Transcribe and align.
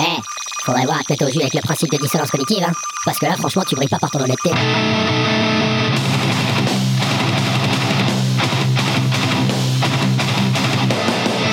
Eh, 0.00 0.20
faudrait 0.64 0.84
voir 0.86 0.98
à 0.98 1.04
te 1.04 1.24
au 1.24 1.30
jus 1.30 1.40
avec 1.40 1.54
le 1.54 1.60
principe 1.60 1.90
de 1.92 1.98
dissonance 1.98 2.30
cognitive, 2.30 2.64
hein. 2.66 2.72
Parce 3.04 3.18
que 3.18 3.26
là, 3.26 3.36
franchement, 3.36 3.62
tu 3.68 3.76
brilles 3.76 3.88
pas 3.88 3.98
par 3.98 4.10
ton 4.10 4.20
honnêteté. 4.20 4.50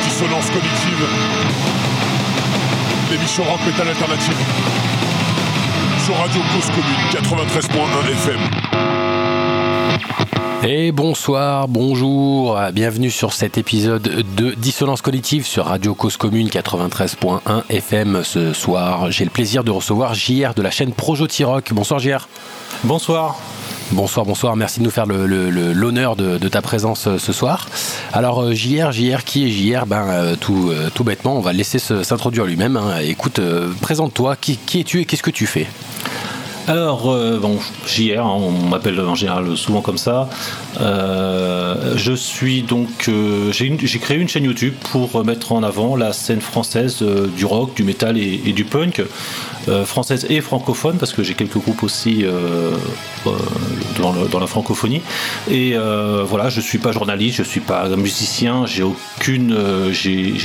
Dissonance 0.04 0.50
cognitive. 0.50 1.06
L'émission 3.12 3.44
rock 3.44 3.60
metal 3.66 3.88
alternative. 3.90 4.38
Sur 6.04 6.18
Radio 6.18 6.42
Cause 6.54 6.68
Commune 6.68 7.12
93.1 7.12 8.12
FM. 8.12 8.81
Et 10.64 10.92
bonsoir, 10.92 11.68
bonjour, 11.68 12.60
bienvenue 12.72 13.10
sur 13.10 13.34
cet 13.34 13.58
épisode 13.58 14.04
de 14.36 14.52
Dissonance 14.52 15.02
Collective 15.02 15.44
sur 15.44 15.66
Radio 15.66 15.96
Cause 15.96 16.18
Commune 16.18 16.50
93.1 16.50 17.64
FM. 17.68 18.22
Ce 18.24 18.54
soir, 18.54 19.10
j'ai 19.10 19.24
le 19.24 19.32
plaisir 19.32 19.64
de 19.64 19.72
recevoir 19.72 20.14
JR 20.14 20.54
de 20.54 20.62
la 20.62 20.70
chaîne 20.70 20.94
Projoti 20.94 21.44
Rock. 21.44 21.72
Bonsoir 21.74 22.00
JR. 22.00 22.28
Bonsoir. 22.84 23.40
Bonsoir, 23.92 24.24
bonsoir. 24.24 24.56
Merci 24.56 24.80
de 24.82 24.86
nous 24.86 24.92
faire 24.92 25.08
l'honneur 25.08 26.16
de, 26.16 26.48
ta 26.48 26.62
présence 26.62 27.08
euh, 27.08 27.18
ce 27.18 27.34
soir. 27.34 27.68
Alors, 28.14 28.44
euh, 28.44 28.54
JR, 28.54 28.92
JR, 28.92 29.24
qui 29.26 29.46
est 29.46 29.50
JR 29.50 29.88
Ben, 29.88 30.08
euh, 30.10 30.36
tout, 30.40 30.72
tout 30.94 31.04
bêtement, 31.04 31.38
on 31.38 31.42
va 31.42 31.54
le 31.54 31.58
laisser 31.58 31.80
s'introduire 31.80 32.46
lui-même. 32.46 32.78
Hein. 32.78 33.00
Écoute, 33.02 33.42
présente-toi. 33.82 34.36
Qui, 34.36 34.58
qui 34.58 34.82
es-tu 34.82 35.02
et 35.02 35.06
qu'est-ce 35.06 35.24
que 35.24 35.32
tu 35.32 35.48
fais? 35.48 35.68
Alors, 36.68 37.16
bon, 37.40 37.60
JR, 37.86 38.26
hein, 38.26 38.38
on 38.38 38.52
m'appelle 38.70 39.00
en 39.00 39.16
général 39.16 39.58
souvent 39.58 39.82
comme 39.82 39.98
ça. 39.98 40.30
je 40.80 42.14
suis 42.16 42.62
donc. 42.62 43.10
j'ai 43.52 44.00
créé 44.00 44.18
une 44.18 44.30
chaîne 44.30 44.46
YouTube 44.46 44.74
pour 44.92 45.24
mettre 45.26 45.52
en 45.52 45.64
avant 45.64 45.96
la 45.96 46.14
scène 46.14 46.42
française 46.42 47.04
du 47.36 47.46
rock, 47.46 47.76
du 47.76 47.84
metal 47.84 48.18
et 48.18 48.54
du 48.54 48.64
punk. 48.64 49.02
Euh, 49.70 49.86
française 49.86 50.26
et 50.30 50.42
francophone, 50.42 50.98
parce 50.98 51.14
que 51.14 51.22
j'ai 51.22 51.36
quelques 51.36 51.58
groupes 51.58 51.84
aussi 51.84 52.26
euh, 52.26 52.72
euh, 53.28 53.32
dans, 54.00 54.40
la 54.40 54.48
francophonie. 54.48 55.02
Et 55.50 55.76
voilà, 56.26 56.50
je 56.50 56.62
suis 56.62 56.80
pas 56.80 56.92
journaliste, 56.92 57.38
je 57.38 57.44
suis 57.44 57.60
pas 57.60 57.88
musicien, 57.90 58.66
j'ai 58.66 58.84
aucune, 58.84 59.56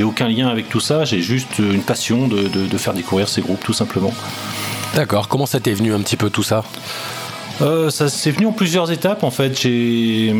aucun 0.04 0.28
lien 0.28 0.48
avec 0.48 0.69
tout 0.69 0.80
ça. 0.80 1.04
J'ai 1.04 1.20
juste 1.20 1.58
une 1.58 1.82
passion 1.82 2.28
de, 2.28 2.78
faire 2.78 2.92
découvrir 2.92 3.28
ces 3.28 3.41
groupes, 3.41 3.64
tout 3.64 3.72
simplement. 3.72 4.12
D'accord. 4.97 5.28
Comment 5.28 5.47
ça 5.47 5.61
t'est 5.61 5.75
venu 5.75 5.94
un 5.94 6.00
petit 6.00 6.16
peu 6.16 6.30
tout 6.30 6.42
ça 6.42 6.64
Ça 7.61 8.08
s'est 8.08 8.30
venu 8.33 8.47
en 8.47 8.52
plusieurs 8.52 8.91
étapes. 8.91 9.22
En 9.22 9.30
fait, 9.30 9.61
j'ai 9.61 10.34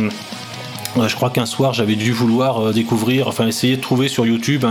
je 0.97 1.15
crois 1.15 1.29
qu'un 1.29 1.45
soir 1.45 1.75
j'avais 1.75 1.95
dû 1.95 2.11
vouloir 2.11 2.73
découvrir, 2.73 3.29
enfin 3.29 3.47
essayer 3.47 3.77
de 3.77 3.83
trouver 3.83 4.09
sur 4.09 4.25
YouTube 4.25 4.65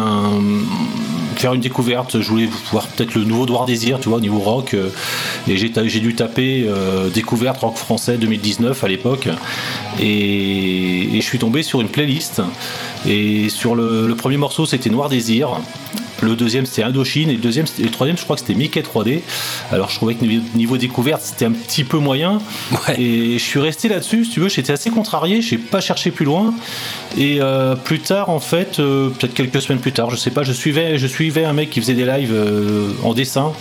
faire 1.36 1.54
une 1.54 1.62
découverte. 1.62 2.22
Je 2.22 2.28
voulais 2.28 2.50
voir 2.72 2.88
peut-être 2.88 3.16
le 3.16 3.24
nouveau 3.24 3.46
Noir 3.46 3.66
Désir, 3.66 4.00
tu 4.00 4.10
vois, 4.10 4.18
au 4.18 4.22
niveau 4.22 4.40
rock. 4.40 4.74
Euh, 4.74 4.90
et 5.48 5.58
j'ai 5.58 6.00
dû 6.00 6.16
taper 6.16 6.66
euh, 6.68 7.10
découverte 7.10 7.60
rock 7.60 7.76
français 7.76 8.18
2019 8.18 8.84
à 8.84 8.88
l'époque. 8.88 9.30
Et, 10.00 11.10
je 11.14 11.22
suis 11.22 11.40
tombé 11.40 11.64
sur 11.64 11.82
une 11.82 11.90
playlist. 11.90 12.42
Et 13.08 13.50
sur 13.50 13.76
le, 13.76 14.08
le 14.08 14.16
premier 14.16 14.38
morceau, 14.38 14.66
c'était 14.66 14.90
Noir 14.90 15.10
Désir. 15.10 15.60
Le 16.22 16.36
deuxième 16.36 16.66
c'était 16.66 16.84
Indochine 16.84 17.30
et 17.30 17.34
le 17.34 17.40
deuxième 17.40 17.66
le 17.80 17.90
troisième 17.90 18.18
je 18.18 18.24
crois 18.24 18.36
que 18.36 18.42
c'était 18.42 18.54
Mickey 18.54 18.82
3D. 18.82 19.22
Alors 19.72 19.90
je 19.90 19.96
trouvais 19.96 20.16
que 20.16 20.26
niveau 20.56 20.78
découverte 20.78 21.22
c'était 21.22 21.46
un 21.46 21.52
petit 21.52 21.84
peu 21.84 21.98
moyen. 21.98 22.40
Et 22.98 23.34
je 23.34 23.44
suis 23.44 23.60
resté 23.60 23.90
là-dessus, 23.90 24.26
si 24.26 24.32
tu 24.32 24.40
veux, 24.40 24.50
j'étais 24.50 24.74
assez 24.74 24.90
contrarié, 24.90 25.42
j'ai 25.42 25.58
pas 25.58 25.82
cherché 25.82 26.12
plus 26.12 26.26
loin. 26.26 26.54
Et 27.18 27.38
euh, 27.42 27.76
plus 27.76 28.00
tard 28.00 28.30
en 28.30 28.40
fait, 28.40 28.80
euh, 28.80 29.10
peut-être 29.10 29.34
quelques 29.34 29.62
semaines 29.62 29.80
plus 29.80 29.92
tard, 29.92 30.10
je 30.10 30.16
sais 30.16 30.32
pas, 30.32 30.44
je 30.44 30.54
suivais, 30.54 30.98
je 30.98 31.08
suivais 31.08 31.46
un 31.46 31.54
mec 31.54 31.70
qui 31.70 31.82
faisait 31.82 31.94
des 31.94 32.06
lives 32.06 32.34
euh, 32.34 32.90
en 33.04 33.14
dessin, 33.14 33.54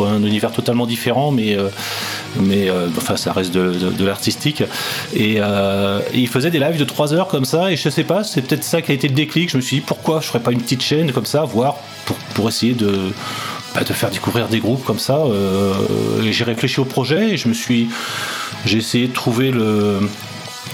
un 0.00 0.22
univers 0.22 0.52
totalement 0.52 0.86
différent, 0.86 1.30
mais 1.30 1.56
mais 2.42 2.70
enfin 2.96 3.16
ça 3.16 3.32
reste 3.32 3.52
de, 3.52 4.04
l'artistique. 4.04 4.62
Et, 5.14 5.40
il 6.14 6.28
faisait 6.28 6.50
des 6.50 6.58
lives 6.58 6.78
de 6.78 6.84
3 6.84 7.14
heures 7.14 7.28
comme 7.28 7.44
ça, 7.44 7.70
et 7.70 7.76
je 7.76 7.88
sais 7.88 8.04
pas, 8.04 8.24
c'est 8.24 8.42
peut-être 8.42 8.64
ça 8.64 8.82
qui 8.82 8.92
a 8.92 8.94
été 8.94 9.08
le 9.08 9.14
déclic. 9.14 9.50
Je 9.50 9.56
me 9.56 9.62
suis 9.62 9.76
dit 9.76 9.82
pourquoi 9.82 10.20
je 10.20 10.26
ferais 10.26 10.40
pas 10.40 10.52
une 10.52 10.60
petite 10.60 10.82
chaîne 10.82 11.12
comme 11.12 11.26
ça, 11.26 11.44
voir 11.44 11.76
pour, 12.34 12.48
essayer 12.48 12.74
de, 12.74 13.12
bah, 13.74 13.84
de 13.84 13.92
faire 13.92 14.10
découvrir 14.10 14.48
des 14.48 14.60
groupes 14.60 14.84
comme 14.84 14.98
ça. 14.98 15.18
Euh, 15.18 15.74
j'ai 16.30 16.44
réfléchi 16.44 16.80
au 16.80 16.84
projet 16.84 17.30
et 17.30 17.36
je 17.36 17.48
me 17.48 17.54
suis, 17.54 17.88
j'ai 18.64 18.78
essayé 18.78 19.08
de 19.08 19.12
trouver 19.12 19.50
le, 19.50 20.00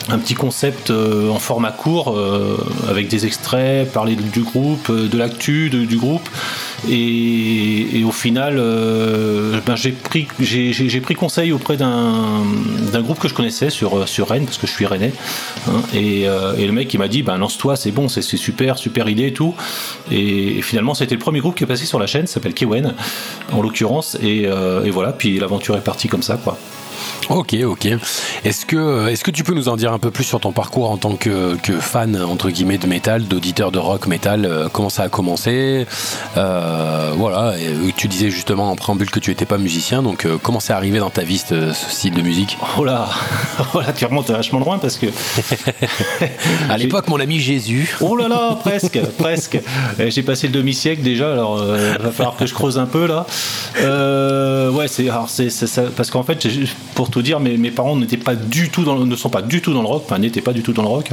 un 0.09 0.19
petit 0.19 0.35
concept 0.35 0.91
euh, 0.91 1.29
en 1.31 1.39
format 1.39 1.73
court 1.73 2.17
euh, 2.17 2.57
avec 2.89 3.09
des 3.09 3.27
extraits, 3.27 3.91
parler 3.91 4.17
du 4.17 4.43
groupe, 4.43 4.91
de 4.91 5.19
l'actu 5.19 5.71
du 5.71 5.97
groupe 5.97 6.29
et, 6.89 8.03
au 8.05 8.11
final, 8.11 8.57
euh, 8.59 9.61
ben 9.65 9.77
j'ai 9.77 9.93
pris, 9.93 10.27
j'ai, 10.41 11.01
pris 11.01 11.15
conseil 11.15 11.53
auprès 11.53 11.77
d'un, 11.77 12.43
groupe 13.03 13.19
que 13.19 13.29
je 13.29 13.35
connaissais 13.35 13.71
sur, 13.71 14.09
sur 14.09 14.29
Rennes, 14.29 14.45
parce 14.45 14.59
que 14.59 14.67
je 14.67 14.73
suis 14.73 14.87
rennais. 14.87 15.13
Hein, 15.69 15.83
euh, 15.95 16.57
et, 16.57 16.67
le 16.67 16.73
mec, 16.73 16.93
il 16.93 16.99
m'a 16.99 17.09
dit 17.09 17.23
ben, 17.23 17.39
lance-toi, 17.39 17.77
c'est 17.77 17.93
bon, 17.93 18.09
c'est, 18.09 18.23
super, 18.23 18.79
super 18.79 19.09
idée 19.09 19.29
et 19.29 19.33
tout. 19.33 19.55
Et, 20.11 20.61
finalement, 20.63 20.95
c'était 20.95 21.15
le 21.15 21.21
premier 21.21 21.41
groupe 21.41 21.55
qui 21.55 21.65
est 21.65 21.69
passé 21.69 21.87
sur 21.87 21.99
la 21.99 22.07
chaîne, 22.07 22.27
s'appelle 22.27 22.55
Kewen, 22.55 22.95
en 23.53 23.63
l'occurrence. 23.63 24.17
Et, 24.23 24.47
euh, 24.47 24.85
et 24.85 24.91
voilà, 24.91 25.13
puis 25.13 25.39
l'aventure 25.39 25.77
est 25.77 25.85
partie 25.85 26.09
comme 26.09 26.23
ça, 26.23 26.37
quoi. 26.37 26.59
Ok, 27.31 27.57
ok. 27.65 27.89
Est-ce 28.45 28.67
que, 28.67 29.09
est 29.09 29.23
que 29.23 29.31
tu 29.31 29.45
peux 29.45 29.55
nous 29.55 29.69
en 29.69 29.77
dire 29.77 29.93
un 29.93 29.99
peu 29.99 30.11
plus 30.11 30.25
sur 30.25 30.41
ton 30.41 30.53
parcours 30.53 30.91
en 30.91 30.97
tant 30.97 31.15
que, 31.15 31.57
fan, 31.81 32.21
entre 32.21 32.51
guillemets, 32.51 32.79
de 32.79 32.87
métal, 32.87 33.25
d'auditeur 33.25 33.71
de 33.71 33.79
rock 33.79 34.07
métal 34.07 34.45
euh, 34.45 34.69
Comment 34.71 34.89
ça 34.89 35.05
a 35.05 35.09
commencé 35.09 35.87
euh, 36.37 37.13
Voilà, 37.17 37.55
tu 37.97 38.09
disais 38.09 38.31
justement 38.31 38.71
en 38.71 38.77
préambule 38.77 39.11
que 39.11 39.21
tu 39.21 39.31
n'étais 39.31 39.45
pas 39.45 39.59
musicien, 39.59 40.03
donc 40.03 40.25
euh, 40.25 40.37
comment 40.43 40.61
c'est 40.61 40.73
arrivé 40.73 40.99
dans 40.99 41.11
ta 41.11 41.23
vie 41.23 41.39
ce, 41.39 41.73
style 41.73 42.15
de 42.15 42.23
musique? 42.23 42.59
Oh 42.79 42.85
là, 42.85 43.09
oh 43.75 43.81
là 43.81 43.93
tu 43.93 44.05
remontes 44.05 44.31
vachement 44.31 44.59
loin 44.59 44.79
parce 44.79 44.97
que. 44.97 45.07
à 46.69 46.77
l'époque, 46.77 47.09
mon 47.09 47.21
ami 47.21 47.39
Jésus. 47.39 47.95
Oh 48.01 48.17
là 48.17 48.29
là, 48.29 48.59
presque, 48.61 49.01
presque. 49.19 49.61
Eh, 49.99 50.11
j'ai 50.11 50.23
passé 50.23 50.49
le 50.49 50.53
demi-siècle 50.53 51.03
déjà, 51.03 51.33
alors 51.33 51.65
il 51.65 52.03
va 52.03 52.11
falloir 52.11 52.37
que 52.37 52.47
je 52.47 52.55
creuse 52.55 52.79
un 52.79 52.87
peu 52.87 53.07
là. 53.07 53.27
ouais, 54.71 54.89
c'est, 54.89 55.09
parce 55.97 56.11
qu'en 56.11 56.23
fait, 56.25 56.49
pour 56.95 57.11
tout 57.13 57.23
dire, 57.23 57.39
mes, 57.39 57.57
mes 57.57 57.71
parents 57.71 57.95
n'étaient 57.95 58.17
pas 58.17 58.35
du 58.35 58.71
tout 58.71 58.83
dans, 58.83 58.99
ne 58.99 59.17
sont 59.17 59.31
pas 59.31 59.43
du 59.43 59.61
tout 59.61 59.73
dans 59.73 59.83
le 59.83 59.87
rock, 59.87 60.03
enfin 60.07 60.19
n'étaient 60.19 60.41
pas 60.41 60.53
du 60.53 60.63
tout 60.63 60.73
dans 60.73 60.83
le 60.83 60.89
rock. 60.89 61.11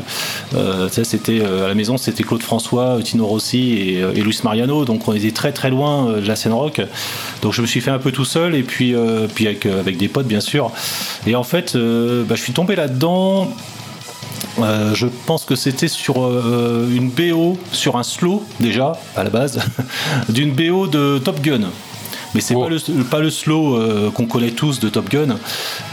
Euh, 0.55 0.89
ça, 0.89 1.03
c'était 1.03 1.41
euh, 1.41 1.65
à 1.65 1.67
la 1.67 1.75
maison, 1.75 1.97
c'était 1.97 2.23
Claude 2.23 2.41
François, 2.41 2.97
Tino 3.03 3.27
Rossi 3.27 3.73
et, 3.73 4.01
euh, 4.01 4.13
et, 4.15 4.21
Luis 4.21 4.39
Mariano, 4.43 4.85
donc 4.85 5.07
on 5.07 5.13
était 5.13 5.31
très 5.31 5.51
très 5.51 5.69
loin 5.69 6.13
de 6.13 6.27
la 6.27 6.35
scène 6.35 6.53
rock. 6.53 6.81
Donc 7.43 7.53
je 7.53 7.61
me 7.61 7.67
suis 7.67 7.81
fait 7.81 7.91
un 7.91 7.99
peu 7.99 8.11
tout 8.11 8.25
seul 8.25 8.55
et 8.55 8.63
puis 8.63 8.95
puis 9.35 9.45
avec 9.45 9.65
avec 9.65 9.97
des 9.97 10.07
potes 10.07 10.27
bien 10.27 10.39
sûr. 10.39 10.71
Et 11.27 11.35
en 11.35 11.43
fait, 11.43 11.75
bah, 11.75 12.35
je 12.35 12.41
suis 12.41 12.53
tombé 12.53 12.75
là-dedans. 12.75 13.51
je 14.57 15.07
pense 15.25 15.45
que 15.45 15.55
c'était 15.55 15.87
sur 15.87 16.15
une 16.17 17.09
BO, 17.09 17.57
sur 17.71 17.97
un 17.97 18.03
slow 18.03 18.43
déjà 18.59 18.93
à 19.15 19.23
la 19.23 19.29
base, 19.29 19.59
d'une 20.29 20.53
BO 20.53 20.87
de 20.87 21.19
Top 21.19 21.41
Gun. 21.41 21.69
Mais 22.35 22.41
c'est 22.41 22.53
pas, 22.53 22.69
le, 22.69 23.03
pas 23.03 23.19
le 23.19 23.29
slow 23.29 23.75
euh, 23.75 24.11
qu'on 24.11 24.25
connaît 24.25 24.51
tous 24.51 24.79
de 24.79 24.89
Top 24.89 25.09
Gun. 25.09 25.37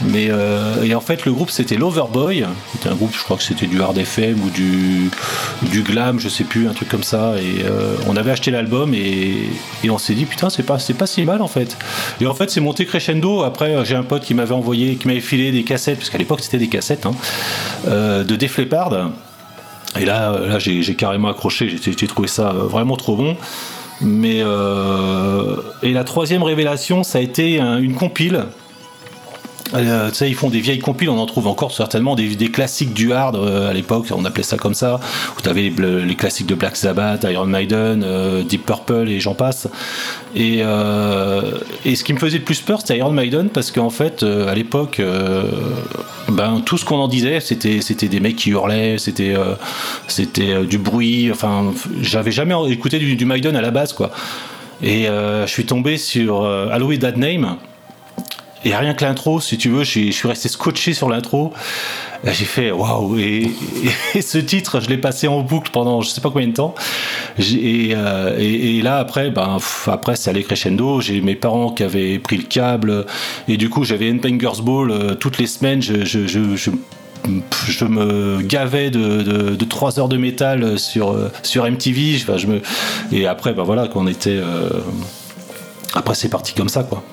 Mais 0.03 0.27
euh, 0.29 0.83
et 0.83 0.93
en 0.93 1.01
fait, 1.01 1.25
le 1.25 1.31
groupe 1.33 1.49
c'était 1.49 1.75
Loverboy. 1.75 2.45
C'était 2.73 2.89
un 2.89 2.95
groupe, 2.95 3.13
je 3.17 3.23
crois 3.23 3.37
que 3.37 3.43
c'était 3.43 3.65
du 3.65 3.81
hard 3.81 3.97
FM 3.97 4.39
ou 4.43 4.49
du, 4.49 5.09
du 5.71 5.81
glam, 5.81 6.19
je 6.19 6.29
sais 6.29 6.43
plus, 6.43 6.67
un 6.67 6.73
truc 6.73 6.89
comme 6.89 7.03
ça. 7.03 7.33
Et 7.39 7.63
euh, 7.65 7.95
on 8.07 8.15
avait 8.15 8.31
acheté 8.31 8.51
l'album 8.51 8.93
et, 8.93 9.33
et, 9.83 9.89
on 9.89 9.97
s'est 9.97 10.13
dit 10.13 10.25
putain, 10.25 10.49
c'est 10.49 10.63
pas, 10.63 10.79
c'est 10.79 10.93
pas 10.93 11.07
si 11.07 11.23
mal 11.23 11.41
en 11.41 11.47
fait. 11.47 11.77
Et 12.21 12.27
en 12.27 12.33
fait, 12.33 12.51
c'est 12.51 12.61
monté 12.61 12.85
crescendo. 12.85 13.41
Après, 13.43 13.83
j'ai 13.85 13.95
un 13.95 14.03
pote 14.03 14.23
qui 14.23 14.33
m'avait 14.33 14.55
envoyé, 14.55 14.95
qui 14.95 15.07
m'avait 15.07 15.19
filé 15.19 15.51
des 15.51 15.63
cassettes, 15.63 15.97
parce 15.97 16.09
qu'à 16.09 16.17
l'époque 16.17 16.41
c'était 16.41 16.59
des 16.59 16.67
cassettes, 16.67 17.05
hein, 17.05 17.15
de 17.87 18.35
Def 18.35 18.57
Leppard. 18.57 19.11
Et 19.99 20.05
là, 20.05 20.39
là 20.39 20.59
j'ai, 20.59 20.95
carrément 20.95 21.29
accroché. 21.29 21.75
J'ai 21.81 22.07
trouvé 22.07 22.27
ça 22.27 22.51
vraiment 22.51 22.97
trop 22.97 23.15
bon. 23.15 23.35
Mais 24.01 24.41
euh, 24.43 25.57
et 25.81 25.91
la 25.91 26.03
troisième 26.03 26.43
révélation, 26.43 27.03
ça 27.03 27.17
a 27.17 27.21
été 27.21 27.59
une 27.59 27.95
compile 27.95 28.45
euh, 29.73 30.11
ils 30.21 30.35
font 30.35 30.49
des 30.49 30.59
vieilles 30.59 30.79
compiles, 30.79 31.09
on 31.09 31.17
en 31.17 31.25
trouve 31.25 31.47
encore 31.47 31.73
certainement 31.73 32.15
des, 32.15 32.35
classiques 32.49 32.93
du 32.93 33.11
hard 33.13 33.35
euh, 33.35 33.69
à 33.69 33.73
l'époque, 33.73 34.07
on 34.11 34.23
appelait 34.25 34.43
ça 34.43 34.57
comme 34.57 34.73
ça, 34.73 34.99
où 35.37 35.41
tu 35.41 35.49
avais 35.49 35.71
les 35.71 36.15
classiques 36.15 36.47
de 36.47 36.55
Black 36.55 36.75
Sabbath, 36.75 37.25
Iron 37.29 37.45
Maiden, 37.45 38.03
euh, 38.03 38.43
Deep 38.43 38.65
Purple 38.65 39.09
et 39.09 39.19
j'en 39.19 39.33
passe. 39.33 39.67
Et, 40.35 40.59
et, 40.59 41.95
ce 41.95 42.03
qui 42.03 42.13
me 42.13 42.19
faisait 42.19 42.37
le 42.37 42.43
plus 42.43 42.61
peur, 42.61 42.81
c'était 42.81 42.97
Iron 42.97 43.11
Maiden, 43.11 43.49
parce 43.49 43.71
qu'en 43.71 43.89
fait, 43.89 44.23
à 44.23 44.53
l'époque, 44.53 45.01
ben, 46.29 46.61
tout 46.63 46.77
ce 46.77 46.85
qu'on 46.85 46.97
en 46.97 47.07
disait, 47.07 47.39
c'était, 47.39 47.79
des 48.07 48.19
mecs 48.19 48.35
qui 48.35 48.51
hurlaient, 48.51 48.97
c'était, 48.97 49.35
du 50.65 50.77
bruit, 50.77 51.31
enfin, 51.31 51.73
j'avais 52.01 52.31
jamais 52.31 52.53
écouté 52.69 52.99
du, 52.99 53.15
du, 53.15 53.25
Maiden 53.25 53.55
à 53.55 53.61
la 53.61 53.71
base, 53.71 53.93
quoi. 53.93 54.11
Et 54.83 55.05
je 55.05 55.47
suis 55.47 55.65
tombé 55.65 55.97
sur 55.97 56.45
Halloween 56.45 56.99
That 56.99 57.13
Name 57.13 57.57
Et 58.67 58.75
rien 58.75 58.93
que 58.93 59.05
l'intro, 59.05 59.39
si 59.39 59.57
tu 59.57 59.69
veux, 59.69 59.85
je 59.85 60.11
suis 60.11 60.27
resté 60.27 60.49
scotché 60.49 60.93
sur 60.93 61.07
l'intro. 61.07 61.53
J'ai 62.25 62.43
fait 62.43 62.71
waouh 62.71 63.17
et, 63.17 63.49
ce 64.19 64.37
titre, 64.39 64.81
je 64.81 64.89
l'ai 64.89 64.97
passé 64.97 65.29
en 65.29 65.39
boucle 65.39 65.71
pendant 65.71 66.01
je 66.01 66.09
sais 66.09 66.19
pas 66.19 66.29
combien 66.29 66.49
de 66.49 66.53
temps. 66.53 66.75
Et, 67.39 67.91
et, 67.91 68.81
là 68.81 68.97
après, 68.97 69.29
ben 69.29 69.57
après 69.85 70.17
c'est 70.17 70.31
allé 70.31 70.43
crescendo. 70.43 70.99
J'ai 70.99 71.21
mes 71.21 71.35
parents 71.35 71.71
qui 71.71 71.83
avaient 71.83 72.19
pris 72.19 72.35
le 72.35 72.43
câble 72.43 73.05
et 73.47 73.55
du 73.55 73.69
coup 73.69 73.85
j'avais 73.85 74.11
Bangers 74.11 74.61
Ball 74.61 75.15
toutes 75.17 75.37
les 75.37 75.47
semaines. 75.47 75.81
je, 75.81 76.03
je, 76.03 76.27
je 77.67 77.85
me 77.85 78.41
gavais 78.41 78.89
de, 78.89 79.55
de, 79.55 79.65
3 79.65 79.97
heures 79.97 80.09
de 80.09 80.17
métal 80.17 80.77
sur, 80.77 81.15
sur 81.41 81.69
MTV. 81.69 82.17
et 83.13 83.27
après, 83.27 83.53
bah 83.53 83.63
voilà, 83.63 83.87
qu'on 83.87 84.07
était. 84.07 84.37
Euh, 84.37 84.69
après, 85.93 86.15
c'est 86.15 86.29
parti 86.29 86.53
comme 86.53 86.69
ça, 86.69 86.83
quoi. 86.83 87.03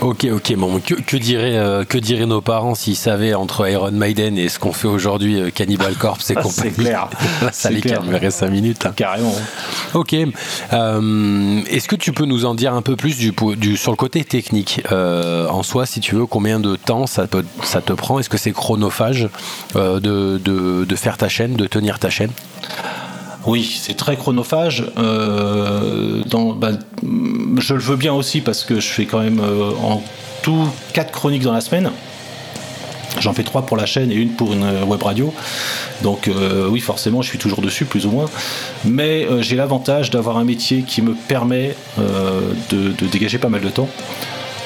Ok, 0.00 0.26
ok, 0.32 0.54
bon, 0.56 0.78
que, 0.80 0.94
que 0.94 1.16
diraient, 1.16 1.56
euh, 1.56 1.84
que 1.84 1.98
diraient 1.98 2.26
nos 2.26 2.40
parents 2.40 2.74
s'ils 2.74 2.96
savaient 2.96 3.34
entre 3.34 3.68
Iron 3.68 3.90
Maiden 3.90 4.38
et 4.38 4.48
ce 4.48 4.58
qu'on 4.58 4.72
fait 4.72 4.86
aujourd'hui, 4.86 5.40
euh, 5.40 5.50
Cannibal 5.50 5.94
Corpse 5.94 6.30
et 6.30 6.34
compagnie? 6.34 6.52
C'est 6.76 6.82
clair. 6.82 7.08
ça 7.52 7.70
les 7.70 7.80
calmerait 7.80 8.30
5 8.30 8.48
minutes. 8.50 8.86
Hein. 8.86 8.92
Carrément. 8.94 9.34
Ok. 9.94 10.14
Euh, 10.72 11.60
est-ce 11.68 11.88
que 11.88 11.96
tu 11.96 12.12
peux 12.12 12.26
nous 12.26 12.44
en 12.44 12.54
dire 12.54 12.74
un 12.74 12.82
peu 12.82 12.94
plus 12.96 13.16
du, 13.16 13.32
du 13.56 13.76
sur 13.76 13.90
le 13.90 13.96
côté 13.96 14.24
technique 14.24 14.82
En 14.90 15.62
soi, 15.62 15.84
si 15.86 16.00
tu 16.00 16.14
veux, 16.14 16.26
combien 16.26 16.60
de 16.60 16.76
temps 16.76 17.06
ça, 17.06 17.26
peut, 17.26 17.44
ça 17.64 17.80
te 17.80 17.92
prend? 17.92 18.18
Est-ce 18.18 18.28
que 18.28 18.38
c'est 18.38 18.52
chronophage 18.52 19.28
de, 19.74 19.98
de, 20.38 20.84
de 20.84 20.96
faire 20.96 21.16
ta 21.16 21.28
chaîne, 21.28 21.54
de 21.54 21.66
tenir 21.66 21.98
ta 21.98 22.10
chaîne? 22.10 22.30
Oui, 23.48 23.78
c'est 23.80 23.96
très 23.96 24.16
chronophage. 24.16 24.84
Euh, 24.98 26.22
bah, 26.56 26.72
je 27.56 27.74
le 27.74 27.80
veux 27.80 27.96
bien 27.96 28.12
aussi 28.12 28.42
parce 28.42 28.62
que 28.62 28.78
je 28.78 28.88
fais 28.88 29.06
quand 29.06 29.20
même 29.20 29.40
euh, 29.40 29.70
en 29.82 30.02
tout 30.42 30.68
4 30.92 31.10
chroniques 31.10 31.42
dans 31.42 31.54
la 31.54 31.62
semaine. 31.62 31.90
J'en 33.20 33.32
fais 33.32 33.44
3 33.44 33.62
pour 33.62 33.78
la 33.78 33.86
chaîne 33.86 34.12
et 34.12 34.16
une 34.16 34.32
pour 34.32 34.52
une 34.52 34.64
euh, 34.64 34.84
web 34.84 35.02
radio. 35.02 35.32
Donc 36.02 36.30
oui, 36.70 36.78
forcément, 36.78 37.22
je 37.22 37.28
suis 37.28 37.38
toujours 37.38 37.60
dessus, 37.60 37.84
plus 37.84 38.06
ou 38.06 38.10
moins. 38.10 38.26
Mais 38.84 39.26
j'ai 39.40 39.56
l'avantage 39.56 40.10
d'avoir 40.10 40.36
un 40.36 40.44
métier 40.44 40.82
qui 40.82 41.02
me 41.02 41.14
permet 41.14 41.74
de, 42.70 43.06
dégager 43.10 43.38
pas 43.38 43.48
mal 43.48 43.62
de 43.62 43.68
temps 43.68 43.88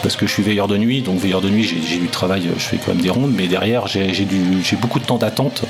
parce 0.03 0.17
que 0.17 0.27
je 0.27 0.33
suis 0.33 0.43
veilleur 0.43 0.69
de 0.69 0.77
nuit, 0.77 1.01
donc 1.01 1.21
veilleur 1.21 1.41
de 1.41 1.49
nuit, 1.49 1.63
j'ai 1.63 1.97
du 1.97 2.09
travail, 2.09 2.51
je 2.59 2.63
fais 2.63 2.77
quand 2.77 2.93
même 2.93 3.01
des 3.03 3.09
rondes, 3.09 3.33
mais 3.35 3.47
derrière, 3.47 3.87
j'ai 3.87 4.77
beaucoup 4.79 4.99
de 4.99 5.05
temps 5.05 5.17
d'attente 5.17 5.65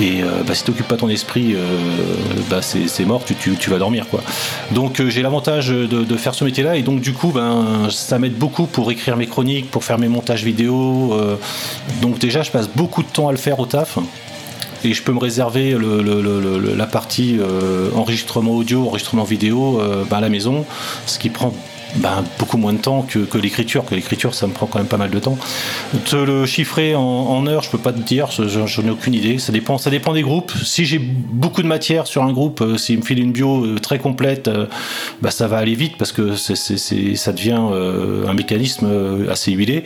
et 0.00 0.22
euh, 0.22 0.42
bah, 0.46 0.54
si 0.54 0.64
tu 0.64 0.70
n'occupes 0.70 0.88
pas 0.88 0.96
ton 0.96 1.08
esprit, 1.08 1.54
euh, 1.54 1.60
bah, 2.50 2.60
c'est 2.62 3.04
mort, 3.04 3.22
tu, 3.24 3.70
vas 3.70 3.78
dormir. 3.78 4.06
quoi. 4.08 4.22
Donc 4.72 5.00
euh, 5.00 5.08
j'ai 5.08 5.22
l'avantage 5.22 5.68
de, 5.68 6.16
faire 6.16 6.34
ce 6.34 6.44
métier-là 6.44 6.76
et 6.76 6.82
donc 6.82 7.00
du 7.00 7.12
coup 7.12 7.32
ben, 7.32 7.88
ça 7.90 8.18
m'aide 8.18 8.36
beaucoup 8.36 8.66
pour 8.66 8.90
écrire 8.90 9.16
mes 9.16 9.26
chroniques, 9.26 9.70
pour 9.70 9.84
faire 9.84 9.98
mes 9.98 10.08
montages 10.08 10.44
vidéo. 10.44 11.18
donc 12.00 12.18
déjà 12.18 12.42
je 12.42 12.50
passe 12.50 12.68
beaucoup 12.68 13.02
de 13.02 13.08
temps 13.08 13.28
à 13.28 13.32
le 13.32 13.36
faire 13.36 13.58
au 13.58 13.66
taf 13.66 13.98
et 14.84 14.94
je 14.94 15.02
peux 15.02 15.12
me 15.12 15.18
réserver 15.18 15.76
la 16.76 16.86
partie 16.86 17.38
enregistrement 17.96 18.52
audio, 18.52 18.86
enregistrement 18.86 19.24
vidéo 19.24 19.80
ben, 20.08 20.18
à 20.18 20.20
la 20.20 20.28
maison, 20.28 20.64
ce 21.06 21.18
qui 21.18 21.30
prend 21.30 21.52
ben, 21.96 22.24
beaucoup 22.38 22.56
moins 22.56 22.72
de 22.72 22.78
temps 22.78 23.02
que, 23.02 23.38
l'écriture. 23.38 23.84
Que 23.84 23.94
l'écriture, 23.94 24.34
ça 24.34 24.46
me 24.46 24.52
prend 24.52 24.66
quand 24.66 24.78
même 24.78 24.88
pas 24.88 24.96
mal 24.96 25.10
de 25.10 25.18
temps. 25.18 25.38
Te 26.06 26.16
le 26.16 26.46
chiffrer 26.46 26.94
en, 26.94 27.46
heures, 27.46 27.62
je 27.62 27.70
peux 27.70 27.78
pas 27.78 27.92
te 27.92 28.00
dire, 28.00 28.28
j'en 28.30 28.82
ai 28.84 28.90
aucune 28.90 29.14
idée. 29.14 29.38
Ça 29.38 29.52
dépend, 29.52 29.78
ça 29.78 29.90
dépend 29.90 30.12
des 30.12 30.22
groupes. 30.22 30.52
Si 30.64 30.84
j'ai 30.84 30.98
beaucoup 30.98 31.62
de 31.62 31.68
matière 31.68 32.06
sur 32.06 32.22
un 32.22 32.32
groupe, 32.32 32.60
euh, 32.60 32.76
s'il 32.76 32.98
me 32.98 33.02
file 33.02 33.20
une 33.20 33.32
bio 33.32 33.64
euh, 33.64 33.78
très 33.78 33.98
complète, 33.98 34.48
euh, 34.48 34.66
bah, 35.22 35.30
ça 35.30 35.46
va 35.46 35.58
aller 35.58 35.74
vite 35.74 35.96
parce 35.98 36.12
que 36.12 36.34
ça 36.34 37.32
devient 37.32 37.52
un 37.54 38.34
mécanisme 38.34 38.88
assez 39.30 39.52
huilé. 39.52 39.84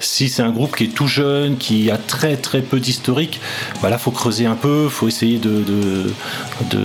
Si 0.00 0.28
c'est 0.28 0.42
un 0.42 0.50
groupe 0.50 0.76
qui 0.76 0.84
est 0.84 0.94
tout 0.94 1.06
jeune, 1.06 1.56
qui 1.56 1.90
a 1.90 1.96
très 1.96 2.36
très 2.36 2.60
peu 2.60 2.80
d'historique, 2.80 3.40
bah 3.82 3.90
là, 3.90 3.98
faut 3.98 4.10
creuser 4.10 4.46
un 4.46 4.54
peu, 4.54 4.88
faut 4.88 5.08
essayer 5.08 5.38
de, 5.38 5.64
de 6.70 6.84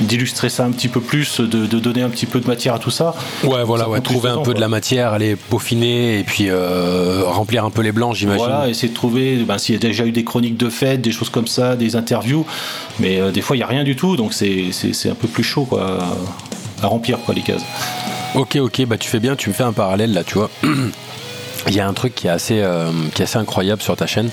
d'illustrer 0.00 0.48
ça 0.48 0.64
un 0.64 0.70
petit 0.70 0.88
peu 0.88 1.00
plus, 1.00 1.40
de, 1.40 1.66
donner 1.66 2.02
un 2.02 2.08
petit 2.08 2.26
peu 2.26 2.40
de 2.40 2.46
matière 2.46 2.74
à 2.74 2.78
tout 2.78 2.90
ça. 2.90 3.14
Ouais, 3.44 3.64
voilà, 3.64 3.88
ouais, 3.88 4.00
trouver 4.00 4.30
un 4.30 4.38
peu 4.38 4.54
de 4.54 4.60
la 4.60 4.68
matière, 4.68 5.12
aller 5.12 5.36
peaufiner 5.36 6.18
et 6.18 6.24
puis 6.24 6.46
euh, 6.48 7.22
remplir 7.26 7.64
un 7.64 7.70
peu 7.70 7.82
les 7.82 7.92
blancs, 7.92 8.14
j'imagine. 8.14 8.44
Voilà, 8.44 8.68
essayer 8.68 8.88
de 8.88 8.94
trouver 8.94 9.36
ben, 9.36 9.58
s'il 9.58 9.74
y 9.74 9.78
a 9.78 9.80
déjà 9.80 10.04
eu 10.06 10.12
des 10.12 10.24
chroniques 10.24 10.56
de 10.56 10.68
fête, 10.68 11.00
des 11.00 11.12
choses 11.12 11.30
comme 11.30 11.46
ça, 11.46 11.76
des 11.76 11.96
interviews, 11.96 12.46
mais 12.98 13.20
euh, 13.20 13.30
des 13.30 13.42
fois 13.42 13.56
il 13.56 13.60
n'y 13.60 13.64
a 13.64 13.68
rien 13.68 13.84
du 13.84 13.96
tout, 13.96 14.16
donc 14.16 14.32
c'est 14.32 14.70
un 15.06 15.14
peu 15.14 15.28
plus 15.28 15.44
chaud 15.44 15.64
quoi, 15.64 15.98
à 16.82 16.86
remplir 16.86 17.18
quoi, 17.20 17.34
les 17.34 17.42
cases. 17.42 17.64
Ok, 18.34 18.56
ok, 18.56 18.86
bah 18.86 18.96
tu 18.96 19.08
fais 19.08 19.20
bien, 19.20 19.36
tu 19.36 19.50
me 19.50 19.54
fais 19.54 19.64
un 19.64 19.72
parallèle 19.72 20.12
là, 20.12 20.24
tu 20.24 20.34
vois. 20.34 20.50
il 21.68 21.74
y 21.74 21.80
a 21.80 21.86
un 21.86 21.92
truc 21.92 22.14
qui 22.14 22.26
est 22.26 22.30
assez, 22.30 22.60
euh, 22.60 22.90
qui 23.14 23.22
est 23.22 23.24
assez 23.24 23.38
incroyable 23.38 23.82
sur 23.82 23.96
ta 23.96 24.06
chaîne, 24.06 24.30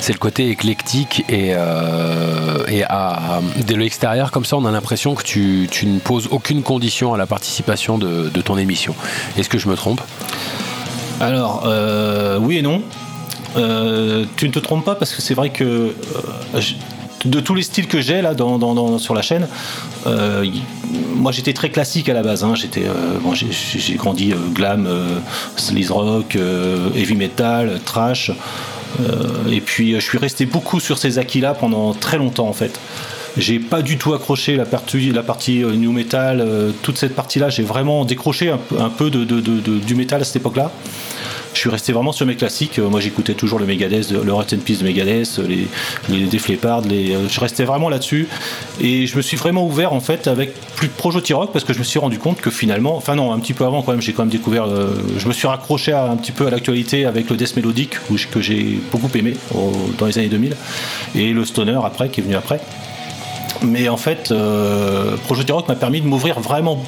c'est 0.00 0.12
le 0.12 0.18
côté 0.18 0.50
éclectique 0.50 1.24
et, 1.28 1.52
euh, 1.54 2.64
et 2.68 2.84
à, 2.84 3.40
dès 3.66 3.76
l'extérieur 3.76 4.30
comme 4.30 4.44
ça 4.44 4.56
on 4.56 4.64
a 4.64 4.70
l'impression 4.70 5.14
que 5.14 5.22
tu, 5.22 5.68
tu, 5.70 5.86
ne 5.86 5.98
poses 5.98 6.28
aucune 6.30 6.62
condition 6.62 7.14
à 7.14 7.18
la 7.18 7.26
participation 7.26 7.98
de, 7.98 8.28
de 8.28 8.40
ton 8.40 8.58
émission. 8.58 8.94
Est-ce 9.36 9.48
que 9.48 9.58
je 9.58 9.68
me 9.68 9.76
trompe? 9.76 10.00
Alors 11.20 11.64
euh, 11.66 12.38
oui 12.38 12.58
et 12.58 12.62
non. 12.62 12.82
tu 13.54 13.60
ne 14.48 14.52
te 14.52 14.58
trompes 14.58 14.84
pas 14.84 14.94
parce 14.94 15.12
que 15.14 15.22
c'est 15.22 15.34
vrai 15.34 15.50
que 15.50 15.94
de 17.24 17.40
tous 17.40 17.54
les 17.54 17.62
styles 17.62 17.86
que 17.86 18.00
j'ai 18.00 18.22
là 18.22 18.34
dans, 18.34 18.98
sur 18.98 19.14
la 19.14 19.22
chaîne, 19.22 19.46
euh, 20.06 20.44
moi 21.14 21.32
j'étais 21.32 21.52
très 21.52 21.70
classique 21.70 22.08
à 22.08 22.14
la 22.14 22.22
base. 22.22 22.44
Hein. 22.44 22.54
J'étais, 22.54 22.84
euh, 22.84 23.18
j'ai 23.52 23.94
grandi 23.94 24.32
euh, 24.32 24.36
glam, 24.52 24.88
sleaze 25.56 25.90
rock, 25.90 26.36
heavy 26.94 27.14
metal, 27.14 27.80
trash. 27.84 28.30
et 29.50 29.60
puis 29.60 29.94
je 29.94 30.00
suis 30.00 30.18
resté 30.18 30.46
beaucoup 30.46 30.80
sur 30.80 30.98
ces 30.98 31.18
acquis-là 31.18 31.54
pendant 31.54 31.94
très 31.94 32.18
longtemps 32.18 32.48
en 32.48 32.52
fait. 32.52 32.78
J'ai 33.38 33.58
pas 33.58 33.80
du 33.80 33.96
tout 33.96 34.12
accroché 34.12 34.56
la 34.56 34.66
partie, 34.66 35.62
new 35.64 35.90
metal, 35.90 36.46
toute 36.82 36.98
cette 36.98 37.14
partie-là. 37.14 37.48
J'ai 37.48 37.62
vraiment 37.62 38.04
décroché 38.04 38.50
un, 38.50 38.90
peu 38.90 39.10
du 39.10 39.94
metal 39.94 40.20
à 40.20 40.24
cette 40.24 40.36
époque-là 40.36 40.70
je 41.54 41.58
suis 41.58 41.70
resté 41.70 41.92
vraiment 41.92 42.12
sur 42.12 42.26
mes 42.26 42.36
classiques. 42.36 42.78
Moi, 42.78 43.00
j'écoutais 43.00 43.34
toujours 43.34 43.58
le 43.58 43.66
Megadeth, 43.66 44.10
le 44.10 44.32
Rat 44.32 44.44
Peace 44.64 44.78
de 44.78 44.84
Megadeth, 44.84 45.38
les, 45.38 45.66
les 46.08 46.26
Def 46.26 46.48
les, 46.48 47.16
je 47.28 47.40
restais 47.40 47.64
vraiment 47.64 47.88
là-dessus. 47.88 48.28
Et 48.80 49.06
je 49.06 49.16
me 49.16 49.22
suis 49.22 49.36
vraiment 49.36 49.66
ouvert, 49.66 49.92
en 49.92 50.00
fait, 50.00 50.26
avec 50.26 50.54
plus 50.76 50.88
de 50.88 50.92
projo 50.92 51.20
rock 51.32 51.52
parce 51.52 51.64
que 51.64 51.72
je 51.72 51.78
me 51.78 51.84
suis 51.84 51.98
rendu 51.98 52.18
compte 52.18 52.40
que 52.40 52.50
finalement, 52.50 52.96
enfin 52.96 53.14
non, 53.14 53.32
un 53.32 53.38
petit 53.38 53.54
peu 53.54 53.64
avant 53.64 53.82
quand 53.82 53.92
même, 53.92 54.00
j'ai 54.00 54.12
quand 54.12 54.22
même 54.22 54.32
découvert, 54.32 54.64
euh, 54.64 54.94
je 55.16 55.28
me 55.28 55.32
suis 55.32 55.46
raccroché 55.46 55.92
un 55.92 56.16
petit 56.16 56.32
peu 56.32 56.46
à 56.46 56.50
l'actualité 56.50 57.04
avec 57.04 57.30
le 57.30 57.36
death 57.36 57.56
mélodique 57.56 57.96
que 58.30 58.40
j'ai 58.40 58.80
beaucoup 58.90 59.10
aimé 59.16 59.34
dans 59.98 60.06
les 60.06 60.18
années 60.18 60.28
2000 60.28 60.56
et 61.14 61.32
le 61.32 61.44
stoner 61.44 61.78
après, 61.84 62.08
qui 62.08 62.20
est 62.20 62.24
venu 62.24 62.34
après. 62.34 62.60
Mais 63.62 63.88
en 63.88 63.96
fait, 63.96 64.30
euh, 64.30 65.16
Projet 65.24 65.44
Rock 65.50 65.68
m'a 65.68 65.76
permis 65.76 66.00
de 66.00 66.06
m'ouvrir 66.06 66.40
vraiment 66.40 66.82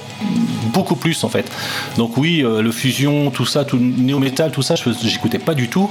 beaucoup 0.73 0.97
plus 0.97 1.23
en 1.25 1.29
fait. 1.29 1.51
Donc 1.97 2.17
oui, 2.17 2.43
euh, 2.43 2.63
le 2.63 2.73
fusion, 2.73 3.31
tout 3.31 3.47
ça, 3.47 3.65
tout 3.65 3.79
néo-metal, 3.79 4.51
tout 4.51 4.63
ça, 4.63 4.75
j'écoutais 4.75 5.39
pas 5.39 5.55
du 5.55 5.69
tout. 5.69 5.91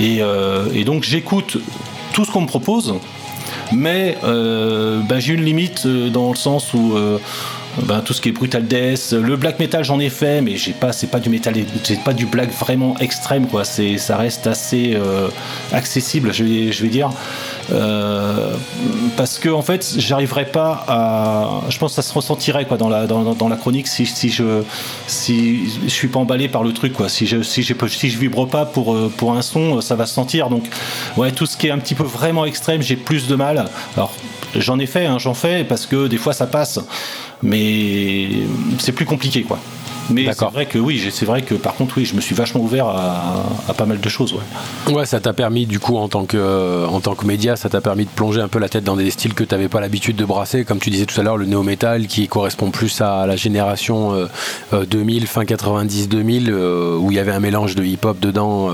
Euh, 0.00 0.66
et, 0.74 0.84
donc 0.84 1.02
j'écoute 1.02 1.58
tout 2.12 2.24
ce 2.24 2.30
qu'on 2.30 2.42
me 2.42 2.46
propose, 2.46 2.94
mais 3.72 4.16
ben, 4.22 5.18
j'ai 5.18 5.34
une 5.34 5.44
limite 5.44 5.86
dans 5.86 6.30
le 6.30 6.36
sens 6.36 6.74
où 6.74 6.94
ben, 7.84 8.00
tout 8.00 8.12
ce 8.12 8.20
qui 8.20 8.28
est 8.28 8.32
brutal 8.32 8.66
death, 8.66 9.12
le 9.12 9.36
black 9.36 9.58
metal 9.58 9.82
j'en 9.82 9.98
ai 9.98 10.10
fait, 10.10 10.42
mais 10.42 10.56
j'ai 10.56 10.72
pas, 10.72 10.92
c'est 10.92 11.06
pas 11.06 11.20
du 11.20 11.30
metal, 11.30 11.54
c'est 11.82 12.04
pas 12.04 12.12
du 12.12 12.26
black 12.26 12.50
vraiment 12.52 12.96
extrême 12.98 13.46
ça 13.96 14.16
reste 14.18 14.46
assez 14.46 14.96
accessible, 15.72 16.32
je 16.32 16.44
vais 16.82 16.88
dire. 16.88 17.10
Euh, 17.70 18.54
parce 19.16 19.38
que 19.38 19.48
en 19.48 19.62
fait, 19.62 19.94
j'arriverais 19.96 20.46
pas 20.46 20.84
à. 20.88 21.60
Je 21.68 21.78
pense 21.78 21.92
que 21.92 22.02
ça 22.02 22.08
se 22.08 22.12
ressentirait 22.12 22.64
quoi 22.66 22.76
dans 22.76 22.88
la 22.88 23.06
dans, 23.06 23.48
la 23.48 23.56
chronique 23.56 23.86
si, 23.86 24.04
je 24.04 24.62
si 25.06 25.70
je 25.84 25.88
suis 25.88 26.08
pas 26.08 26.18
emballé 26.18 26.48
par 26.48 26.64
le 26.64 26.72
truc 26.72 26.92
quoi. 26.92 27.08
Si 27.08 27.26
je 27.26 27.42
si 27.42 27.62
je 27.62 28.18
vibre 28.18 28.46
pas 28.46 28.64
pour 28.64 28.94
euh, 28.94 29.12
pour 29.16 29.34
un 29.34 29.42
son, 29.42 29.80
ça 29.80 29.94
va 29.94 30.06
se 30.06 30.14
sentir. 30.14 30.48
Donc 30.48 30.64
ouais, 31.16 31.32
tout 31.32 31.46
ce 31.46 31.56
qui 31.56 31.68
est 31.68 31.70
un 31.70 31.78
petit 31.78 31.94
peu 31.94 32.04
vraiment 32.04 32.44
extrême, 32.44 32.82
j'ai 32.82 32.96
plus 32.96 33.28
de 33.28 33.36
mal. 33.36 33.66
Alors 33.96 34.12
j'en 34.56 34.78
ai 34.78 34.86
fait, 34.86 35.06
hein, 35.06 35.18
j'en 35.18 35.34
fais 35.34 35.64
parce 35.64 35.86
que 35.86 36.08
des 36.08 36.18
fois 36.18 36.32
ça 36.32 36.46
passe, 36.46 36.80
mais 37.42 38.28
c'est 38.78 38.92
plus 38.92 39.06
compliqué 39.06 39.42
quoi. 39.42 39.58
Mais 40.10 40.32
c'est 40.32 40.44
vrai 40.44 40.66
que 40.66 40.78
oui, 40.78 41.02
c'est 41.10 41.26
vrai 41.26 41.42
que 41.42 41.54
par 41.54 41.74
contre 41.74 41.98
oui, 41.98 42.04
je 42.04 42.14
me 42.14 42.20
suis 42.20 42.34
vachement 42.34 42.60
ouvert 42.60 42.86
à, 42.86 43.74
pas 43.76 43.86
mal 43.86 44.00
de 44.00 44.08
choses. 44.08 44.34
Ouais, 44.34 44.92
ouais 44.94 45.06
ça 45.06 45.20
t'a 45.20 45.32
permis 45.32 45.66
du 45.66 45.78
coup 45.78 45.96
en 45.96 46.08
tant 46.08 46.24
que 46.24 46.86
en 46.86 47.00
tant 47.00 47.14
que 47.14 47.26
média, 47.26 47.56
ça 47.56 47.68
t'a 47.68 47.80
permis 47.80 48.04
de 48.04 48.10
plonger 48.10 48.40
un 48.40 48.48
peu 48.48 48.58
la 48.58 48.68
tête 48.68 48.84
dans 48.84 48.96
des 48.96 49.10
styles 49.10 49.34
que 49.34 49.44
tu 49.44 49.54
n'avais 49.54 49.68
pas 49.68 49.80
l'habitude 49.80 50.16
de 50.16 50.24
brasser, 50.24 50.64
comme 50.64 50.78
tu 50.78 50.90
disais 50.90 51.06
tout 51.06 51.18
à 51.20 51.24
l'heure, 51.24 51.36
le 51.36 51.46
néo-metal 51.46 52.06
qui 52.06 52.28
correspond 52.28 52.70
plus 52.70 53.00
à 53.00 53.26
la 53.26 53.36
génération 53.36 54.12
2000, 54.72 55.22
euh, 55.22 55.24
euh, 55.24 55.26
fin 55.26 55.44
90-2000, 55.44 56.48
euh, 56.48 56.96
où 56.96 57.10
il 57.10 57.16
y 57.16 57.20
avait 57.20 57.32
un 57.32 57.40
mélange 57.40 57.74
de 57.74 57.84
hip-hop 57.84 58.18
dedans. 58.20 58.70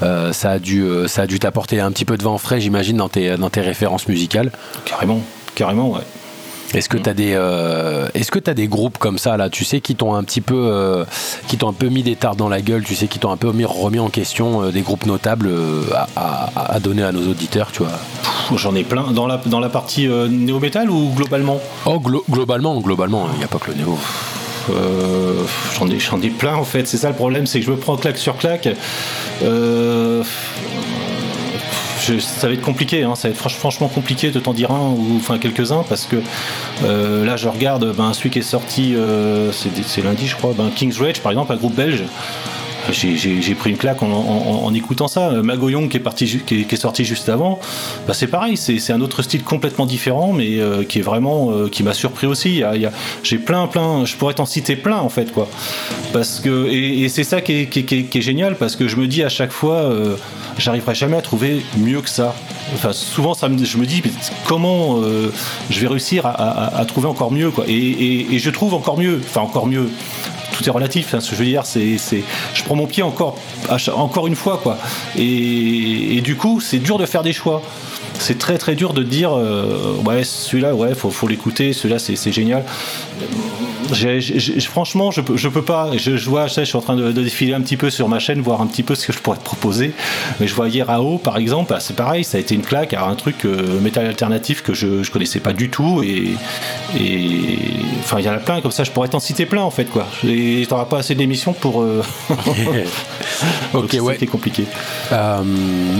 ça 0.00 0.50
a 0.50 0.58
dû 0.58 0.84
ça 1.06 1.22
a 1.22 1.26
dû 1.26 1.38
t'apporter 1.38 1.80
un 1.80 1.90
petit 1.92 2.04
peu 2.04 2.16
de 2.16 2.22
vent 2.22 2.38
frais, 2.38 2.60
j'imagine, 2.60 2.96
dans 2.96 3.08
tes 3.08 3.36
dans 3.36 3.50
tes 3.50 3.60
références 3.60 4.08
musicales. 4.08 4.52
Carrément, 4.84 5.20
carrément, 5.54 5.90
ouais. 5.90 6.02
Est-ce 6.74 6.88
que 6.88 6.98
tu 6.98 7.08
as 7.08 7.14
des 7.14 7.32
euh, 7.34 8.08
est-ce 8.14 8.30
que 8.30 8.38
tu 8.38 8.52
des 8.54 8.66
groupes 8.66 8.98
comme 8.98 9.16
ça 9.18 9.36
là, 9.36 9.48
tu 9.48 9.64
sais 9.64 9.80
qui 9.80 9.94
t'ont 9.94 10.14
un 10.14 10.24
petit 10.24 10.40
peu 10.40 10.54
euh, 10.56 11.04
qui 11.46 11.56
t'ont 11.56 11.68
un 11.68 11.72
peu 11.72 11.88
mis 11.88 12.02
des 12.02 12.16
tartes 12.16 12.36
dans 12.36 12.48
la 12.48 12.60
gueule, 12.60 12.82
tu 12.84 12.94
sais 12.96 13.06
qui 13.06 13.18
t'ont 13.20 13.30
un 13.30 13.36
peu 13.36 13.52
mis, 13.52 13.64
remis 13.64 14.00
en 14.00 14.08
question 14.10 14.62
euh, 14.62 14.70
des 14.72 14.82
groupes 14.82 15.06
notables 15.06 15.50
à, 15.94 16.08
à- 16.16 16.74
à 16.74 16.80
donner 16.80 17.02
à 17.04 17.12
nos 17.12 17.30
auditeurs, 17.30 17.70
tu 17.72 17.82
vois? 17.84 17.92
J'en 18.56 18.74
ai 18.74 18.82
plein. 18.84 19.12
Dans 19.12 19.26
la, 19.26 19.40
dans 19.46 19.60
la 19.60 19.68
partie 19.68 20.08
euh, 20.08 20.26
néo-métal 20.28 20.90
ou 20.90 21.10
globalement? 21.14 21.60
Oh 21.86 21.98
glo- 22.00 22.24
globalement, 22.28 22.80
globalement, 22.80 23.28
il 23.34 23.38
n'y 23.38 23.44
a 23.44 23.48
pas 23.48 23.58
que 23.58 23.70
le 23.70 23.76
néo. 23.76 23.96
Euh, 24.70 25.42
J'en 25.78 25.88
ai, 25.88 26.26
ai 26.26 26.30
plein 26.30 26.54
en 26.56 26.64
fait. 26.64 26.86
C'est 26.88 26.96
ça 26.96 27.08
le 27.08 27.14
problème, 27.14 27.46
c'est 27.46 27.60
que 27.60 27.66
je 27.66 27.70
me 27.70 27.76
prends 27.76 27.96
claque 27.96 28.18
sur 28.18 28.36
claque. 28.36 28.68
Euh, 29.42 30.22
ça 32.18 32.46
va 32.46 32.52
être 32.52 32.60
compliqué, 32.62 33.02
hein, 33.02 33.14
ça 33.14 33.28
va 33.28 33.32
être 33.34 33.40
franch- 33.40 33.56
franchement 33.56 33.88
compliqué 33.88 34.30
de 34.30 34.38
t'en 34.40 34.52
dire 34.52 34.70
un 34.70 34.90
ou 34.90 35.14
enfin 35.16 35.38
quelques-uns 35.38 35.84
parce 35.88 36.06
que 36.06 36.16
euh, 36.84 37.24
là 37.24 37.36
je 37.36 37.48
regarde 37.48 37.94
ben, 37.96 38.12
celui 38.12 38.30
qui 38.30 38.38
est 38.40 38.42
sorti, 38.42 38.94
euh, 38.94 39.52
c'est 39.52 39.70
c'est 39.86 40.02
lundi 40.02 40.26
je 40.26 40.36
crois, 40.36 40.52
ben, 40.56 40.70
King's 40.74 40.98
Rage 40.98 41.20
par 41.20 41.32
exemple, 41.32 41.52
un 41.52 41.56
groupe 41.56 41.74
belge. 41.74 42.04
J'ai- 42.90 43.54
pris 43.54 43.70
une 43.70 43.76
claque 43.76 44.02
en, 44.02 44.74
écoutant 44.74 45.08
ça. 45.08 45.30
Magoyong 45.30 45.88
qui 45.88 45.96
est, 45.96 46.00
parti, 46.00 46.40
qui 46.44 46.66
est, 46.68 46.76
sorti 46.76 47.04
juste 47.04 47.28
avant, 47.28 47.60
bah 48.06 48.14
c'est 48.14 48.26
pareil, 48.26 48.56
c'est 48.56 48.92
un 48.92 49.00
autre 49.00 49.22
style 49.22 49.42
complètement 49.42 49.86
différent, 49.86 50.32
mais 50.32 50.58
euh, 50.58 50.84
qui 50.84 50.98
est 50.98 51.02
vraiment 51.02 51.50
euh, 51.50 51.68
qui 51.68 51.82
m'a 51.82 51.94
surpris 51.94 52.26
aussi. 52.26 52.62
J'ai 53.22 53.38
plein, 53.38 53.66
plein, 53.66 54.04
je 54.04 54.16
pourrais 54.16 54.34
t'en 54.34 54.46
citer 54.46 54.76
plein 54.76 54.98
en 54.98 55.08
fait 55.08 55.32
quoi. 55.32 55.48
Parce 56.12 56.40
que 56.40 56.68
et, 56.70 57.08
c'est 57.08 57.24
ça 57.24 57.40
qui 57.40 57.52
est, 57.52 58.20
génial 58.20 58.56
parce 58.56 58.76
que 58.76 58.88
je 58.88 58.96
me 58.96 59.06
dis 59.06 59.22
à 59.22 59.28
chaque 59.28 59.52
fois, 59.52 59.76
euh, 59.76 60.16
j'arriverai 60.58 60.94
jamais 60.94 61.16
à 61.16 61.22
trouver 61.22 61.62
mieux 61.76 62.00
que 62.00 62.08
ça. 62.08 62.34
Enfin, 62.74 62.92
souvent 62.92 63.34
je 63.34 63.78
me 63.78 63.86
dis 63.86 64.02
mais 64.04 64.10
comment 64.46 65.00
euh, 65.00 65.32
je 65.70 65.80
vais 65.80 65.86
réussir 65.86 66.26
à, 66.26 66.84
trouver 66.86 67.08
encore 67.08 67.32
mieux 67.32 67.50
quoi. 67.50 67.64
Et 67.68 68.38
je 68.38 68.50
trouve 68.50 68.74
encore 68.74 68.98
mieux, 68.98 69.20
enfin 69.24 69.42
encore 69.42 69.66
mieux 69.66 69.88
tout 70.54 70.66
est 70.66 70.70
relatif. 70.70 71.14
hein, 71.14 71.20
ce 71.20 71.30
que 71.30 71.36
je 71.36 71.40
veux 71.40 71.46
dire, 71.46 71.66
c'est, 71.66 71.96
je 71.98 72.64
prends 72.64 72.76
mon 72.76 72.86
pied 72.86 73.02
encore, 73.02 73.36
encore 73.94 74.26
une 74.26 74.36
fois, 74.36 74.60
quoi. 74.62 74.78
Et, 75.18 76.20
du 76.22 76.36
coup, 76.36 76.60
c'est 76.60 76.78
dur 76.78 76.98
de 76.98 77.06
faire 77.06 77.22
des 77.22 77.32
choix. 77.32 77.62
C'est 78.18 78.38
très 78.38 78.58
très 78.58 78.76
dur 78.76 78.92
de 78.92 79.02
dire, 79.02 79.36
euh, 79.36 79.94
ouais, 80.04 80.22
celui-là, 80.22 80.74
ouais, 80.74 80.94
faut, 80.94 81.10
faut 81.10 81.26
l'écouter, 81.26 81.72
celui-là, 81.72 81.98
c'est, 81.98 82.14
c'est 82.16 82.30
franchement, 84.60 85.10
je 85.10 85.20
peux, 85.20 85.36
je 85.36 85.48
peux 85.48 85.62
pas. 85.62 85.90
Je, 85.96 86.16
je 86.16 86.30
vois, 86.30 86.46
je, 86.46 86.54
sais, 86.54 86.60
je 86.64 86.68
suis 86.68 86.76
en 86.78 86.80
train 86.82 86.96
de, 86.96 87.12
de 87.12 87.22
défiler 87.22 87.54
un 87.54 87.60
petit 87.60 87.76
peu 87.76 87.90
sur 87.90 88.08
ma 88.08 88.18
chaîne, 88.18 88.40
voir 88.40 88.60
un 88.60 88.66
petit 88.66 88.82
peu 88.82 88.94
ce 88.94 89.06
que 89.06 89.12
je 89.12 89.18
pourrais 89.18 89.38
te 89.38 89.44
proposer. 89.44 89.92
Mais 90.40 90.46
je 90.46 90.54
vois 90.54 90.68
hier 90.68 90.88
AO, 90.90 91.18
par 91.18 91.36
exemple, 91.36 91.70
bah, 91.70 91.80
c'est 91.80 91.96
pareil, 91.96 92.24
ça 92.24 92.38
a 92.38 92.40
été 92.40 92.54
une 92.54 92.62
claque, 92.62 92.92
alors 92.94 93.08
un 93.08 93.14
truc 93.16 93.44
euh, 93.44 93.80
métal 93.80 94.06
alternatif 94.06 94.62
que 94.62 94.74
je, 94.74 95.02
je 95.02 95.10
connaissais 95.10 95.40
pas 95.40 95.52
du 95.52 95.70
tout. 95.70 96.02
Et, 96.02 96.34
et 96.98 97.58
enfin, 98.00 98.18
il 98.20 98.24
y 98.24 98.28
en 98.28 98.32
a 98.34 98.38
plein 98.38 98.60
comme 98.60 98.70
ça. 98.72 98.84
Je 98.84 98.90
pourrais 98.90 99.08
t'en 99.08 99.20
citer 99.20 99.46
plein 99.46 99.62
en 99.62 99.70
fait, 99.70 99.86
quoi. 99.86 100.06
Et 100.26 100.66
t'auras 100.68 100.86
pas 100.86 100.98
assez 100.98 101.14
d'émissions 101.14 101.52
pour. 101.52 101.82
euh, 101.82 102.02
ok, 103.74 103.96
ouais. 104.00 104.18
est 104.20 104.26
compliqué. 104.26 104.64
Euh, 105.12 105.42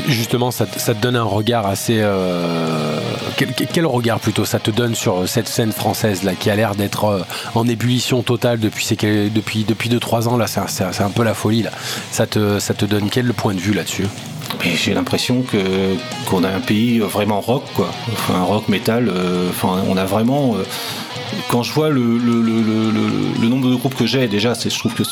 justement, 0.09 0.51
ça, 0.51 0.67
te- 0.67 0.79
ça 0.79 0.95
te 0.95 1.01
donne 1.01 1.17
un 1.17 1.23
regard 1.25 1.67
assez. 1.67 1.99
euh, 2.01 2.94
quel, 3.37 3.87
regard 3.87 4.21
plutôt 4.21 4.45
ça 4.45 4.59
te 4.59 4.71
donne 4.71 4.95
sur 4.95 5.29
cette 5.29 5.49
scène 5.49 5.73
française 5.73 6.23
là 6.23 6.35
qui 6.35 6.51
a 6.51 6.57
l'air 6.57 6.75
d'être 6.75 7.05
euh, 7.05 7.23
en 7.55 7.67
ébullition 7.67 8.23
totale 8.23 8.61
depuis 8.61 8.85
ces 8.85 8.97
depuis 8.97 9.65
depuis 9.65 9.89
deux 9.89 10.01
trois 10.01 10.29
ans 10.29 10.37
là. 10.37 10.47
C'est 10.47 11.03
un, 11.03 11.11
peu 11.11 11.23
la 11.25 11.35
folie 11.35 11.63
là. 11.63 11.71
Ça 12.11 12.27
te 12.27 12.59
ça 12.59 12.75
te 12.75 12.85
donne 12.85 13.09
quel 13.11 13.33
point 13.35 13.55
de 13.55 13.61
vue 13.61 13.75
là-dessus? 13.75 14.07
J'ai 14.63 14.95
l'impression 14.95 15.43
que 15.43 15.59
qu'on 16.27 16.45
a 16.45 16.49
un 16.49 16.61
pays 16.61 16.99
vraiment 17.01 17.41
rock, 17.41 17.65
quoi. 17.75 17.91
Enfin, 18.13 18.43
rock, 18.43 18.69
métal. 18.69 19.09
euh, 19.09 19.49
Enfin, 19.51 19.83
on 19.89 19.97
a 19.97 20.05
vraiment. 20.05 20.55
euh, 20.57 20.65
quand 21.49 21.63
je 21.63 21.73
vois 21.73 21.91
le, 21.91 22.01
le, 22.19 22.41
le, 22.43 22.61
le- 22.63 22.91
le- 22.91 23.43
le 23.43 23.49
nombre 23.49 23.69
de 23.71 23.75
groupes 23.75 23.95
que 23.95 24.07
j'ai, 24.07 24.27
déjà, 24.29 24.55
je 24.55 24.79
trouve 24.79 24.95
que 24.95 25.03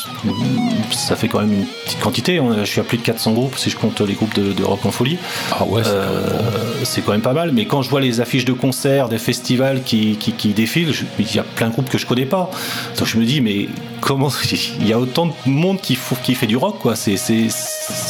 ça 0.91 1.15
fait 1.15 1.27
quand 1.27 1.39
même 1.39 1.53
une 1.53 1.65
petite 1.85 1.99
quantité. 1.99 2.39
Je 2.59 2.65
suis 2.65 2.79
à 2.81 2.83
plus 2.83 2.97
de 2.97 3.03
400 3.03 3.31
groupes 3.33 3.57
si 3.57 3.69
je 3.69 3.77
compte 3.77 3.99
les 4.01 4.13
groupes 4.13 4.33
de, 4.35 4.53
de 4.53 4.63
rock 4.63 4.85
en 4.85 4.91
folie. 4.91 5.17
Ah 5.51 5.63
ouais. 5.65 5.83
c'est- 5.83 5.89
Euh, 5.91 6.83
c'est 6.83 7.01
quand 7.03 7.11
même 7.13 7.21
pas 7.21 7.33
mal, 7.33 7.51
mais 7.53 7.65
quand 7.65 7.81
je 7.81 7.89
vois 7.89 8.01
les 8.01 8.19
affiches 8.21 8.45
de 8.45 8.53
concerts, 8.53 9.09
des 9.09 9.17
festivals 9.17 9.83
qui, 9.83 10.17
qui, 10.17 10.31
qui 10.33 10.49
défilent, 10.49 10.93
je- 10.93 11.03
il 11.19 11.33
y 11.35 11.39
a 11.39 11.43
plein 11.43 11.67
de 11.67 11.73
groupes 11.73 11.89
que 11.89 11.97
je 11.97 12.05
connais 12.05 12.25
pas. 12.25 12.49
Donc 12.97 13.07
je 13.07 13.17
me 13.17 13.25
dis, 13.25 13.41
mais 13.41 13.67
comment 14.01 14.29
il 14.81 14.87
y 14.87 14.93
a 14.93 14.99
autant 14.99 15.27
de 15.27 15.33
monde 15.45 15.79
qui, 15.81 15.95
fait 15.95 16.47
du 16.47 16.57
rock, 16.57 16.79
quoi 16.79 16.95
c'est 16.95 17.17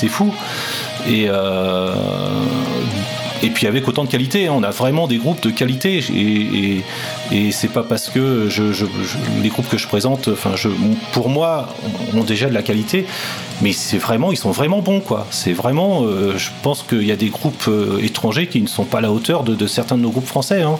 fou. 0.08 0.34
Et, 1.08 1.26
euh, 1.28 1.94
et 3.42 3.50
puis 3.50 3.68
avec 3.68 3.88
autant 3.88 4.04
de 4.04 4.10
qualité, 4.10 4.48
hein, 4.48 4.54
on 4.56 4.64
a 4.64 4.70
vraiment 4.70 5.08
des 5.08 5.18
groupes 5.18 5.42
de 5.42 5.50
qualité. 5.50 6.04
Et, 6.16 6.84
et, 7.32 7.48
et 7.48 7.52
c'est 7.52 7.68
pas 7.68 7.84
parce 7.84 8.10
que 8.10 8.48
les 9.42 9.50
groupes 9.50 9.68
que 9.70 9.78
je 9.78 9.88
présente, 9.88 10.30
enfin, 10.30 10.52
pour 11.12 11.30
moi, 11.30 11.70
ont 12.16 12.24
déjà 12.24 12.48
de 12.48 12.54
la 12.54 12.64
qualité. 12.64 13.06
Mais 13.62 13.72
c'est 13.72 13.98
vraiment, 13.98 14.32
ils 14.32 14.38
sont 14.38 14.52
vraiment 14.52 14.82
bons, 14.82 15.00
quoi. 15.00 15.28
C'est 15.32 15.54
vraiment, 15.54 16.04
euh, 16.04 16.38
je 16.38 16.50
pense 16.62 16.84
qu'il 16.84 17.06
y 17.06 17.12
a 17.12 17.16
des 17.16 17.30
groupes 17.30 17.66
euh, 17.68 18.00
étrangers 18.02 18.48
qui 18.48 18.62
ne 18.62 18.68
sont 18.68 18.86
pas 18.86 18.98
à 18.98 19.02
la 19.02 19.12
hauteur 19.12 19.44
de, 19.44 19.56
de 19.56 19.68
certains 19.68 19.96
de 19.96 20.02
nos 20.02 20.10
groupes 20.10 20.28
français. 20.28 20.62
Hein. 20.62 20.78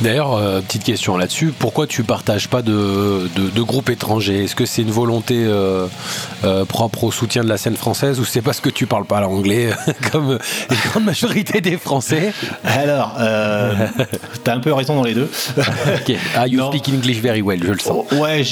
D'ailleurs, 0.00 0.34
euh, 0.34 0.60
petite 0.60 0.82
question 0.84 1.16
là-dessus. 1.16 1.52
Pourquoi 1.56 1.86
tu 1.86 2.02
partages 2.02 2.48
pas 2.48 2.62
de, 2.62 3.28
de, 3.36 3.50
de 3.50 3.62
groupes 3.62 3.90
étrangers? 3.90 4.44
Est-ce 4.44 4.56
que 4.56 4.66
c'est 4.66 4.82
une 4.82 4.90
volonté 4.90 5.34
euh, 5.36 5.86
euh, 6.44 6.64
propre 6.64 7.04
au 7.04 7.12
soutien 7.12 7.44
de 7.44 7.48
la 7.48 7.56
scène 7.56 7.76
française 7.76 8.18
ou 8.18 8.24
c'est 8.24 8.42
parce 8.42 8.58
que 8.60 8.68
tu 8.70 8.86
parles 8.86 9.04
pas 9.04 9.20
l'anglais 9.20 9.70
comme 10.12 10.38
la 10.70 10.76
grande 10.90 11.04
majorité 11.04 11.60
des 11.60 11.76
Français? 11.76 12.32
Alors, 12.64 13.14
euh, 13.20 13.72
t'as 14.42 14.54
un 14.56 14.60
peu 14.60 14.72
raison 14.72 14.96
dans 14.96 15.04
les 15.04 15.14
deux. 15.14 15.28
Ok. 15.58 16.16
Ah, 16.36 16.48
you 16.48 16.58
Non. 16.58 16.70
speak 16.72 16.88
English 16.88 17.18
very 17.20 17.42
well, 17.42 17.60
je 17.62 17.72
le 17.72 17.78
sens. 17.78 18.04
Ouais, 18.12 18.42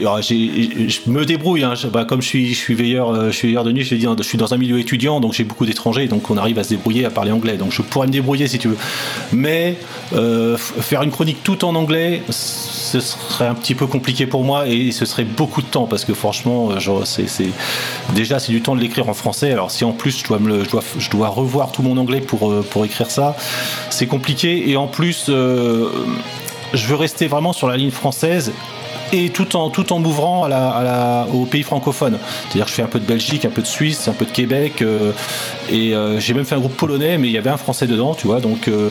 alors, 0.00 0.22
j'ai- 0.22 0.88
je 0.88 1.10
me 1.10 1.24
débrouille. 1.26 1.64
Hein. 1.64 1.74
Je- 1.74 1.88
bah, 1.88 2.04
comme 2.06 2.22
je 2.22 2.28
suis, 2.28 2.54
je 2.54 2.58
suis 2.58 2.74
veilleur, 2.74 3.26
je 3.26 3.30
suis 3.36 3.48
veilleur 3.48 3.64
de 3.64 3.72
nuit. 3.72 3.84
Je, 3.84 3.96
je 3.96 4.22
suis 4.22 4.38
dans 4.38 4.54
un 4.54 4.56
milieu 4.56 4.78
étudiant, 4.78 5.20
donc 5.20 5.32
j'ai 5.34 5.44
beaucoup 5.44 5.66
d'étrangers, 5.66 6.06
donc 6.06 6.30
on 6.30 6.36
arrive 6.38 6.58
à 6.58 6.64
se 6.64 6.70
débrouiller, 6.70 7.04
à 7.04 7.10
parler 7.10 7.32
anglais. 7.32 7.56
Donc 7.56 7.72
je 7.72 7.82
pourrais 7.82 8.06
me 8.06 8.12
débrouiller 8.12 8.46
si 8.48 8.58
tu 8.58 8.68
veux. 8.68 8.78
Mais 9.32 9.76
faire 10.84 11.02
une 11.02 11.10
chronique 11.10 11.42
tout 11.42 11.64
en 11.64 11.74
anglais, 11.74 12.22
ce 12.28 13.00
serait 13.00 13.46
un 13.46 13.54
petit 13.54 13.74
peu 13.74 13.86
compliqué 13.86 14.26
pour 14.26 14.44
moi 14.44 14.68
et 14.68 14.92
ce 14.92 15.04
serait 15.04 15.24
beaucoup 15.24 15.62
de 15.62 15.66
temps 15.66 15.86
parce 15.86 16.04
que 16.04 16.14
franchement, 16.14 16.70
euh, 16.70 17.04
déjà 18.14 18.38
c'est 18.38 18.52
du 18.52 18.60
temps 18.60 18.76
de 18.76 18.80
l'écrire 18.80 19.08
en 19.08 19.14
français. 19.14 19.50
Alors 19.50 19.70
si 19.70 19.84
en 19.84 19.92
plus 19.92 20.22
je 20.22 21.10
dois, 21.10 21.28
revoir 21.28 21.72
tout 21.72 21.82
mon 21.82 21.96
anglais 21.96 22.20
pour, 22.20 22.50
euh, 22.50 22.64
pour 22.68 22.84
écrire 22.84 23.10
ça, 23.10 23.36
c'est 23.90 24.06
compliqué. 24.06 24.70
Et 24.70 24.76
en 24.76 24.86
plus, 24.86 25.26
euh, 25.28 25.90
je 26.72 26.86
veux 26.86 26.96
rester 26.96 27.26
vraiment 27.26 27.52
sur 27.52 27.66
la 27.66 27.76
ligne 27.76 27.90
française 27.90 28.52
et 29.14 29.30
tout 29.30 29.56
en, 29.56 29.70
tout 29.70 29.92
en 29.92 29.98
m'ouvrant 29.98 30.44
à 30.44 30.48
la, 30.48 30.68
à 30.70 30.82
la- 30.82 31.26
aux 31.32 31.44
pays 31.46 31.62
francophones. 31.62 32.18
C'est-à-dire 32.48 32.64
que 32.64 32.70
je 32.70 32.74
fais 32.76 32.82
un 32.82 32.86
peu 32.88 32.98
de 33.00 33.04
Belgique, 33.06 33.44
un 33.44 33.50
peu 33.50 33.62
de 33.62 33.66
Suisse, 33.66 34.08
un 34.08 34.12
peu 34.12 34.24
de 34.24 34.30
Québec, 34.30 34.82
euh, 34.82 35.12
et 35.70 35.94
euh, 35.94 36.18
j'ai 36.20 36.34
même 36.34 36.44
fait 36.44 36.54
un 36.54 36.60
groupe 36.60 36.76
polonais, 36.76 37.16
mais 37.18 37.28
il 37.28 37.32
y 37.32 37.38
avait 37.38 37.50
un 37.50 37.56
français 37.56 37.86
dedans, 37.86 38.14
tu 38.14 38.26
vois. 38.26 38.40
Donc 38.40 38.68
euh, 38.68 38.90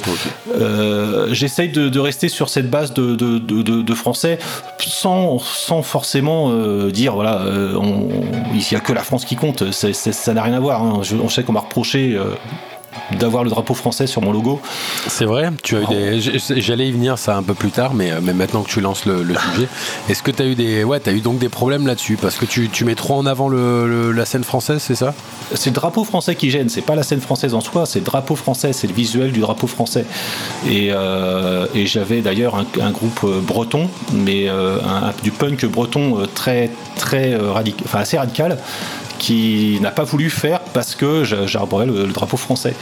euh, 0.60 1.28
j'essaye 1.32 1.70
de, 1.70 1.90
de 1.90 2.00
rester 2.00 2.30
sur 2.30 2.50
cette 2.50 2.70
base 2.70 2.94
de, 2.94 3.94
français 3.94 4.40
sans, 4.80 5.40
sans 5.40 5.82
forcément 5.82 6.52
dire, 6.88 7.14
voilà, 7.14 7.42
on- 7.80 8.08
il 8.54 8.60
n'y 8.72 8.78
a 8.78 8.80
que 8.80 8.94
la 8.94 9.02
France 9.04 9.26
qui 9.26 9.36
compte, 9.36 9.72
ça 9.72 10.34
n'a 10.34 10.44
rien 10.44 10.54
à 10.54 10.60
voir. 10.60 10.82
hein. 10.84 11.00
Je, 11.04 11.16
on 11.16 11.30
sait 11.30 11.44
qu'on 11.44 11.54
m'a 11.54 11.60
reproché. 11.62 12.18
D'avoir 13.20 13.44
le 13.44 13.50
drapeau 13.50 13.74
français 13.74 14.08
sur 14.08 14.22
mon 14.22 14.32
logo. 14.32 14.62
C'est 15.08 15.26
vrai, 15.26 15.52
tu 15.64 15.76
as 15.78 15.82
eu 15.82 15.86
des. 15.88 16.22
j- 16.22 16.32
J'allais 16.58 16.88
y 16.88 16.92
venir 16.92 17.18
ça 17.18 17.36
un 17.38 17.44
peu 17.44 17.54
plus 17.54 17.72
tard, 17.72 17.94
mais, 17.94 18.12
euh, 18.12 18.20
mais 18.22 18.34
maintenant 18.34 18.62
que 18.64 18.70
tu 18.70 18.82
lances 18.82 19.06
le, 19.06 19.24
le 19.24 19.36
sujet, 19.36 19.68
est-ce 20.10 20.24
que 20.24 20.32
tu 20.32 20.42
as 20.42 20.46
eu 20.46 20.56
des. 20.56 20.84
Ouais, 20.84 21.02
as 21.08 21.12
eu 21.12 21.22
donc 21.22 21.38
des 21.40 21.50
problèmes 21.50 21.86
là-dessus? 21.88 22.18
Parce 22.22 22.36
que 22.36 22.46
tu, 22.46 22.70
tu 22.70 22.86
mets 22.86 22.96
trop 22.96 23.16
en 23.16 23.26
avant 23.26 23.50
le- 23.50 23.88
le- 23.88 24.12
la 24.12 24.26
scène 24.26 24.44
française, 24.44 24.82
c'est 24.82 24.96
ça? 24.96 25.14
C'est 25.54 25.70
le 25.70 25.76
drapeau 25.76 26.04
français 26.04 26.36
qui 26.36 26.50
gêne, 26.50 26.70
c'est 26.70 26.82
pas 26.82 26.96
la 26.96 27.04
scène 27.04 27.22
française 27.22 27.54
en 27.54 27.62
soi, 27.62 27.86
c'est 27.86 28.00
le 28.00 28.06
drapeau 28.06 28.36
français, 28.36 28.74
c'est 28.74 28.88
le 28.88 28.94
visuel 28.94 29.32
du 29.32 29.40
drapeau 29.40 29.68
français. 29.68 30.06
Et, 30.70 30.90
euh, 30.92 31.68
et 31.76 31.86
j'avais 31.86 32.22
d'ailleurs 32.22 32.56
un, 32.56 32.66
un 32.82 32.92
groupe 32.92 33.22
euh, 33.24 33.40
breton, 33.42 33.90
mais 34.14 34.50
euh, 34.50 34.78
un- 34.82 35.12
du 35.22 35.32
punk 35.32 35.66
breton 35.66 36.18
très 36.34 36.70
très 36.96 37.36
radic- 37.36 37.76
enfin 37.86 38.00
assez 38.00 38.18
radical 38.18 38.58
qui 39.24 39.80
n'a 39.82 39.92
pas 39.92 40.04
voulu 40.04 40.30
faire 40.30 40.60
parce 40.74 40.96
que 40.96 41.24
j'a- 41.24 41.48
j'arborais 41.48 41.86
le, 41.86 42.06
le 42.06 42.12
drapeau 42.14 42.36
français. 42.38 42.76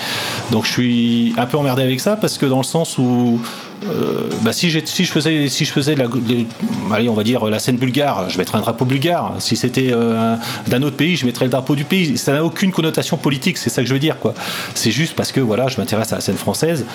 Donc 0.52 0.66
je 0.66 0.72
suis 0.72 1.34
un 1.38 1.46
peu 1.46 1.58
emmerdé 1.58 1.84
avec 1.84 2.00
ça 2.00 2.16
parce 2.16 2.38
que 2.40 2.46
dans 2.48 2.58
le 2.58 2.64
sens 2.64 2.98
où 2.98 3.40
euh, 3.86 4.30
bah, 4.42 4.54
si, 4.54 4.70
je 4.70 4.80
faisais, 5.16 5.50
si 5.50 5.66
je 5.66 5.72
faisais 5.72 5.96
la, 5.96 6.06
on 6.08 7.14
va 7.14 7.24
dire 7.24 7.46
la 7.46 7.60
scène 7.60 7.78
bulgare, 7.78 8.30
je 8.30 8.38
mettrais 8.40 8.58
un 8.58 8.62
drapeau 8.62 8.86
bulgare. 8.86 9.34
Si 9.40 9.56
c'était 9.56 9.90
euh, 9.92 10.36
un- 10.36 10.40
d'un 10.70 10.82
autre 10.84 10.98
pays, 10.98 11.16
je 11.16 11.26
mettrais 11.28 11.46
le 11.46 11.52
drapeau 11.52 11.76
du 11.76 11.84
pays. 11.84 12.18
Ça 12.18 12.34
n'a 12.34 12.44
aucune 12.44 12.72
connotation 12.72 13.18
politique, 13.18 13.58
c'est 13.60 13.70
ça 13.70 13.82
que 13.84 13.88
je 13.88 13.94
veux 13.94 14.00
dire, 14.00 14.18
quoi. 14.20 14.34
C'est 14.76 14.92
juste 14.92 15.14
parce 15.16 15.32
que 15.32 15.40
voilà, 15.42 15.68
je 15.68 15.78
m'intéresse 15.78 16.12
à 16.12 16.16
la 16.16 16.22
scène 16.22 16.38
française. 16.38 16.86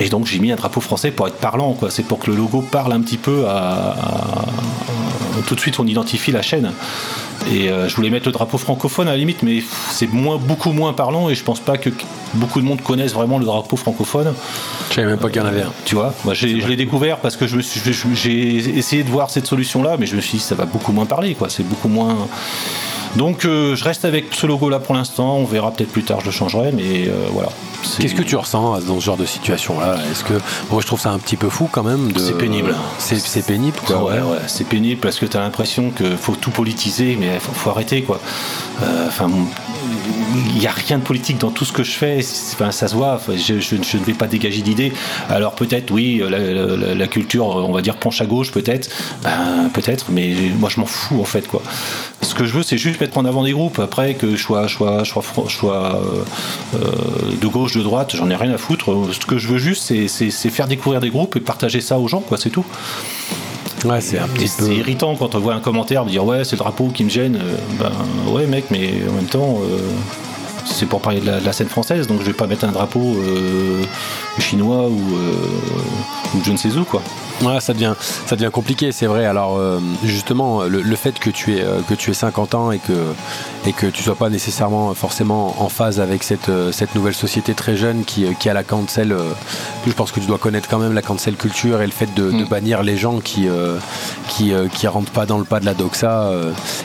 Et 0.00 0.08
donc 0.08 0.26
j'ai 0.26 0.38
mis 0.38 0.50
un 0.50 0.56
drapeau 0.56 0.80
français 0.80 1.10
pour 1.10 1.28
être 1.28 1.36
parlant, 1.36 1.74
quoi. 1.74 1.90
C'est 1.90 2.02
pour 2.04 2.18
que 2.18 2.30
le 2.30 2.36
logo 2.36 2.62
parle 2.62 2.92
un 2.92 3.00
petit 3.02 3.18
peu 3.18 3.44
à- 3.48 3.94
tout 5.46 5.54
de 5.54 5.60
suite 5.60 5.78
on 5.80 5.86
identifie 5.86 6.30
la 6.32 6.42
chaîne. 6.42 6.72
Et 7.50 7.68
euh, 7.70 7.88
je 7.88 7.96
voulais 7.96 8.10
mettre 8.10 8.26
le 8.26 8.32
drapeau 8.32 8.56
francophone 8.56 9.08
à 9.08 9.12
la 9.12 9.16
limite, 9.16 9.42
mais 9.42 9.62
c'est 9.90 10.06
moins, 10.12 10.36
beaucoup 10.36 10.72
moins 10.72 10.92
parlant 10.92 11.28
et 11.28 11.34
je 11.34 11.42
pense 11.44 11.60
pas 11.60 11.76
que 11.76 11.90
beaucoup 12.34 12.60
de 12.60 12.66
monde 12.66 12.80
connaisse 12.80 13.12
vraiment 13.12 13.38
le 13.38 13.44
drapeau 13.44 13.76
francophone. 13.76 14.32
Je 14.90 14.94
savais 14.94 15.08
même 15.08 15.18
pas 15.18 15.28
qu'il 15.28 15.42
y 15.42 15.44
en 15.44 15.48
avait 15.48 15.62
un. 15.62 15.72
Tu 15.84 15.94
vois, 15.94 16.14
moi 16.24 16.34
j'ai- 16.34 16.60
je 16.60 16.66
l'ai 16.68 16.76
découvert 16.76 17.18
parce 17.18 17.36
que 17.36 17.46
je 17.46 17.56
me 17.56 17.62
suis- 17.62 17.80
je- 17.92 18.14
j'ai 18.14 18.56
essayé 18.78 19.02
de 19.02 19.10
voir 19.10 19.28
cette 19.30 19.46
solution-là, 19.46 19.96
mais 19.98 20.06
je 20.06 20.16
me 20.16 20.20
suis 20.20 20.38
dit 20.38 20.44
ça 20.44 20.54
va 20.54 20.64
beaucoup 20.66 20.92
moins 20.92 21.06
parler, 21.06 21.34
quoi. 21.34 21.48
C'est 21.50 21.66
beaucoup 21.66 21.88
moins. 21.88 22.16
Donc 23.16 23.44
euh, 23.44 23.76
je 23.76 23.84
reste 23.84 24.04
avec 24.04 24.26
ce 24.32 24.46
logo-là 24.46 24.78
pour 24.78 24.94
l'instant. 24.94 25.36
On 25.36 25.44
verra 25.44 25.70
peut-être 25.70 25.92
plus 25.92 26.02
tard, 26.04 26.20
je 26.20 26.26
le 26.26 26.30
changerai, 26.32 26.72
mais 26.72 27.08
euh, 27.08 27.12
voilà. 27.30 27.50
Qu'est-ce 27.98 28.14
que 28.14 28.22
tu 28.22 28.36
ressens 28.36 28.78
dans 28.80 29.00
ce 29.00 29.04
genre 29.04 29.16
de 29.16 29.26
situation-là? 29.26 29.96
Est-ce 30.10 30.22
que 30.24 30.34
moi 30.70 30.80
je 30.80 30.86
trouve 30.86 31.00
ça 31.00 31.10
un 31.10 31.18
petit 31.18 31.36
peu 31.36 31.48
fou 31.48 31.68
quand 31.70 31.82
même 31.82 32.12
de... 32.12 32.18
C'est 32.20 32.38
pénible. 32.38 32.74
C'est 32.98 33.44
pénible 33.44 33.76
quoi. 33.84 34.04
ouais, 34.04 34.20
ouais, 34.20 34.38
c'est 34.46 34.66
pénible 34.66 35.00
parce 35.00 35.18
que 35.18 35.26
tu 35.26 35.36
as 35.36 35.40
l'impression 35.40 35.90
qu'il 35.90 36.16
faut 36.16 36.36
tout 36.36 36.52
politiser, 36.52 37.16
mais 37.18 37.34
il 37.34 37.40
faut, 37.40 37.52
faut 37.52 37.70
arrêter 37.70 38.02
quoi. 38.02 38.20
Euh, 38.82 39.06
Enfin, 39.08 39.28
il 40.54 40.58
n'y 40.60 40.66
a 40.66 40.70
rien 40.70 40.96
de 40.98 41.02
politique 41.02 41.38
dans 41.38 41.50
tout 41.50 41.64
ce 41.66 41.72
que 41.72 41.82
je 41.82 41.90
fais. 41.90 42.20
Enfin, 42.54 42.70
ça 42.70 42.88
se 42.88 42.94
voit. 42.94 43.20
Je, 43.28 43.60
je- 43.60 43.76
je 43.82 43.96
ne 43.98 44.04
vais 44.04 44.14
pas 44.14 44.26
dégager 44.26 44.62
d'idées. 44.62 44.92
Alors 45.28 45.52
peut-être, 45.54 45.90
oui, 45.90 46.22
la, 46.26 46.38
la- 46.38 46.94
la 46.94 47.06
culture, 47.08 47.46
on 47.46 47.72
va 47.72 47.82
dire 47.82 47.96
penche 47.96 48.20
à 48.22 48.26
gauche, 48.26 48.50
peut-être, 48.52 48.88
Ben, 49.22 49.68
peut-être, 49.74 50.06
mais 50.10 50.34
moi 50.58 50.70
je 50.72 50.80
m'en 50.80 50.86
fous 50.86 51.20
en 51.20 51.24
fait 51.24 51.46
quoi. 51.48 51.62
Ce 52.22 52.34
que 52.34 52.44
je 52.46 52.54
veux, 52.54 52.62
c'est 52.62 52.78
juste 52.78 52.98
mettre 53.02 53.18
en 53.18 53.24
avant 53.24 53.42
des 53.44 53.52
groupes. 53.52 53.78
Après 53.78 54.14
que 54.14 54.36
je 54.36 54.42
sois, 54.42 54.66
je 54.66 54.74
sois, 54.76 55.04
je 55.04 55.10
sois, 55.10 55.22
fro- 55.22 55.48
je 55.48 55.54
sois, 55.56 55.96
euh, 55.96 56.78
euh, 56.78 57.36
de 57.40 57.46
gauche, 57.48 57.74
de 57.76 57.82
droite, 57.82 58.14
j'en 58.16 58.30
ai 58.30 58.36
rien 58.36 58.52
à 58.52 58.58
foutre. 58.58 58.86
Ce 59.12 59.26
que 59.26 59.36
je 59.38 59.48
veux 59.48 59.58
juste, 59.58 59.82
c'est- 59.84 60.08
faire 60.50 60.68
découvrir 60.68 61.00
des 61.00 61.10
groupes 61.10 61.36
et 61.36 61.40
partager 61.40 61.80
ça 61.80 61.98
aux 61.98 62.08
gens, 62.08 62.20
quoi. 62.20 62.38
C'est 62.38 62.50
tout. 62.50 62.64
Ouais, 63.84 64.00
c'est 64.00 64.18
peu. 64.68 64.72
irritant 64.72 65.16
quand 65.16 65.34
on 65.34 65.40
voit 65.40 65.54
un 65.54 65.60
commentaire 65.60 66.04
dire 66.04 66.24
ouais 66.24 66.44
c'est 66.44 66.52
le 66.52 66.58
drapeau 66.58 66.88
qui 66.94 67.02
me 67.02 67.10
gêne. 67.10 67.34
Euh, 67.36 67.56
Ben 67.80 67.90
ouais 68.32 68.46
mec 68.46 68.66
mais 68.70 68.92
en 69.10 69.12
même 69.14 69.24
temps 69.26 69.58
euh, 69.60 69.78
c'est 70.64 70.86
pour 70.86 71.00
parler 71.00 71.18
de 71.20 71.26
la, 71.26 71.40
de 71.40 71.44
la 71.44 71.52
scène 71.52 71.66
française 71.68 72.06
donc 72.06 72.20
je 72.20 72.26
vais 72.26 72.32
pas 72.32 72.46
mettre 72.46 72.64
un 72.64 72.70
drapeau 72.70 73.00
euh, 73.18 73.82
chinois 74.38 74.86
ou, 74.88 75.00
euh, 75.16 76.36
ou 76.36 76.38
je 76.44 76.52
ne 76.52 76.56
sais 76.56 76.68
où 76.76 76.84
quoi. 76.84 77.02
Ouais, 77.40 77.60
ça 77.60 77.72
devient, 77.72 77.94
ça 78.26 78.36
devient 78.36 78.50
compliqué, 78.52 78.92
c'est 78.92 79.06
vrai. 79.06 79.24
Alors 79.26 79.56
euh, 79.56 79.80
justement, 80.04 80.62
le, 80.62 80.80
le 80.82 80.96
fait 80.96 81.18
que 81.18 81.30
tu 81.30 81.56
es, 81.56 81.62
euh, 81.62 81.80
que 81.88 81.94
tu 81.94 82.10
aies 82.10 82.14
50 82.14 82.54
ans 82.54 82.70
et 82.70 82.78
que, 82.78 82.92
et 83.66 83.72
que 83.72 83.86
tu 83.86 84.02
sois 84.02 84.14
pas 84.14 84.28
nécessairement 84.28 84.94
forcément 84.94 85.56
en 85.60 85.68
phase 85.68 85.98
avec 86.00 86.22
cette, 86.22 86.48
euh, 86.50 86.70
cette 86.72 86.94
nouvelle 86.94 87.14
société 87.14 87.54
très 87.54 87.76
jeune 87.76 88.04
qui, 88.04 88.26
qui 88.38 88.48
a 88.48 88.54
la 88.54 88.62
cancel, 88.62 89.12
euh, 89.12 89.22
je 89.86 89.92
pense 89.92 90.12
que 90.12 90.20
tu 90.20 90.26
dois 90.26 90.38
connaître 90.38 90.68
quand 90.68 90.78
même 90.78 90.92
la 90.94 91.02
cancel 91.02 91.34
culture 91.34 91.80
et 91.82 91.86
le 91.86 91.92
fait 91.92 92.12
de, 92.14 92.30
de 92.30 92.42
Mm. 92.44 92.48
bannir 92.48 92.82
les 92.82 92.96
gens 92.96 93.18
qui, 93.20 93.48
euh, 93.48 93.76
qui, 94.28 94.52
qui 94.74 94.86
rentrent 94.86 95.12
pas 95.12 95.26
dans 95.26 95.38
le 95.38 95.44
pas 95.44 95.58
de 95.60 95.64
la 95.64 95.74
doxa. 95.74 96.30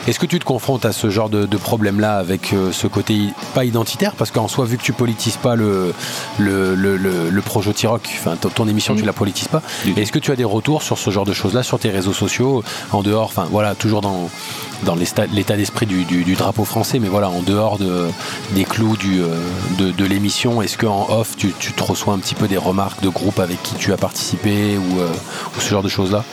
Est-ce 0.07 0.19
que 0.19 0.25
tu 0.25 0.39
te 0.39 0.45
confrontes 0.45 0.85
à 0.85 0.91
ce 0.91 1.09
genre 1.09 1.29
de, 1.29 1.45
de 1.45 1.57
problème-là 1.57 2.17
avec 2.17 2.53
ce 2.71 2.87
côté 2.87 3.17
pas 3.53 3.65
identitaire? 3.65 4.13
Parce 4.15 4.31
qu'en 4.31 4.47
soi, 4.47 4.65
vu 4.65 4.77
que 4.77 4.83
tu 4.83 4.93
politises 4.93 5.37
pas 5.37 5.55
le, 5.55 5.93
le, 6.39 6.75
le, 6.75 6.97
le, 6.97 7.29
le 7.29 7.41
projet 7.41 7.73
T-Rock, 7.73 8.07
enfin 8.19 8.35
ton, 8.39 8.49
ton 8.49 8.67
émission, 8.67 8.93
Mm. 8.93 8.97
tu 8.99 9.05
la 9.05 9.13
politises 9.13 9.47
pas. 9.49 9.61
Est-ce 9.97 10.11
que 10.11 10.19
tu 10.19 10.31
as 10.31 10.35
des 10.38 10.46
retours 10.46 10.84
sur 10.84 10.98
ce 10.98 11.10
genre 11.10 11.25
de 11.25 11.34
choses-là 11.34 11.63
sur 11.63 11.79
tes 11.79 11.89
réseaux 11.89 12.13
sociaux, 12.13 12.63
en 12.94 13.01
dehors, 13.01 13.25
enfin 13.25 13.48
voilà, 13.51 13.75
toujours 13.75 14.01
dans, 14.01 14.29
l'état 14.96 15.58
d'esprit 15.58 15.86
du, 15.86 16.36
drapeau 16.36 16.63
français, 16.63 17.00
mais 17.00 17.10
voilà, 17.10 17.29
en 17.29 17.41
dehors 17.41 17.77
de, 17.77 18.08
des 18.51 18.63
clous 18.63 18.96
euh, 19.06 19.36
de, 19.77 20.06
l'émission, 20.06 20.62
est-ce 20.62 20.77
qu'en 20.77 21.08
off, 21.10 21.36
tu, 21.36 21.51
te 21.51 21.84
reçois 21.84 22.13
un 22.13 22.20
petit 22.20 22.36
peu 22.36 22.48
des 22.48 22.58
remarques 22.58 23.01
de 23.01 23.10
groupes 23.10 23.39
avec 23.39 23.62
qui 23.63 23.75
tu 23.75 23.91
as 23.91 23.98
participé 23.98 24.77
ou, 24.77 25.00
euh, 25.00 25.08
ce 25.60 25.70
genre 25.70 25.84
de 25.84 25.89
choses-là? 25.89 26.24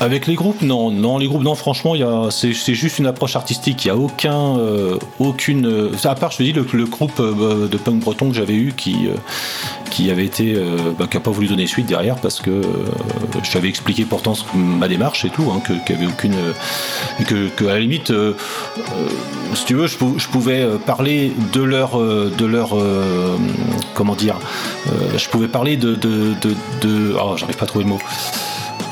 Avec 0.00 0.26
les 0.26 0.34
groupes, 0.34 0.60
non, 0.60 0.90
non, 0.90 1.18
les 1.18 1.26
groupes, 1.28 1.42
non, 1.44 1.54
franchement, 1.54 1.94
c'est 2.30 2.52
juste 2.52 2.98
une 2.98 3.06
approche 3.06 3.36
artistique. 3.36 3.84
Il 3.84 3.88
n'y 3.88 3.92
a 3.92 3.96
aucun, 3.96 4.58
euh, 4.58 4.98
aucune. 5.18 5.66
euh, 5.66 5.90
à 6.04 6.14
part, 6.14 6.30
je 6.32 6.38
te 6.38 6.42
dis, 6.42 6.52
le, 6.52 6.66
le 6.72 6.84
groupe 6.84 7.18
euh, 7.20 7.68
de 7.68 7.76
punk 7.78 8.00
breton 8.00 8.28
que 8.28 8.34
j'avais 8.34 8.54
eu 8.54 8.74
qui, 8.76 9.08
qui 9.90 10.10
avait 10.10 10.24
été, 10.26 10.54
bah, 10.98 11.06
qui 11.08 11.16
n'a 11.16 11.22
pas 11.22 11.30
voulu 11.30 11.46
donner 11.46 11.66
suite 11.66 11.86
derrière 11.86 12.16
parce 12.16 12.40
que 12.40 12.60
je 13.42 13.50
t'avais 13.50 13.68
expliqué 13.68 14.04
pourtant 14.04 14.34
ma 14.54 14.88
démarche 14.88 15.24
et 15.24 15.30
tout, 15.30 15.44
hein, 15.54 15.62
qu'il 15.86 15.96
avait 15.96 16.06
aucune. 16.06 16.34
que, 17.26 17.48
que, 17.48 17.64
à 17.64 17.74
la 17.74 17.80
limite, 17.80 18.12
si 19.54 19.64
tu 19.64 19.74
veux, 19.74 19.86
je, 19.86 19.96
pou- 19.96 20.16
je 20.18 20.26
pouvais 20.28 20.66
parler 20.86 21.32
de 21.52 21.62
leur. 21.62 21.98
de 21.98 22.44
leur 22.44 22.76
comment 23.94 24.16
dire 24.16 24.36
Je 25.16 25.28
pouvais 25.28 25.48
parler 25.48 25.76
de. 25.76 25.94
de, 25.94 26.34
de, 26.42 26.54
de- 26.82 27.14
oh, 27.18 27.36
j'arrive 27.36 27.56
pas 27.56 27.64
à 27.64 27.68
trouver 27.68 27.84
le 27.84 27.90
mot 27.90 27.98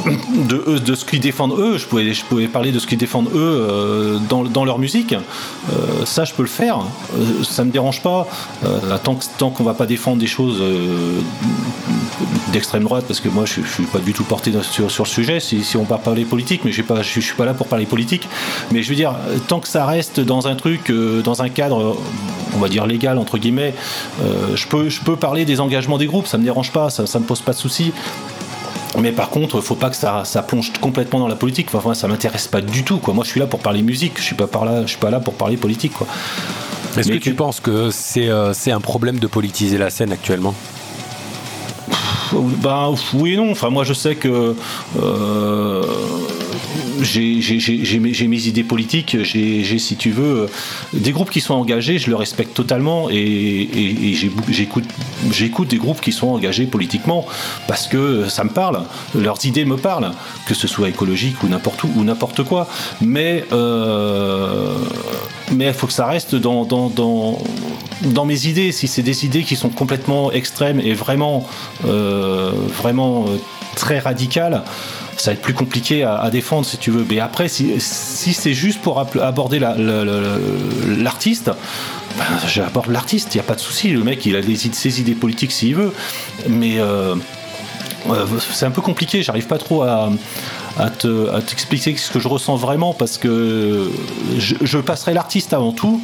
de, 0.07 0.95
ce 0.95 1.05
qu'ils 1.05 1.21
défendent 1.21 1.59
eux, 1.59 1.79
je 1.79 1.87
pouvais, 1.87 2.13
je 2.13 2.25
pouvais 2.25 2.49
parler 2.49 2.73
de 2.73 2.79
ce 2.79 2.87
qu'ils 2.87 2.99
défendent 2.99 3.31
eux 3.35 3.67
euh, 3.69 4.19
dans, 4.29 4.45
dans 4.45 4.65
leur 4.65 4.79
musique. 4.79 5.13
Euh, 5.13 6.05
ça, 6.05 6.25
je 6.25 6.33
peux 6.35 6.43
le 6.43 6.49
faire. 6.49 6.79
Euh, 6.79 7.45
ça 7.45 7.65
me 7.65 7.71
dérange 7.71 8.03
pas. 8.03 8.27
Euh, 8.65 8.99
tant 9.03 9.19
tant 9.39 9.51
qu'on 9.51 9.65
va 9.65 9.75
pas 9.75 9.87
défendre 9.87 10.19
des 10.19 10.27
choses 10.27 10.63
d'extrême 12.53 12.85
droite, 12.85 13.05
parce 13.07 13.21
que 13.21 13.29
moi, 13.29 13.45
je, 13.47 13.63
je 13.63 13.73
suis 13.73 13.85
pas 13.85 13.99
du 13.99 14.13
tout 14.13 14.25
porté 14.25 14.53
sur, 14.63 14.91
sur 14.91 15.05
le 15.05 15.09
sujet. 15.09 15.41
Si, 15.41 15.63
si 15.63 15.77
on 15.77 15.85
part 15.85 16.01
parler 16.01 16.25
politique, 16.25 16.63
mais 16.65 16.73
je, 16.73 16.83
je, 16.83 17.21
suis 17.21 17.35
pas 17.35 17.45
là 17.45 17.55
pour 17.55 17.67
parler 17.67 17.87
politique. 17.87 18.29
Mais 18.71 18.83
je 18.83 18.89
veux 18.89 18.97
dire, 18.97 19.15
tant 19.49 19.61
que 19.61 19.69
ça 19.69 19.87
reste 19.87 20.21
dans 20.21 20.47
un 20.47 20.55
truc, 20.55 20.93
dans 21.25 21.43
un 21.43 21.49
cadre, 21.49 21.97
on 22.55 22.59
va 22.59 22.69
dire 22.69 22.87
légal 22.87 23.19
entre 23.19 23.39
guillemets, 23.39 23.75
je 24.55 24.67
peux, 24.67 24.89
je 24.89 25.01
peux 25.01 25.17
parler 25.17 25.45
des 25.45 25.61
engagements 25.61 25.99
des 25.99 26.07
groupes. 26.07 26.27
Ça 26.27 26.39
me 26.39 26.45
dérange 26.45 26.73
pas. 26.73 26.91
Ça, 26.91 27.07
ça 27.07 27.19
me 27.19 27.25
pose 27.25 27.41
pas 27.41 27.53
de 27.53 27.59
soucis. 27.59 27.93
Mais 28.99 29.13
par 29.13 29.31
contre, 29.31 29.61
faut 29.61 29.75
pas 29.75 29.91
que 29.91 29.97
ça, 29.97 30.25
ça 30.25 30.43
plonge 30.43 30.73
complètement 30.81 31.21
dans 31.21 31.29
la 31.29 31.37
politique. 31.37 31.69
Enfin, 31.75 31.95
ça 31.95 32.09
m'intéresse 32.09 32.49
pas 32.49 32.61
du 32.61 32.85
tout. 32.85 32.99
Quoi. 32.99 33.15
Moi, 33.15 33.25
je 33.25 33.31
suis 33.31 33.41
là 33.41 33.47
pour 33.47 33.61
parler 33.61 33.83
musique. 33.83 34.15
Je 34.17 34.23
suis 34.23 34.35
pas 34.35 34.47
par 34.47 34.65
là. 34.65 34.83
Je 34.83 34.89
suis 34.89 34.99
pas 34.99 35.11
là 35.11 35.21
pour 35.21 35.35
parler 35.35 35.57
politique. 35.57 35.93
Quoi. 35.95 36.07
Est-ce 36.97 37.09
que 37.09 37.19
tu 37.19 37.35
penses 37.35 37.61
que 37.61 37.91
c'est 37.91 38.29
euh, 38.29 38.53
c'est 38.53 38.71
un 38.71 38.81
problème 38.81 39.19
de 39.19 39.27
politiser 39.27 39.79
la 39.79 39.91
scène 39.91 40.13
actuellement? 40.13 40.55
Ben 42.33 42.95
oui 43.15 43.35
et 43.35 43.37
non. 43.37 43.51
Enfin, 43.51 43.71
moi, 43.71 43.85
je 43.85 43.93
sais 43.93 44.15
que 44.15 44.55
euh, 45.01 45.83
j'ai 47.03 48.27
mes, 48.29 48.47
idées 48.47 48.65
politiques. 48.65 49.17
J'ai, 49.23 49.79
si 49.79 49.97
tu 49.97 50.11
veux, 50.11 50.49
des 50.93 51.13
groupes 51.13 51.31
qui 51.31 51.41
sont 51.41 51.55
engagés, 51.55 51.99
je 51.99 52.11
le 52.11 52.17
respecte 52.17 52.55
totalement 52.55 53.09
et, 53.11 54.15
j'écoute, 54.49 55.69
des 55.69 55.79
groupes 55.79 56.01
qui 56.01 56.13
sont 56.13 56.29
engagés 56.29 56.67
politiquement 56.67 57.27
parce 57.67 57.87
que 57.87 58.29
ça 58.29 58.45
me 58.45 58.51
parle. 58.51 58.83
Leurs 59.15 59.45
idées 59.45 59.65
me 59.65 59.77
parlent, 59.77 60.13
que 60.47 60.55
ce 60.55 60.67
soit 60.67 60.89
écologique 60.89 61.43
ou 61.43 61.49
n'importe 61.49 61.83
où 61.85 61.93
ou 61.97 62.05
n'importe 62.05 62.43
quoi. 62.45 62.69
Mais 63.01 63.45
euh, 63.53 64.75
il 65.51 65.73
faut 65.73 65.87
que 65.87 65.93
ça 65.93 66.07
reste 66.07 66.35
dans, 66.35 66.65
mes 68.25 68.47
idées. 68.47 68.73
Si 68.73 68.89
c'est 68.89 69.03
des 69.03 69.25
idées 69.25 69.43
qui 69.43 69.57
sont 69.57 69.69
complètement 69.69 70.33
extrêmes 70.33 70.81
et 70.81 70.95
vraiment, 70.95 71.47
euh, 71.87 72.53
vraiment 72.69 73.27
euh, 73.29 73.37
très 73.77 73.99
radicales, 73.99 74.63
ça 75.17 75.31
va 75.31 75.35
être 75.35 75.43
plus 75.43 75.55
compliqué 75.55 76.05
à, 76.05 76.29
défendre 76.31 76.67
si 76.67 76.77
tu 76.79 76.91
veux. 76.91 77.05
Mais 77.09 77.21
après, 77.21 77.49
si, 77.49 77.75
si 77.79 78.33
c'est 78.33 78.55
juste 78.55 78.81
pour 78.81 78.99
aborder 79.01 79.59
la- 79.59 79.77
la- 79.77 80.05
la- 80.05 80.21
l'artiste, 80.99 81.51
ben, 82.19 82.25
j'aborde 82.47 82.91
l'artiste, 82.91 83.35
il 83.35 83.39
n'y 83.39 83.41
a 83.41 83.45
pas 83.45 83.55
de 83.55 83.61
souci. 83.61 83.89
Le 83.91 84.03
mec, 84.03 84.25
il 84.27 84.37
a 84.37 84.41
ses 84.75 85.01
idées 85.01 85.15
politiques 85.15 85.53
s'il 85.53 85.75
veut. 85.77 85.93
Mais 86.49 86.79
euh, 86.79 87.15
euh, 88.11 88.27
c'est 88.53 88.67
un 88.67 88.71
peu 88.71 88.83
compliqué, 88.83 89.23
j'arrive 89.23 89.47
pas 89.47 89.59
trop 89.59 89.83
à, 89.83 90.11
à 90.79 90.91
te- 90.91 91.31
à 91.31 91.41
t'expliquer 91.41 91.97
ce 91.97 92.11
que 92.11 92.19
je 92.19 92.29
ressens 92.29 92.57
vraiment 92.57 92.95
parce 92.95 93.19
que 93.19 93.91
je, 94.39 94.79
passerai 94.79 95.15
l'artiste 95.15 95.53
avant 95.53 95.73
tout, 95.73 96.01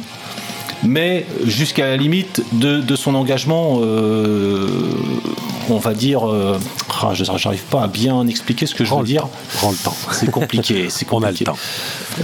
mais 0.83 1.25
jusqu'à 1.45 1.87
la 1.87 1.97
limite 1.97 2.41
de, 2.53 2.79
de 2.79 2.95
son 2.95 3.15
engagement, 3.15 3.79
euh, 3.81 4.67
on 5.75 5.79
va 5.79 5.93
dire, 5.93 6.27
euh, 6.29 6.59
ah, 7.01 7.11
je- 7.13 7.23
j'arrive 7.37 7.63
pas 7.63 7.83
à 7.83 7.87
bien 7.87 8.25
expliquer 8.27 8.65
ce 8.65 8.75
que 8.75 8.83
je 8.85 8.93
veux 8.93 9.03
dire. 9.03 9.21
temps. 9.23 9.31
Prends 9.57 9.71
le 9.71 9.77
temps. 9.77 9.95
C'est 10.11 10.29
compliqué, 10.31 10.85
c'est 10.89 11.05
On 11.11 11.17
a 11.17 11.19
le 11.19 11.25
compliqué. 11.27 11.45
temps. 11.45 11.57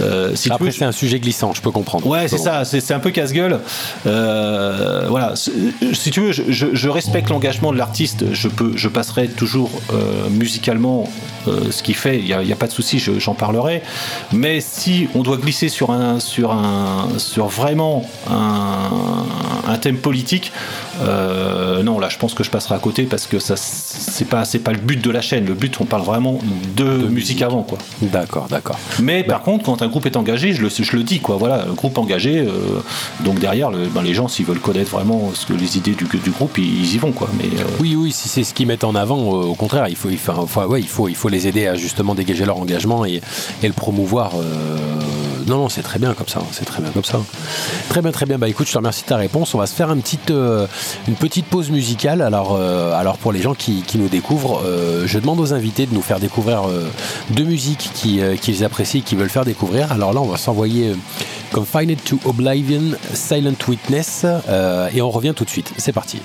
Euh, 0.00 0.34
si 0.34 0.50
Après, 0.50 0.70
c'est 0.70 0.84
un 0.84 0.92
sujet 0.92 1.20
glissant, 1.20 1.52
je 1.54 1.60
peux 1.62 1.70
comprendre. 1.70 2.06
Ouais, 2.06 2.28
c'est 2.28 2.38
ça, 2.38 2.64
c'est 2.64 2.92
un 2.92 2.98
peu 2.98 3.10
casse-gueule. 3.10 3.60
Euh, 4.06 5.06
voilà, 5.08 5.34
si 5.36 6.10
tu 6.10 6.20
veux, 6.20 6.32
je, 6.32 6.42
je- 6.48 6.74
je 6.74 6.88
respecte 6.88 7.30
l'engagement 7.30 7.72
de 7.72 7.78
l'artiste. 7.78 8.24
Je 8.32 8.48
peux, 8.48 8.72
je 8.76 8.88
passerai 8.88 9.28
toujours 9.28 9.70
euh, 9.92 10.28
musicalement 10.30 11.08
ce 11.70 11.82
qu'il 11.82 11.94
fait. 11.94 12.18
Il 12.18 12.24
n'y 12.24 12.52
a, 12.52 12.56
pas 12.56 12.66
de 12.66 12.72
souci, 12.72 12.98
je- 12.98 13.18
j'en 13.18 13.34
parlerai. 13.34 13.82
Mais 14.32 14.60
si 14.60 15.08
on 15.14 15.22
doit 15.22 15.36
glisser 15.36 15.68
sur 15.68 15.90
un, 15.92 16.18
sur 16.20 16.52
un, 16.52 17.08
sur 17.18 17.46
vraiment 17.46 18.08
un, 18.30 19.70
un 19.72 19.78
thème 19.78 19.98
politique, 19.98 20.52
euh, 21.02 21.82
non, 21.82 21.98
là, 21.98 22.08
je 22.08 22.18
pense 22.18 22.34
que 22.34 22.42
je 22.44 22.50
passerai 22.50 22.74
à 22.74 22.78
côté 22.78 23.04
parce 23.04 23.26
que 23.26 23.38
ça, 23.38 23.54
c'est 23.56 24.24
pas, 24.26 24.44
c'est 24.44 24.58
pas 24.58 24.72
le 24.72 24.78
but 24.78 25.02
de 25.02 25.10
la 25.10 25.20
chaîne. 25.20 25.44
Le 25.46 25.54
but, 25.54 25.76
on 25.80 25.84
parle 25.84 26.02
vraiment 26.02 26.38
de, 26.76 26.84
musique, 26.84 27.10
musique. 27.10 27.42
avant, 27.42 27.62
quoi. 27.62 27.78
D'accord, 28.02 28.46
d'accord. 28.48 28.78
Mais 29.02 29.22
par 29.24 29.42
contre, 29.42 29.64
quand 29.64 29.82
un 29.82 29.88
groupe 29.88 30.06
est 30.06 30.16
engagé, 30.16 30.52
je 30.52 30.62
le, 30.62 30.68
je 30.70 30.96
le 30.96 31.02
dis, 31.02 31.20
quoi. 31.20 31.36
Voilà, 31.36 31.64
un 31.68 31.74
groupe 31.74 31.98
engagé. 31.98 32.38
euh, 32.38 32.50
donc 33.24 33.38
derrière, 33.38 33.70
le- 33.70 33.86
ben, 33.88 34.02
les 34.02 34.14
gens, 34.14 34.28
s'ils 34.28 34.46
veulent 34.46 34.58
connaître 34.60 34.90
vraiment 34.90 35.30
ce 35.34 35.46
que 35.46 35.52
les 35.52 35.76
idées 35.76 35.94
du, 35.94 36.04
du 36.04 36.30
groupe, 36.30 36.56
ils, 36.58 36.64
ils 36.84 36.94
y 36.94 36.98
vont, 36.98 37.12
quoi. 37.12 37.28
Mais 37.38 37.44
euh, 37.60 37.64
Oui, 37.80 37.94
oui, 37.96 38.12
si 38.12 38.28
c'est 38.28 38.44
ce 38.44 38.54
qu'ils 38.54 38.66
mettent 38.66 38.84
en 38.84 38.94
avant, 38.94 39.18
au 39.18 39.54
contraire, 39.54 39.86
il 39.88 39.96
faut, 39.96 40.08
il 40.10 40.18
faut, 40.18 40.32
ouais, 40.66 40.80
il 40.80 40.88
faut, 40.88 41.08
il 41.08 41.16
faut 41.16 41.28
les 41.28 41.46
aider 41.46 41.66
à 41.66 41.74
justement 41.74 42.14
dégager 42.14 42.44
leur 42.44 42.58
engagement 42.58 43.04
et, 43.04 43.20
et 43.62 43.66
le 43.66 43.72
promouvoir 43.72 44.32
non, 45.46 45.58
non, 45.58 45.68
c'est 45.68 45.82
très 45.82 46.00
bien 46.00 46.12
comme 46.14 46.26
ça. 46.26 46.40
C'est 46.50 46.64
très 46.64 46.82
bien 46.82 46.90
comme 46.90 47.04
ça. 47.04 47.20
Très 47.88 48.02
bien, 48.02 48.10
très 48.10 48.26
bien. 48.26 48.36
Bah 48.36 48.48
écoute, 48.48 48.66
je 48.66 48.72
te 48.72 48.78
remercie 48.78 49.02
de 49.04 49.08
ta 49.08 49.16
réponse. 49.16 49.54
On 49.54 49.58
va 49.58 49.66
se 49.66 49.74
faire 49.74 49.92
une 49.92 50.02
petite, 50.02 50.30
euh, 50.32 50.66
une 51.08 51.14
petite 51.14 51.46
pause 51.46 51.70
musicale. 51.70 52.22
Alors, 52.22 52.56
euh, 52.58 52.92
alors 52.94 53.18
pour 53.18 53.32
les 53.32 53.42
gens 53.42 53.54
qui, 53.54 53.84
nous 53.96 54.08
découvrent, 54.08 54.62
euh, 54.64 55.06
je 55.06 55.18
demande 55.18 55.40
aux 55.40 55.52
invités 55.54 55.86
de 55.86 55.94
nous 55.94 56.02
faire 56.02 56.20
découvrir 56.20 56.68
euh, 56.68 56.88
deux 57.30 57.44
musiques 57.44 57.90
qui, 57.94 58.20
qu'ils 58.40 58.64
apprécient, 58.64 59.02
qu'ils 59.02 59.18
veulent 59.18 59.30
faire 59.30 59.44
découvrir. 59.44 59.92
Alors 59.92 60.12
là, 60.12 60.20
on 60.20 60.26
va 60.26 60.36
s'envoyer 60.36 60.94
It 61.54 62.04
to 62.04 62.18
Oblivion, 62.24 62.96
Silent 63.14 63.54
Witness, 63.66 64.26
et 64.94 65.00
on 65.00 65.10
revient 65.10 65.32
tout 65.34 65.44
de 65.44 65.50
suite. 65.50 65.72
C'est 65.78 65.92
parti. 65.92 66.20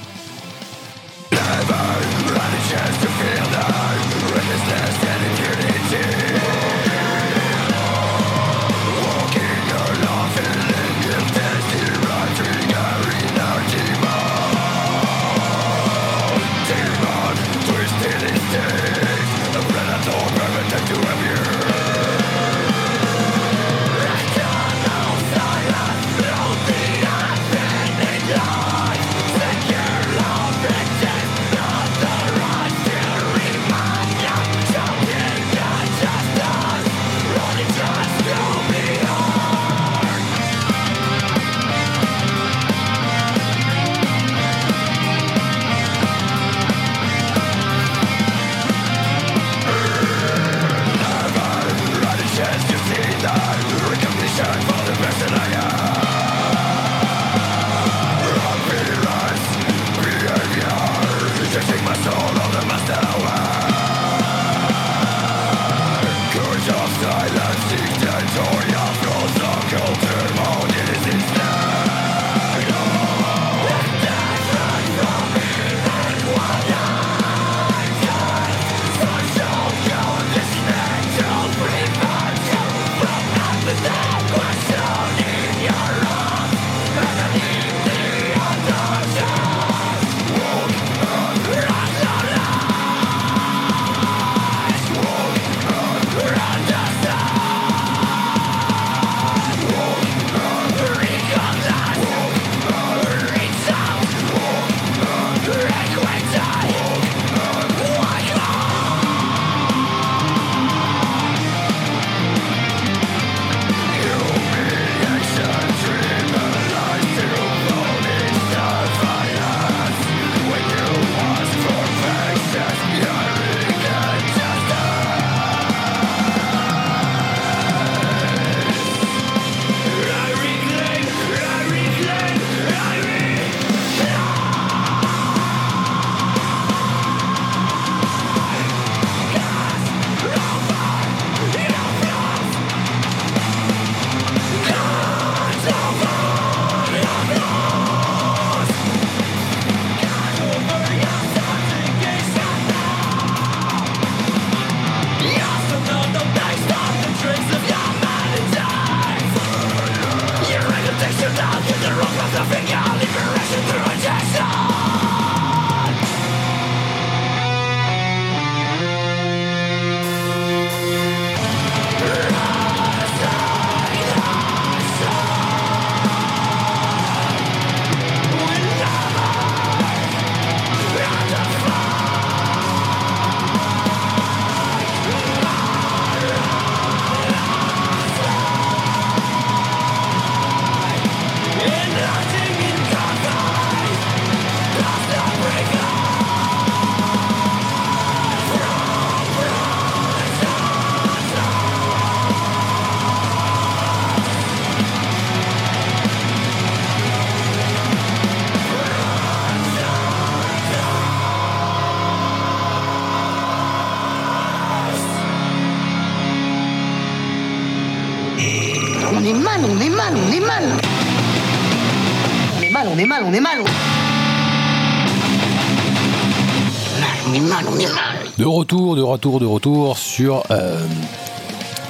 Retour, 228.61 228.95
de 228.95 229.01
retour, 229.01 229.39
de 229.39 229.45
retour 229.47 229.97
sur 229.97 230.43
euh, 230.51 230.77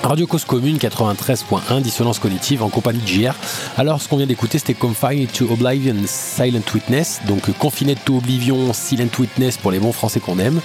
Radio 0.04 0.26
Cause 0.26 0.46
Commune 0.46 0.78
93.1, 0.78 1.82
dissonance 1.82 2.18
cognitive 2.18 2.64
en 2.64 2.70
compagnie 2.70 3.02
de 3.02 3.08
JR. 3.08 3.34
Alors, 3.78 4.02
ce 4.02 4.08
qu'on 4.08 4.16
vient 4.16 4.26
d'écouter, 4.26 4.58
c'était 4.58 4.74
Confined 4.74 5.30
to 5.34 5.52
Oblivion, 5.52 5.96
Silent 6.06 6.62
Witness. 6.74 7.20
Donc, 7.28 7.50
euh, 7.50 7.52
Confiné 7.60 7.96
to 7.96 8.16
Oblivion, 8.20 8.72
Silent 8.72 9.10
Witness 9.20 9.58
pour 9.58 9.72
les 9.72 9.80
bons 9.80 9.92
français 9.92 10.22
qu'on 10.22 10.40
aime. 10.40 10.62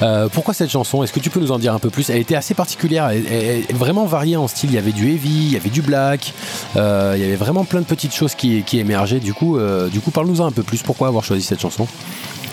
Euh, 0.00 0.26
pourquoi 0.32 0.54
cette 0.54 0.70
chanson? 0.70 1.02
Est-ce 1.02 1.12
que 1.12 1.20
tu 1.20 1.28
peux 1.28 1.38
nous 1.38 1.52
en 1.52 1.58
dire 1.58 1.74
un 1.74 1.78
peu 1.78 1.90
plus? 1.90 2.08
Elle 2.08 2.16
était 2.16 2.34
assez 2.34 2.54
particulière, 2.54 3.10
elle, 3.10 3.26
elle- 3.30 3.76
vraiment 3.76 4.06
variée 4.06 4.38
en 4.38 4.48
style. 4.48 4.70
Il 4.70 4.74
y 4.76 4.78
avait 4.78 4.92
du 4.92 5.10
heavy, 5.12 5.48
il 5.48 5.52
y 5.52 5.56
avait 5.56 5.68
du 5.68 5.82
black, 5.82 6.32
il 6.76 6.80
y 6.80 7.24
avait 7.24 7.36
vraiment 7.36 7.64
plein 7.66 7.80
de 7.80 7.86
petites 7.86 8.14
choses 8.14 8.34
qui, 8.34 8.62
qui 8.62 8.78
émergeaient. 8.78 9.20
Du 9.20 9.34
coup, 9.34 9.58
du 9.92 10.00
coup 10.00 10.12
parle-nous-en 10.12 10.46
un 10.46 10.50
peu 10.52 10.62
plus. 10.62 10.82
Pourquoi 10.82 11.08
avoir 11.08 11.24
choisi 11.24 11.42
cette 11.42 11.60
chanson? 11.60 11.86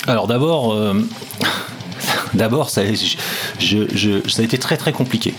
Alors 0.06 0.28
d'abord, 0.28 0.76
d'abord 2.34 2.70
ça, 2.70 2.82
je- 2.86 3.16
je- 3.60 3.96
je- 3.96 4.30
ça 4.30 4.42
a 4.42 4.46
été 4.46 4.58
très 4.58 4.78
très 4.78 4.92
compliqué. 4.92 5.34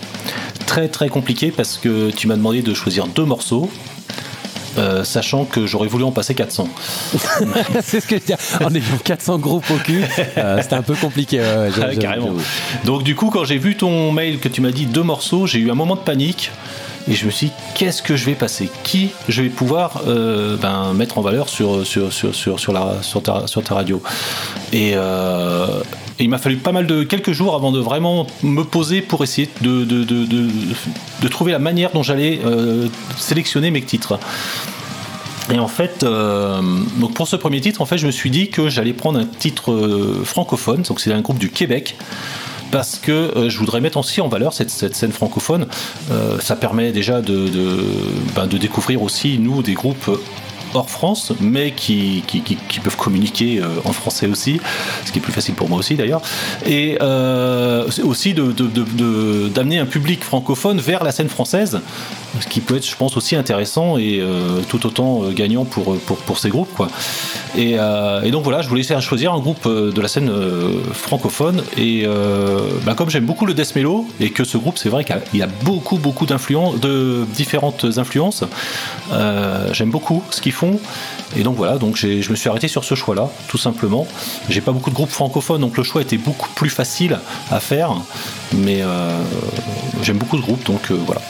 Très 0.65 0.87
très 0.87 1.09
compliqué 1.09 1.51
parce 1.51 1.77
que 1.77 2.11
tu 2.11 2.27
m'as 2.27 2.35
demandé 2.35 2.61
de 2.61 2.73
choisir 2.73 3.07
deux 3.07 3.25
morceaux. 3.25 3.69
euh, 4.77 5.03
sachant 5.03 5.43
que 5.43 5.67
j'aurais 5.67 5.89
voulu 5.89 6.05
en 6.05 6.11
passer 6.11 6.33
400. 6.33 6.69
C'est 7.83 7.99
ce 7.99 8.07
que 8.07 8.15
je 8.15 8.21
dis. 8.21 8.33
En 8.63 8.73
ayant 8.73 8.83
400 9.03 9.37
groupes 9.37 9.69
au 9.69 9.75
cul, 9.75 10.01
euh, 10.37 10.59
c'était 10.61 10.75
un 10.75 10.81
peu 10.81 10.95
compliqué. 10.95 11.41
Ah, 11.41 11.93
carrément. 11.99 12.29
Donc 12.85 13.03
du 13.03 13.13
coup, 13.13 13.29
quand 13.31 13.43
j'ai 13.43 13.57
vu 13.57 13.75
ton 13.75 14.13
mail 14.13 14.39
que 14.39 14.47
tu 14.47 14.61
m'as 14.61 14.71
dit 14.71 14.85
deux 14.85 15.03
morceaux, 15.03 15.45
j'ai 15.45 15.59
eu 15.59 15.69
un 15.71 15.75
moment 15.75 15.95
de 15.97 15.99
panique. 16.01 16.51
Et 17.09 17.15
je 17.15 17.25
me 17.25 17.31
suis 17.31 17.47
dit, 17.47 17.53
qu'est-ce 17.75 18.01
que 18.01 18.15
je 18.15 18.25
vais 18.25 18.33
passer? 18.35 18.69
Qui 18.83 19.09
je 19.27 19.41
vais 19.41 19.49
pouvoir 19.49 20.03
euh, 20.07 20.55
ben, 20.55 20.93
mettre 20.93 21.17
en 21.17 21.21
valeur 21.21 21.49
sur, 21.49 21.85
sur, 21.85 22.13
sur, 22.13 22.33
sur, 22.33 22.57
sur 22.57 22.71
la, 22.71 22.93
sur, 23.01 23.21
ta, 23.21 23.47
sur 23.47 23.61
ta 23.63 23.75
radio? 23.75 24.01
Et. 24.71 24.93
Il 26.23 26.29
m'a 26.29 26.37
fallu 26.37 26.57
pas 26.57 26.71
mal 26.71 26.87
de 26.87 27.03
quelques 27.03 27.31
jours 27.31 27.55
avant 27.55 27.71
de 27.71 27.79
vraiment 27.79 28.27
me 28.43 28.63
poser 28.63 29.01
pour 29.01 29.23
essayer 29.23 29.49
de, 29.61 29.83
de, 29.85 30.03
de, 30.03 30.25
de, 30.25 31.27
trouver 31.27 31.51
la 31.51 31.59
manière 31.59 31.91
dont 31.91 32.03
j'allais 32.03 32.39
euh, 32.45 32.87
sélectionner 33.17 33.71
mes 33.71 33.81
titres. 33.81 34.19
Et 35.51 35.59
en 35.59 35.67
fait, 35.67 36.03
euh, 36.03 36.61
donc 36.97 37.13
pour 37.13 37.27
ce 37.27 37.35
premier 37.35 37.59
titre, 37.59 37.81
en 37.81 37.85
fait, 37.85 37.97
je 37.97 38.05
me 38.05 38.11
suis 38.11 38.29
dit 38.29 38.49
que 38.49 38.69
j'allais 38.69 38.93
prendre 38.93 39.19
un 39.19 39.25
titre 39.25 39.71
euh, 39.71 40.23
francophone, 40.23 40.83
donc 40.83 40.99
c'est 40.99 41.11
un 41.11 41.21
groupe 41.21 41.39
du 41.39 41.49
Québec. 41.49 41.95
Parce 42.71 42.97
que 42.97 43.49
je 43.49 43.57
voudrais 43.57 43.81
mettre 43.81 43.97
aussi 43.97 44.21
en 44.21 44.29
valeur 44.29 44.53
cette, 44.53 44.69
cette 44.69 44.95
scène 44.95 45.11
francophone. 45.11 45.67
Ça 46.39 46.55
permet 46.55 46.93
déjà 46.93 47.19
de, 47.19 47.49
de, 47.49 47.83
ben, 48.33 48.47
de 48.47 48.57
découvrir 48.57 49.01
aussi, 49.01 49.39
nous, 49.39 49.61
des 49.61 49.73
groupes 49.73 50.09
hors 50.73 50.89
France, 50.89 51.33
mais 51.39 51.71
qui, 51.71 52.23
peuvent 52.83 52.97
communiquer 52.97 53.59
euh, 53.59 53.67
en 53.85 53.93
français 53.93 54.27
aussi, 54.27 54.59
ce 55.05 55.11
qui 55.11 55.19
est 55.19 55.21
plus 55.21 55.33
facile 55.33 55.55
pour 55.55 55.69
moi 55.69 55.79
aussi 55.79 55.95
d'ailleurs, 55.95 56.21
et 56.65 56.97
euh, 57.01 57.87
aussi 58.03 58.33
d'amener 58.33 59.79
un 59.79 59.85
public 59.85 60.23
francophone 60.23 60.79
vers 60.79 61.03
la 61.03 61.11
scène 61.11 61.29
française, 61.29 61.79
ce 62.39 62.47
qui 62.47 62.61
peut 62.61 62.77
être, 62.77 62.87
je 62.87 62.95
pense, 62.95 63.17
aussi 63.17 63.35
intéressant 63.35 63.97
et 63.97 64.19
euh, 64.21 64.61
tout 64.69 64.85
autant 64.85 65.29
gagnant 65.29 65.65
pour, 65.65 65.97
ces 66.39 66.49
groupes. 66.49 66.83
Et, 67.57 67.77
donc 68.31 68.43
voilà, 68.43 68.61
je 68.61 68.69
voulais 68.69 68.83
de 68.83 68.99
choisir 68.99 69.33
un 69.33 69.39
groupe 69.39 69.67
de 69.67 70.01
la 70.01 70.07
scène 70.07 70.31
francophone, 70.93 71.63
et 71.77 72.05
bah, 72.85 72.93
comme 72.95 73.09
j'aime 73.09 73.25
beaucoup 73.25 73.45
le 73.45 73.53
death 73.53 73.75
mellow, 73.75 74.07
et 74.19 74.29
que 74.29 74.43
ce 74.43 74.57
groupe, 74.57 74.77
c'est 74.77 74.89
vrai 74.89 75.03
qu'il 75.03 75.41
a- 75.41 75.45
a 75.45 75.49
beaucoup, 75.63 75.97
beaucoup 75.97 76.25
d'influences, 76.25 76.79
de 76.79 77.25
différentes 77.33 77.85
influences, 77.97 78.43
j'aime 79.73 79.91
beaucoup 79.91 80.23
ce 80.31 80.41
qu'ils 80.41 80.53
font. 80.61 80.79
Et 81.37 81.43
donc 81.43 81.55
voilà, 81.61 81.77
donc 81.77 81.95
je 81.97 82.29
me 82.29 82.35
suis 82.35 82.49
arrêté 82.49 82.67
sur 82.67 82.83
ce 82.83 82.95
choix-là, 82.95 83.29
tout 83.47 83.57
simplement. 83.57 84.05
J'ai 84.49 84.61
pas 84.61 84.71
beaucoup 84.71 84.89
de 84.89 84.95
groupes 84.95 85.09
francophones, 85.21 85.61
donc 85.61 85.77
le 85.77 85.83
choix 85.83 86.01
était 86.01 86.17
beaucoup 86.17 86.49
plus 86.55 86.69
facile 86.69 87.19
à 87.51 87.59
faire. 87.59 87.89
Mais 88.53 88.79
euh, 88.81 89.09
j'aime 90.03 90.17
beaucoup 90.17 90.37
de 90.37 90.41
groupes, 90.41 90.65
donc 90.65 90.91
euh, 90.91 90.97
voilà. 91.05 91.21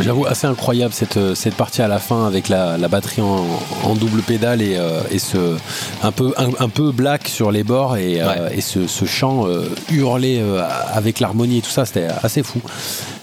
J'avoue, 0.00 0.24
assez 0.26 0.46
incroyable 0.46 0.94
cette, 0.94 1.18
euh, 1.18 1.34
cette 1.34 1.56
partie 1.56 1.82
à 1.82 1.88
la 1.88 1.98
fin 1.98 2.26
avec 2.26 2.48
la, 2.48 2.78
la 2.78 2.88
batterie 2.88 3.20
en, 3.20 3.44
en 3.84 3.94
double 3.94 4.22
pédale 4.22 4.62
et, 4.62 4.76
euh, 4.78 5.00
et 5.10 5.18
ce 5.18 5.56
un 6.02 6.10
peu, 6.10 6.32
un, 6.38 6.48
un 6.58 6.68
peu 6.70 6.90
black 6.90 7.28
sur 7.28 7.52
les 7.52 7.64
bords 7.64 7.96
et, 7.98 8.14
Ouais. 8.24 8.56
et 8.56 8.60
ce, 8.62 8.86
ce 8.86 9.04
chant 9.04 9.46
hurlé 9.90 10.42
avec 10.92 11.20
l'harmonie 11.20 11.58
et 11.58 11.62
tout 11.62 11.70
ça, 11.78 11.84
c'était 11.84 12.08
assez 12.22 12.42
fou. 12.42 12.60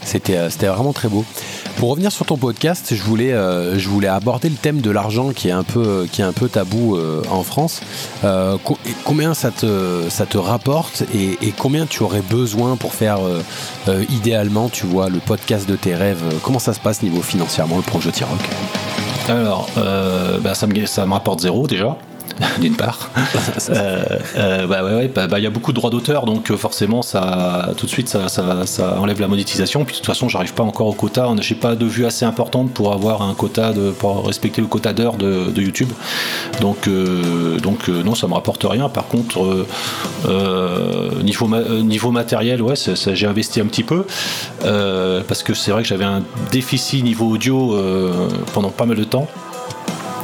C'était 0.04 0.50
c'était 0.50 0.68
vraiment 0.68 0.94
très 0.94 1.08
beau. 1.10 1.26
Pour 1.78 1.90
revenir 1.90 2.12
sur 2.12 2.26
ton 2.26 2.38
podcast, 2.38 2.94
je 2.96 3.02
voulais, 3.02 3.34
euh, 3.34 3.78
je 3.80 3.90
voulais 3.90 4.08
aborder 4.08 4.50
le 4.50 4.56
thème 4.56 4.82
de 4.82 4.92
l'argent 4.92 5.32
qui 5.32 5.50
est 5.50 5.54
un 5.54 5.64
peu, 5.64 6.08
qui 6.12 6.22
est 6.22 6.24
un 6.24 6.34
peu 6.34 6.48
tabou 6.48 6.96
euh, 6.96 7.24
en 7.30 7.44
France. 7.44 7.82
Euh, 8.24 8.58
combien 9.04 9.34
ça 9.34 9.52
te, 9.52 10.04
ça 10.10 10.26
te 10.26 10.38
rapporte 10.38 11.04
et, 11.14 11.54
combien 11.58 11.86
tu 11.86 12.04
aurais 12.04 12.22
besoin 12.22 12.76
pour 12.76 12.94
faire 12.94 13.20
idéalement, 14.10 14.70
tu 14.70 14.86
vois, 14.86 15.10
le 15.10 15.20
podcast 15.20 15.68
de 15.68 15.76
tes 15.76 15.96
rêves? 15.96 16.24
Comment 16.44 16.60
ça 16.60 16.74
se 16.74 16.80
passe 16.80 17.02
niveau 17.02 17.22
financièrement, 17.22 17.78
le 17.78 17.84
projet 17.84 18.12
T-Rock? 18.12 18.40
Alors, 19.28 19.68
bah, 20.42 20.54
ça, 20.54 20.68
me, 20.68 20.86
ça 20.86 21.06
me 21.06 21.14
rapporte 21.14 21.42
zéro 21.42 21.68
déjà. 21.68 21.98
D'une 22.60 22.76
part, 22.76 23.10
Euh, 23.70 24.04
euh, 24.38 24.68
bah 24.68 24.84
ouais, 24.84 25.08
bah, 25.08 25.28
bah, 25.28 25.40
il 25.40 25.44
y 25.44 25.48
a 25.48 25.50
beaucoup 25.50 25.72
de 25.72 25.76
droits 25.76 25.90
d'auteur, 25.90 26.26
donc 26.26 26.52
euh, 26.52 26.58
forcément, 26.58 27.02
ça, 27.02 27.70
tout 27.78 27.86
de 27.86 27.92
suite, 27.92 28.08
ça, 28.10 29.00
enlève 29.00 29.20
la 29.20 29.28
monétisation. 29.28 29.86
Puis 29.86 29.94
de 29.94 29.98
toute 29.98 30.08
façon, 30.08 30.30
j'arrive 30.30 30.54
pas 30.54 30.64
encore 30.64 30.88
au 30.88 30.94
quota. 30.94 31.30
J'ai 31.42 31.56
pas 31.56 31.76
de 31.76 31.86
vue 31.86 32.06
assez 32.06 32.26
importante 32.26 32.72
pour 32.72 32.94
avoir 32.94 33.22
un 33.22 33.34
quota 33.34 33.74
de, 33.74 33.92
pour 33.92 34.26
respecter 34.26 34.62
le 34.62 34.68
quota 34.68 34.94
d'heures 34.94 35.18
de, 35.18 35.62
YouTube. 35.62 35.90
Donc, 36.60 36.88
euh, 36.88 37.60
donc 37.60 37.88
non, 37.88 38.16
ça 38.16 38.28
me 38.28 38.34
rapporte 38.34 38.64
rien. 38.64 38.90
Par 38.90 39.08
contre, 39.08 39.66
niveau, 41.24 41.50
niveau 41.84 42.12
matériel, 42.12 42.62
ouais, 42.62 42.76
j'ai 43.14 43.28
investi 43.28 43.62
un 43.62 43.68
petit 43.68 43.84
peu 43.84 44.06
parce 44.62 45.44
que 45.44 45.54
c'est 45.54 45.72
vrai 45.72 45.84
que 45.84 45.88
j'avais 45.88 46.06
un 46.06 46.24
déficit 46.52 47.04
niveau 47.04 47.30
audio 47.30 47.78
pendant 48.54 48.70
pas 48.70 48.86
mal 48.86 48.98
de 48.98 49.04
temps. 49.04 49.28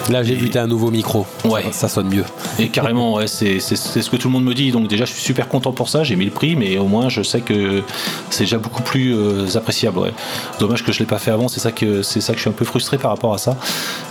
Là, 0.09 0.23
j'ai 0.23 0.37
t'as 0.49 0.63
un 0.63 0.67
nouveau 0.67 0.89
micro. 0.89 1.25
Ouais. 1.43 1.65
Ça 1.71 1.89
sonne 1.89 2.07
mieux. 2.07 2.23
Et 2.59 2.69
carrément, 2.69 3.15
ouais, 3.15 3.27
c'est 3.27 3.59
ce 3.59 4.09
que 4.09 4.15
tout 4.15 4.29
le 4.29 4.33
monde 4.33 4.45
me 4.45 4.53
dit. 4.53 4.71
Donc 4.71 4.87
déjà, 4.87 5.05
je 5.05 5.11
suis 5.11 5.21
super 5.21 5.47
content 5.49 5.71
pour 5.73 5.89
ça. 5.89 6.03
J'ai 6.03 6.15
mis 6.15 6.25
le 6.25 6.31
prix, 6.31 6.55
mais 6.55 6.77
au 6.77 6.85
moins, 6.85 7.09
je 7.09 7.21
sais 7.23 7.41
que 7.41 7.83
c'est 8.29 8.45
déjà 8.45 8.57
beaucoup 8.57 8.83
plus 8.83 9.13
euh, 9.15 9.45
appréciable. 9.55 9.99
Ouais. 9.99 10.13
Dommage 10.59 10.83
que 10.83 10.91
je 10.91 10.99
l'ai 10.99 11.05
pas 11.05 11.19
fait 11.19 11.31
avant. 11.31 11.47
C'est 11.49 11.59
ça 11.59 11.71
que 11.71 12.01
c'est 12.03 12.21
ça 12.21 12.33
que 12.33 12.37
je 12.37 12.43
suis 12.43 12.49
un 12.49 12.53
peu 12.53 12.65
frustré 12.65 12.97
par 12.97 13.11
rapport 13.11 13.33
à 13.33 13.37
ça. 13.37 13.57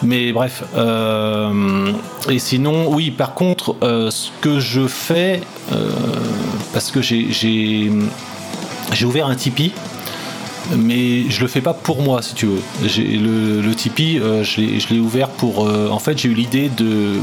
Mais 0.02 0.32
bref. 0.32 0.64
euh, 0.76 1.92
et 2.28 2.38
sinon, 2.38 2.88
oui. 2.88 3.10
Par 3.10 3.34
contre, 3.34 3.76
euh, 3.82 4.10
ce 4.10 4.28
que 4.40 4.60
je 4.60 4.86
fais, 4.86 5.40
parce 6.72 6.90
que 6.90 7.00
j'ai 7.00 7.90
ouvert 9.04 9.26
un 9.26 9.34
Tipeee 9.34 9.72
mais 10.74 11.28
je 11.30 11.40
le 11.40 11.46
fais 11.46 11.60
pas 11.60 11.74
pour 11.74 12.02
moi 12.02 12.22
si 12.22 12.34
tu 12.34 12.46
veux. 12.46 12.60
Le, 12.82 13.60
le 13.60 13.74
Tipeee, 13.74 14.18
euh, 14.18 14.42
je 14.42 14.60
l'ai 14.92 14.98
ouvert 14.98 15.28
pour. 15.28 15.66
euh, 15.66 15.88
en 15.90 15.98
fait, 15.98 16.18
j'ai 16.18 16.28
eu 16.28 16.34
l'idée 16.34 16.68
de. 16.68 17.14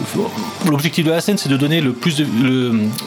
L'objectif 0.70 1.06
de 1.06 1.12
la 1.12 1.22
scène, 1.22 1.38
c'est 1.38 1.50
de 1.50 1.58
donner 1.58 1.82
le 1.82 1.94
plus 1.94 2.18
de. 2.18 2.26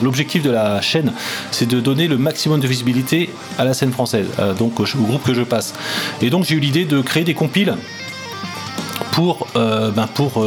L'objectif 0.03 0.42
de 0.42 0.51
la 0.51 0.81
chaîne, 0.81 1.12
c'est 1.51 1.68
de 1.68 1.81
donner 1.81 2.09
le 2.09 2.18
maximum 2.18 2.61
de 2.61 2.66
visibilité 2.66 3.31
à 3.59 3.64
la 3.64 3.75
scène 3.75 3.92
française, 3.92 4.27
euh, 4.38 4.55
donc 4.55 4.81
au, 4.81 4.85
groupe 4.85 5.22
que 5.22 5.35
je 5.35 5.42
passe. 5.42 5.75
Et 6.20 6.31
donc, 6.31 6.44
j'ai 6.44 6.55
eu 6.57 6.61
l'idée 6.61 6.85
de 6.85 7.01
créer 7.01 7.25
des 7.25 7.35
compiles 7.35 7.75
pour, 9.12 9.46
ben 9.55 10.07
pour 10.12 10.44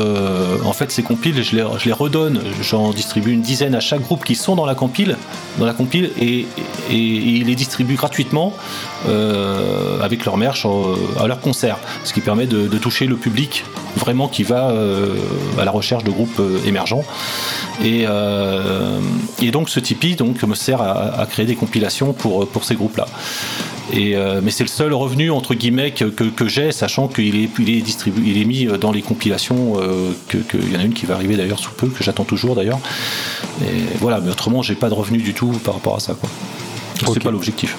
en 0.64 0.74
fait 0.74 0.92
ces 0.92 1.02
compiles 1.02 1.42
je 1.44 1.56
les, 1.56 1.66
je 1.80 1.86
les 1.86 1.92
redonne 1.92 2.40
j'en 2.62 2.92
distribue 2.92 3.32
une 3.32 3.42
dizaine 3.42 3.74
à 3.74 3.80
chaque 3.80 4.02
groupe 4.02 4.24
qui 4.24 4.36
sont 4.36 4.56
dans 4.56 4.68
la 4.68 4.76
compile 4.76 5.18
dans 5.60 5.66
la 5.66 5.74
compile 5.74 6.12
et, 6.20 6.48
et, 6.90 6.96
ils 6.96 7.46
les 7.46 7.56
distribuent 7.56 7.96
gratuitement 7.96 8.54
euh, 9.08 10.02
avec 10.02 10.26
leur 10.26 10.38
merch 10.38 10.66
euh, 10.66 10.96
à 11.20 11.28
leur 11.28 11.40
concert 11.42 11.78
ce 12.04 12.14
qui 12.14 12.22
permet 12.22 12.48
de 12.48 12.78
toucher 12.78 13.06
le 13.06 13.16
public 13.16 13.66
vraiment 13.96 14.28
qui 14.28 14.44
va 14.44 14.70
euh, 14.70 15.16
à 15.60 15.66
la 15.66 15.72
recherche 15.72 16.04
de 16.04 16.12
groupes 16.12 16.40
euh, 16.40 16.60
émergents 16.66 17.04
et, 17.84 18.04
euh, 18.08 19.00
et 19.42 19.52
donc 19.52 19.70
ce 19.70 19.80
Tipeee 19.80 20.16
donc, 20.16 20.42
me 20.44 20.56
sert 20.56 20.82
à, 20.82 21.20
à 21.20 21.26
créer 21.26 21.46
des 21.46 21.56
compilations 21.56 22.14
pour, 22.14 22.48
pour 22.48 22.64
ces 22.64 22.76
groupes 22.76 22.98
là 22.98 23.06
et, 23.92 24.16
euh, 24.16 24.40
mais 24.44 24.52
c'est 24.52 24.64
le 24.64 24.70
seul 24.70 24.94
revenu 24.94 25.32
entre 25.32 25.56
guillemets 25.56 25.92
que, 25.92 26.06
que, 26.06 26.24
que 26.26 26.48
j'ai, 26.48 26.72
sachant 26.72 27.08
qu'il 27.08 27.36
est, 27.36 27.50
il 27.58 27.70
est 27.72 27.82
distribué, 27.82 28.22
il 28.30 28.40
est 28.40 28.46
mis 28.46 28.66
dans 28.80 28.92
les 28.92 29.02
compilations. 29.02 29.74
euh, 29.82 30.12
que- 30.28 30.38
que- 30.38 30.58
Il 30.58 30.72
y 30.72 30.78
en 30.78 30.80
a 30.82 30.84
une 30.84 30.94
qui 30.94 31.08
va 31.08 31.16
arriver 31.16 31.36
d'ailleurs 31.36 31.58
sous 31.58 31.72
peu, 31.72 31.88
que 31.88 32.04
j'attends 32.04 32.24
toujours 32.24 32.54
d'ailleurs. 32.56 32.78
Et 33.64 33.98
voilà, 34.00 34.20
mais 34.24 34.30
autrement, 34.30 34.62
j'ai 34.62 34.76
pas 34.76 34.90
de 34.90 34.94
revenu 34.94 35.18
du 35.18 35.34
tout 35.34 35.54
par 35.64 35.74
rapport 35.74 35.96
à 35.96 36.00
ça. 36.00 36.14
Quoi. 36.14 36.30
Ok. 37.08 37.16
C'est 37.16 37.24
pas 37.24 37.32
l'objectif. 37.32 37.76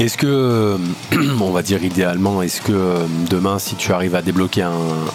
Est-ce 0.00 0.18
que, 0.18 0.26
euh, 0.26 0.78
on 1.40 1.50
va 1.50 1.62
dire 1.62 1.82
idéalement, 1.84 2.42
est-ce 2.42 2.60
que 2.60 2.72
euh, 2.72 3.06
demain, 3.30 3.58
si 3.58 3.76
tu 3.76 3.92
arrives 3.92 4.14
à 4.14 4.22
débloquer 4.22 4.62
un, 4.62 4.72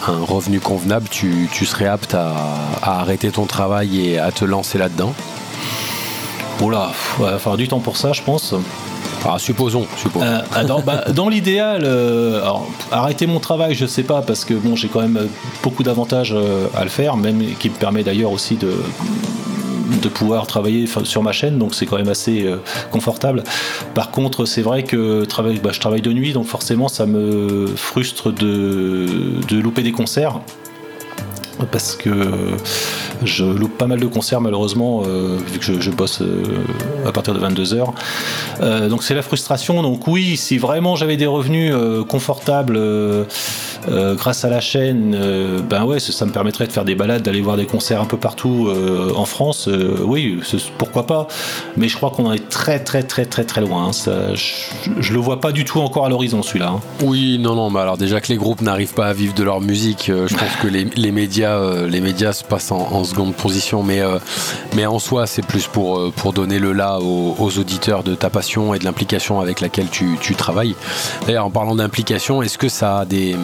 un 0.07 0.23
revenu 0.25 0.59
convenable, 0.59 1.07
tu, 1.09 1.49
tu 1.51 1.65
serais 1.65 1.87
apte 1.87 2.13
à, 2.13 2.33
à 2.81 3.01
arrêter 3.01 3.29
ton 3.31 3.45
travail 3.45 4.07
et 4.07 4.19
à 4.19 4.31
te 4.31 4.45
lancer 4.45 4.77
là-dedans? 4.77 5.13
Là, 6.67 6.91
il 7.17 7.23
va 7.23 7.39
falloir 7.39 7.57
du 7.57 7.67
temps 7.67 7.79
pour 7.79 7.97
ça, 7.97 8.11
je 8.11 8.21
pense. 8.21 8.53
Ah, 9.25 9.37
supposons, 9.37 9.85
supposons. 9.97 10.25
Euh, 10.25 10.41
ah, 10.53 10.63
dans 10.63 10.81
bah, 10.81 11.05
dans 11.13 11.29
l'idéal, 11.29 11.81
euh, 11.83 12.41
arrêter 12.91 13.27
mon 13.27 13.39
travail, 13.39 13.75
je 13.75 13.85
sais 13.85 14.03
pas, 14.03 14.21
parce 14.21 14.45
que 14.45 14.53
bon, 14.53 14.75
j'ai 14.75 14.87
quand 14.87 15.01
même 15.01 15.27
beaucoup 15.63 15.83
d'avantages 15.83 16.33
euh, 16.33 16.67
à 16.75 16.83
le 16.83 16.89
faire, 16.89 17.17
même 17.17 17.41
qui 17.59 17.69
me 17.69 17.75
permet 17.75 18.03
d'ailleurs 18.03 18.31
aussi 18.31 18.55
de 18.55 18.71
de 20.01 20.09
pouvoir 20.09 20.47
travailler 20.47 20.85
sur 21.03 21.23
ma 21.23 21.31
chaîne, 21.31 21.57
donc 21.57 21.75
c'est 21.75 21.85
quand 21.85 21.97
même 21.97 22.09
assez 22.09 22.45
euh, 22.45 22.57
confortable. 22.91 23.43
Par 23.93 24.11
contre, 24.11 24.45
c'est 24.45 24.61
vrai 24.61 24.83
que 24.83 25.25
bah, 25.61 25.69
je 25.71 25.79
travaille 25.79 26.01
de 26.01 26.13
nuit, 26.13 26.33
donc 26.33 26.45
forcément, 26.47 26.87
ça 26.87 27.05
me 27.05 27.67
frustre 27.75 28.31
de, 28.31 29.05
louper 29.51 29.83
des 29.83 29.91
concerts. 29.91 30.39
Parce 31.73 31.97
que 31.97 32.31
je 33.25 33.43
loupe 33.43 33.77
pas 33.77 33.87
mal 33.87 33.99
de 33.99 34.05
concerts 34.05 34.39
malheureusement 34.39 35.03
euh, 35.05 35.37
vu 35.51 35.59
que 35.59 35.81
je, 35.81 35.91
bosse 35.91 36.21
euh, 36.21 36.41
à 37.05 37.11
partir 37.11 37.33
de 37.33 37.39
22h 37.41 38.87
donc 38.87 39.03
c'est 39.03 39.13
la 39.13 39.21
frustration. 39.21 39.83
Donc 39.83 40.07
oui 40.07 40.37
si 40.37 40.57
vraiment 40.57 40.95
j'avais 40.95 41.17
des 41.17 41.25
revenus 41.25 41.75
confortables 42.07 42.79
euh, 43.87 44.15
grâce 44.15 44.43
à 44.45 44.49
la 44.49 44.59
chaîne, 44.59 45.15
euh, 45.15 45.59
ben 45.61 45.85
ouais, 45.85 45.99
ça, 45.99 46.11
ça 46.11 46.25
me 46.25 46.31
permettrait 46.31 46.67
de 46.67 46.71
faire 46.71 46.85
des 46.85 46.95
balades, 46.95 47.21
d'aller 47.23 47.41
voir 47.41 47.57
des 47.57 47.65
concerts 47.65 48.01
un 48.01 48.05
peu 48.05 48.17
partout 48.17 48.67
euh, 48.67 49.13
en 49.15 49.25
France. 49.25 49.69
oui, 50.03 50.39
pourquoi 50.77 51.05
pas. 51.07 51.27
Mais 51.77 51.87
je 51.87 51.95
crois 51.97 52.09
qu'on 52.11 52.25
en 52.25 52.33
est 52.33 52.49
très 52.49 52.79
très 52.79 53.03
très 53.03 53.25
très 53.25 53.43
très 53.43 53.61
loin. 53.61 53.87
hein. 53.87 53.93
Ça, 53.93 54.33
je, 54.35 54.45
je 54.99 55.13
le 55.13 55.19
vois 55.19 55.39
pas 55.39 55.51
du 55.51 55.65
tout 55.65 55.79
encore 55.79 56.05
à 56.05 56.09
l'horizon 56.09 56.41
celui-là. 56.43 56.69
hein. 56.75 56.79
Oui, 57.03 57.37
non, 57.39 57.55
non, 57.55 57.69
mais 57.69 57.79
alors 57.79 57.97
déjà 57.97 58.19
que 58.21 58.27
les 58.27 58.37
groupes 58.37 58.61
n'arrivent 58.61 58.93
pas 58.93 59.07
à 59.07 59.13
vivre 59.13 59.33
de 59.33 59.43
leur 59.43 59.61
musique, 59.61 60.05
je 60.07 60.35
pense 60.35 60.55
que 60.61 60.67
les, 60.67 60.85
les 60.95 61.11
médias, 61.11 61.85
les 61.87 62.01
médias 62.01 62.33
se 62.33 62.43
passent 62.43 62.71
en, 62.71 62.79
en 62.91 63.03
seconde 63.03 63.33
position, 63.35 63.83
mais, 63.83 64.01
mais 64.75 64.85
en 64.85 64.99
soi, 64.99 65.25
c'est 65.27 65.45
plus 65.45 65.67
pour, 65.67 66.11
pour 66.13 66.33
donner 66.33 66.59
le 66.59 66.73
là 66.73 66.99
aux, 66.99 67.35
aux 67.39 67.57
auditeurs 67.59 68.03
de 68.03 68.15
ta 68.15 68.29
passion 68.29 68.73
et 68.73 68.79
de 68.79 68.85
l'implication 68.85 69.39
avec 69.39 69.61
laquelle 69.61 69.87
tu, 69.89 70.17
tu 70.21 70.35
travailles. 70.35 70.75
D'ailleurs, 71.25 71.45
en 71.45 71.49
parlant 71.51 71.75
d'implication, 71.75 72.41
est-ce 72.41 72.57
que 72.57 72.69
ça 72.69 72.99
a 72.99 73.05
des, 73.05 73.35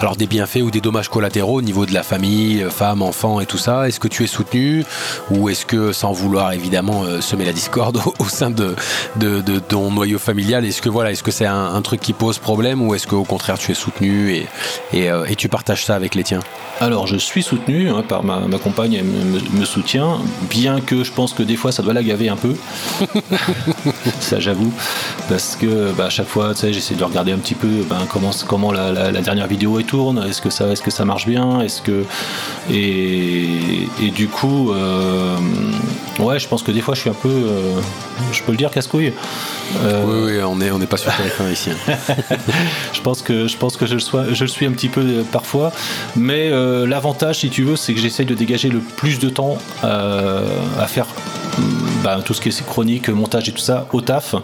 alors 0.00 0.16
des 0.16 0.26
bienfaits 0.26 0.60
ou 0.62 0.70
des 0.70 0.80
dommages 0.80 1.08
collatéraux 1.08 1.58
au 1.58 1.62
niveau 1.62 1.86
de 1.86 1.94
la 1.94 2.02
famille, 2.02 2.62
euh, 2.62 2.70
femmes, 2.70 3.02
enfants 3.02 3.40
et 3.40 3.46
tout 3.46 3.56
ça 3.58 3.88
Est-ce 3.88 3.98
que 4.00 4.08
tu 4.08 4.24
es 4.24 4.26
soutenu 4.26 4.84
ou 5.30 5.48
est-ce 5.48 5.64
que, 5.64 5.92
sans 5.92 6.12
vouloir 6.12 6.52
évidemment 6.52 7.04
euh, 7.04 7.20
semer 7.20 7.44
la 7.46 7.52
discorde 7.52 7.96
au, 8.04 8.14
au 8.18 8.28
sein 8.28 8.50
de, 8.50 8.74
de, 9.16 9.40
de 9.40 9.58
ton 9.58 9.90
noyau 9.90 10.18
familial, 10.18 10.64
est-ce 10.64 10.82
que 10.82 10.88
voilà, 10.88 11.12
est-ce 11.12 11.22
que 11.22 11.30
c'est 11.30 11.46
un, 11.46 11.74
un 11.74 11.82
truc 11.82 12.00
qui 12.00 12.12
pose 12.12 12.38
problème 12.38 12.82
ou 12.82 12.94
est-ce 12.94 13.06
qu'au 13.06 13.24
contraire 13.24 13.58
tu 13.58 13.72
es 13.72 13.74
soutenu 13.74 14.32
et, 14.34 14.46
et, 14.92 15.10
euh, 15.10 15.24
et 15.26 15.36
tu 15.36 15.48
partages 15.48 15.84
ça 15.84 15.94
avec 15.94 16.14
les 16.14 16.24
tiens? 16.24 16.40
Alors 16.80 17.06
je 17.06 17.16
suis 17.16 17.42
soutenu 17.42 17.88
hein, 17.88 18.04
par 18.06 18.22
ma, 18.22 18.40
ma 18.40 18.58
compagne, 18.58 18.94
elle 18.94 19.04
me, 19.04 19.24
me- 19.40 19.60
me 19.60 19.64
soutient, 19.64 20.18
bien 20.50 20.80
que 20.82 21.04
je 21.04 21.12
pense 21.12 21.32
que 21.32 21.42
des 21.42 21.56
fois 21.56 21.72
ça 21.72 21.82
doit 21.82 21.94
la 21.94 22.02
gaver 22.02 22.28
un 22.28 22.36
peu. 22.36 22.54
ça 24.20 24.40
j'avoue, 24.40 24.72
parce 25.28 25.56
que 25.56 25.92
bah, 25.92 26.06
à 26.06 26.10
chaque 26.10 26.26
fois, 26.28 26.52
tu 26.54 26.60
sais, 26.60 26.72
j'essaie 26.72 26.94
de 26.94 27.04
regarder 27.04 27.32
un 27.32 27.38
petit 27.38 27.54
peu 27.54 27.68
ben, 27.88 27.98
comment, 28.12 28.30
comment 28.46 28.72
la, 28.72 28.92
la- 28.92 29.10
la 29.10 29.20
dernière 29.20 29.45
vidéo 29.46 29.78
elle 29.78 29.84
tourne, 29.86 30.24
est-ce 30.28 30.40
que 30.42 30.50
ça, 30.50 30.68
est-ce 30.68 30.82
que 30.82 30.90
ça 30.90 31.04
marche 31.04 31.26
bien, 31.26 31.60
est-ce 31.60 31.82
que 31.82 32.04
et, 32.70 33.46
et 34.02 34.10
du 34.10 34.28
coup, 34.28 34.72
euh, 34.72 35.36
ouais, 36.18 36.38
je 36.38 36.48
pense 36.48 36.62
que 36.62 36.72
des 36.72 36.80
fois 36.80 36.94
je 36.94 37.00
suis 37.00 37.10
un 37.10 37.14
peu, 37.14 37.28
euh, 37.28 37.72
je 38.32 38.42
peux 38.42 38.52
le 38.52 38.58
dire 38.58 38.70
casse-couille. 38.70 39.12
Euh, 39.84 40.04
Oui, 40.06 40.32
oui, 40.36 40.42
on 40.42 40.56
n'est 40.56 40.70
on 40.70 40.80
est 40.80 40.86
pas 40.86 40.96
sur 40.96 41.14
téléphone 41.16 41.52
ici. 41.52 41.70
hein. 41.70 41.94
je 42.92 43.00
pense 43.00 43.22
que 43.22 43.46
je 43.48 43.56
pense 43.56 43.76
que 43.76 43.86
je 43.86 43.94
le, 43.94 44.00
sois, 44.00 44.32
je 44.32 44.44
le 44.44 44.48
suis 44.48 44.66
un 44.66 44.72
petit 44.72 44.88
peu 44.88 45.24
parfois, 45.32 45.72
mais 46.16 46.50
l'avantage, 46.86 47.40
si 47.40 47.50
tu 47.50 47.62
veux, 47.62 47.76
c'est 47.76 47.94
que 47.94 48.00
j'essaye 48.00 48.26
de 48.26 48.34
dégager 48.34 48.68
le 48.68 48.80
plus 48.80 49.18
de 49.18 49.28
temps 49.28 49.58
à 49.82 50.86
faire 50.86 51.06
bah, 52.02 52.20
tout 52.24 52.34
ce 52.34 52.40
qui 52.40 52.48
est 52.50 52.66
chronique, 52.66 53.08
montage 53.08 53.48
et 53.48 53.52
tout 53.52 53.58
ça 53.58 53.86
au 53.92 54.00
taf. 54.00 54.34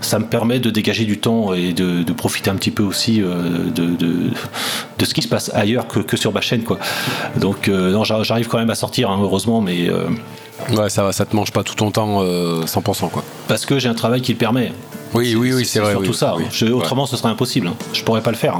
Ça 0.00 0.18
me 0.18 0.24
permet 0.26 0.58
de 0.60 0.70
dégager 0.70 1.04
du 1.04 1.18
temps 1.18 1.52
et 1.54 1.72
de, 1.72 2.02
de 2.02 2.12
profiter 2.12 2.50
un 2.50 2.56
petit 2.56 2.70
peu 2.70 2.82
aussi 2.82 3.22
euh, 3.22 3.70
de, 3.74 3.86
de, 3.96 4.30
de 4.98 5.04
ce 5.04 5.14
qui 5.14 5.22
se 5.22 5.28
passe 5.28 5.50
ailleurs 5.54 5.86
que, 5.88 6.00
que 6.00 6.16
sur 6.16 6.32
ma 6.32 6.40
chaîne, 6.40 6.62
quoi. 6.64 6.78
Donc 7.36 7.68
euh, 7.68 7.92
non, 7.92 8.04
j'ar- 8.04 8.24
j'arrive 8.24 8.48
quand 8.48 8.58
même 8.58 8.70
à 8.70 8.74
sortir, 8.74 9.10
hein, 9.10 9.18
heureusement, 9.22 9.60
mais 9.60 9.88
euh, 9.88 10.04
Ouais, 10.76 10.90
ça 10.90 11.02
va, 11.02 11.12
ça 11.12 11.24
te 11.24 11.34
mange 11.34 11.52
pas 11.52 11.62
tout 11.64 11.74
ton 11.74 11.90
temps 11.90 12.22
euh, 12.22 12.64
100% 12.66 13.08
quoi. 13.10 13.24
parce 13.48 13.64
que 13.64 13.78
j'ai 13.78 13.88
un 13.88 13.94
travail 13.94 14.20
qui 14.20 14.32
le 14.32 14.38
permet. 14.38 14.72
Oui, 15.14 15.34
oui, 15.34 15.52
oui, 15.54 15.64
c'est 15.64 15.80
vrai. 15.80 15.92
surtout 15.92 16.10
oui, 16.10 16.14
ça. 16.14 16.34
oui. 16.36 16.44
Je- 16.52 16.66
autrement, 16.66 17.06
ce 17.06 17.16
serait 17.16 17.30
impossible. 17.30 17.68
hein. 17.68 17.74
Je 17.94 18.04
pourrais 18.04 18.22
pas 18.22 18.30
le 18.30 18.36
faire. 18.36 18.58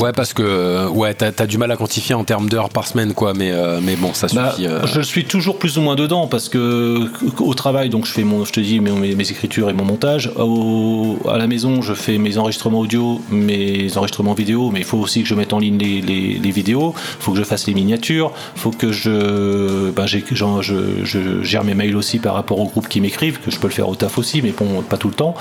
Ouais, 0.00 0.12
parce 0.12 0.32
que 0.32 0.42
euh, 0.42 0.88
ouais, 0.88 1.14
t'as 1.14 1.30
as 1.38 1.46
du 1.46 1.56
mal 1.58 1.70
à 1.70 1.76
quantifier 1.76 2.14
en 2.14 2.24
termes 2.24 2.48
d'heures 2.48 2.68
par 2.68 2.86
semaine, 2.86 3.14
quoi. 3.14 3.32
Mais, 3.34 3.52
euh, 3.52 3.80
mais 3.82 3.96
bon, 3.96 4.12
ça 4.12 4.26
Bah, 4.34 4.50
suffit. 4.50 4.66
euh. 4.66 4.86
Je 4.86 5.00
suis 5.00 5.24
toujours 5.24 5.58
plus 5.58 5.78
ou 5.78 5.82
moins 5.82 5.94
dedans 5.94 6.26
parce 6.26 6.48
que 6.48 7.08
au 7.38 7.54
travail, 7.54 7.90
donc 7.90 8.04
je 8.06 8.12
fais 8.12 8.24
mon, 8.24 8.44
je 8.44 8.52
te 8.52 8.60
dis 8.60 8.80
mes, 8.80 8.90
mes- 8.90 9.24
écritures 9.30 9.70
et 9.70 9.72
mon 9.72 9.84
montage. 9.84 10.30
Au- 10.36 11.18
à 11.30 11.38
la 11.38 11.46
maison, 11.46 11.80
je 11.82 11.94
fais 11.94 12.18
mes 12.18 12.38
enregistrements 12.38 12.80
audio, 12.80 13.20
mes 13.30 13.96
enregistrements 13.96 14.34
vidéo, 14.34 14.70
mais 14.72 14.80
il 14.80 14.84
faut 14.84 14.98
aussi 14.98 15.22
que 15.22 15.28
je 15.28 15.34
mette 15.34 15.52
en 15.52 15.58
ligne 15.58 15.78
les, 15.78 16.00
les, 16.00 16.34
les 16.42 16.50
vidéos. 16.50 16.94
Il 17.20 17.22
faut 17.22 17.32
que 17.32 17.38
je 17.38 17.44
fasse 17.44 17.66
les 17.66 17.74
miniatures. 17.74 18.32
Il 18.56 18.60
faut 18.60 18.70
que 18.70 18.90
je, 18.92 19.90
ben, 19.90 20.06
j'ai- 20.06 20.24
j'en- 20.32 20.60
je, 20.60 20.74
je 21.04 21.42
gère 21.42 21.64
mes 21.64 21.74
mails 21.74 21.96
aussi 21.96 22.18
par 22.18 22.34
rapport 22.34 22.58
aux 22.58 22.66
groupes 22.66 22.88
qui 22.88 23.00
m'écrivent, 23.00 23.38
que 23.40 23.50
je 23.50 23.58
peux 23.58 23.68
le 23.68 23.72
faire 23.72 23.88
au 23.88 23.94
taf 23.94 24.18
aussi, 24.18 24.42
mais 24.42 24.52
bon, 24.58 24.82
pas 24.82 24.96
tout 24.96 25.08
le 25.08 25.14
temps. 25.14 25.34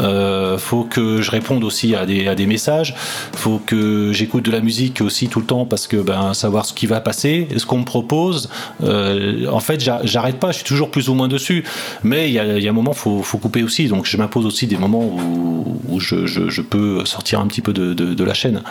Euh, 0.00 0.56
faut 0.58 0.84
que 0.84 1.20
je 1.20 1.30
réponde 1.30 1.64
aussi 1.64 1.94
à 1.94 2.06
des, 2.06 2.28
à 2.28 2.34
des 2.34 2.46
messages. 2.46 2.94
Faut 3.34 3.60
que 3.64 3.87
j'écoute 4.12 4.44
de 4.44 4.50
la 4.50 4.60
musique 4.60 5.00
aussi 5.00 5.28
tout 5.28 5.40
le 5.40 5.46
temps 5.46 5.64
parce 5.66 5.86
que 5.86 5.96
ben 5.96 6.34
savoir 6.34 6.64
ce 6.66 6.72
qui 6.72 6.86
va 6.86 7.00
passer, 7.00 7.48
ce 7.56 7.66
qu'on 7.66 7.78
me 7.78 7.84
propose. 7.84 8.48
Euh, 8.82 9.46
en 9.50 9.60
fait, 9.60 9.80
j'a- 9.80 10.00
j'arrête 10.04 10.38
pas. 10.38 10.50
Je 10.52 10.56
suis 10.58 10.64
toujours 10.66 10.90
plus 10.90 11.08
ou 11.08 11.14
moins 11.14 11.28
dessus. 11.28 11.64
Mais 12.02 12.28
il 12.28 12.32
y 12.34 12.38
a, 12.38 12.58
y 12.58 12.66
a 12.66 12.70
un 12.70 12.74
moment, 12.74 12.92
faut, 12.92 13.22
faut 13.22 13.38
couper 13.38 13.62
aussi. 13.62 13.88
Donc, 13.88 14.06
je 14.06 14.16
m'impose 14.16 14.46
aussi 14.46 14.66
des 14.66 14.76
moments 14.76 15.04
où, 15.04 15.80
où 15.88 16.00
je, 16.00 16.26
je- 16.26 16.48
je 16.48 16.62
peux 16.62 17.04
sortir 17.04 17.40
un 17.40 17.46
petit 17.46 17.60
peu 17.60 17.72
de, 17.72 17.94
de- 17.94 18.14
de 18.14 18.24
la 18.24 18.34
chaîne. 18.34 18.62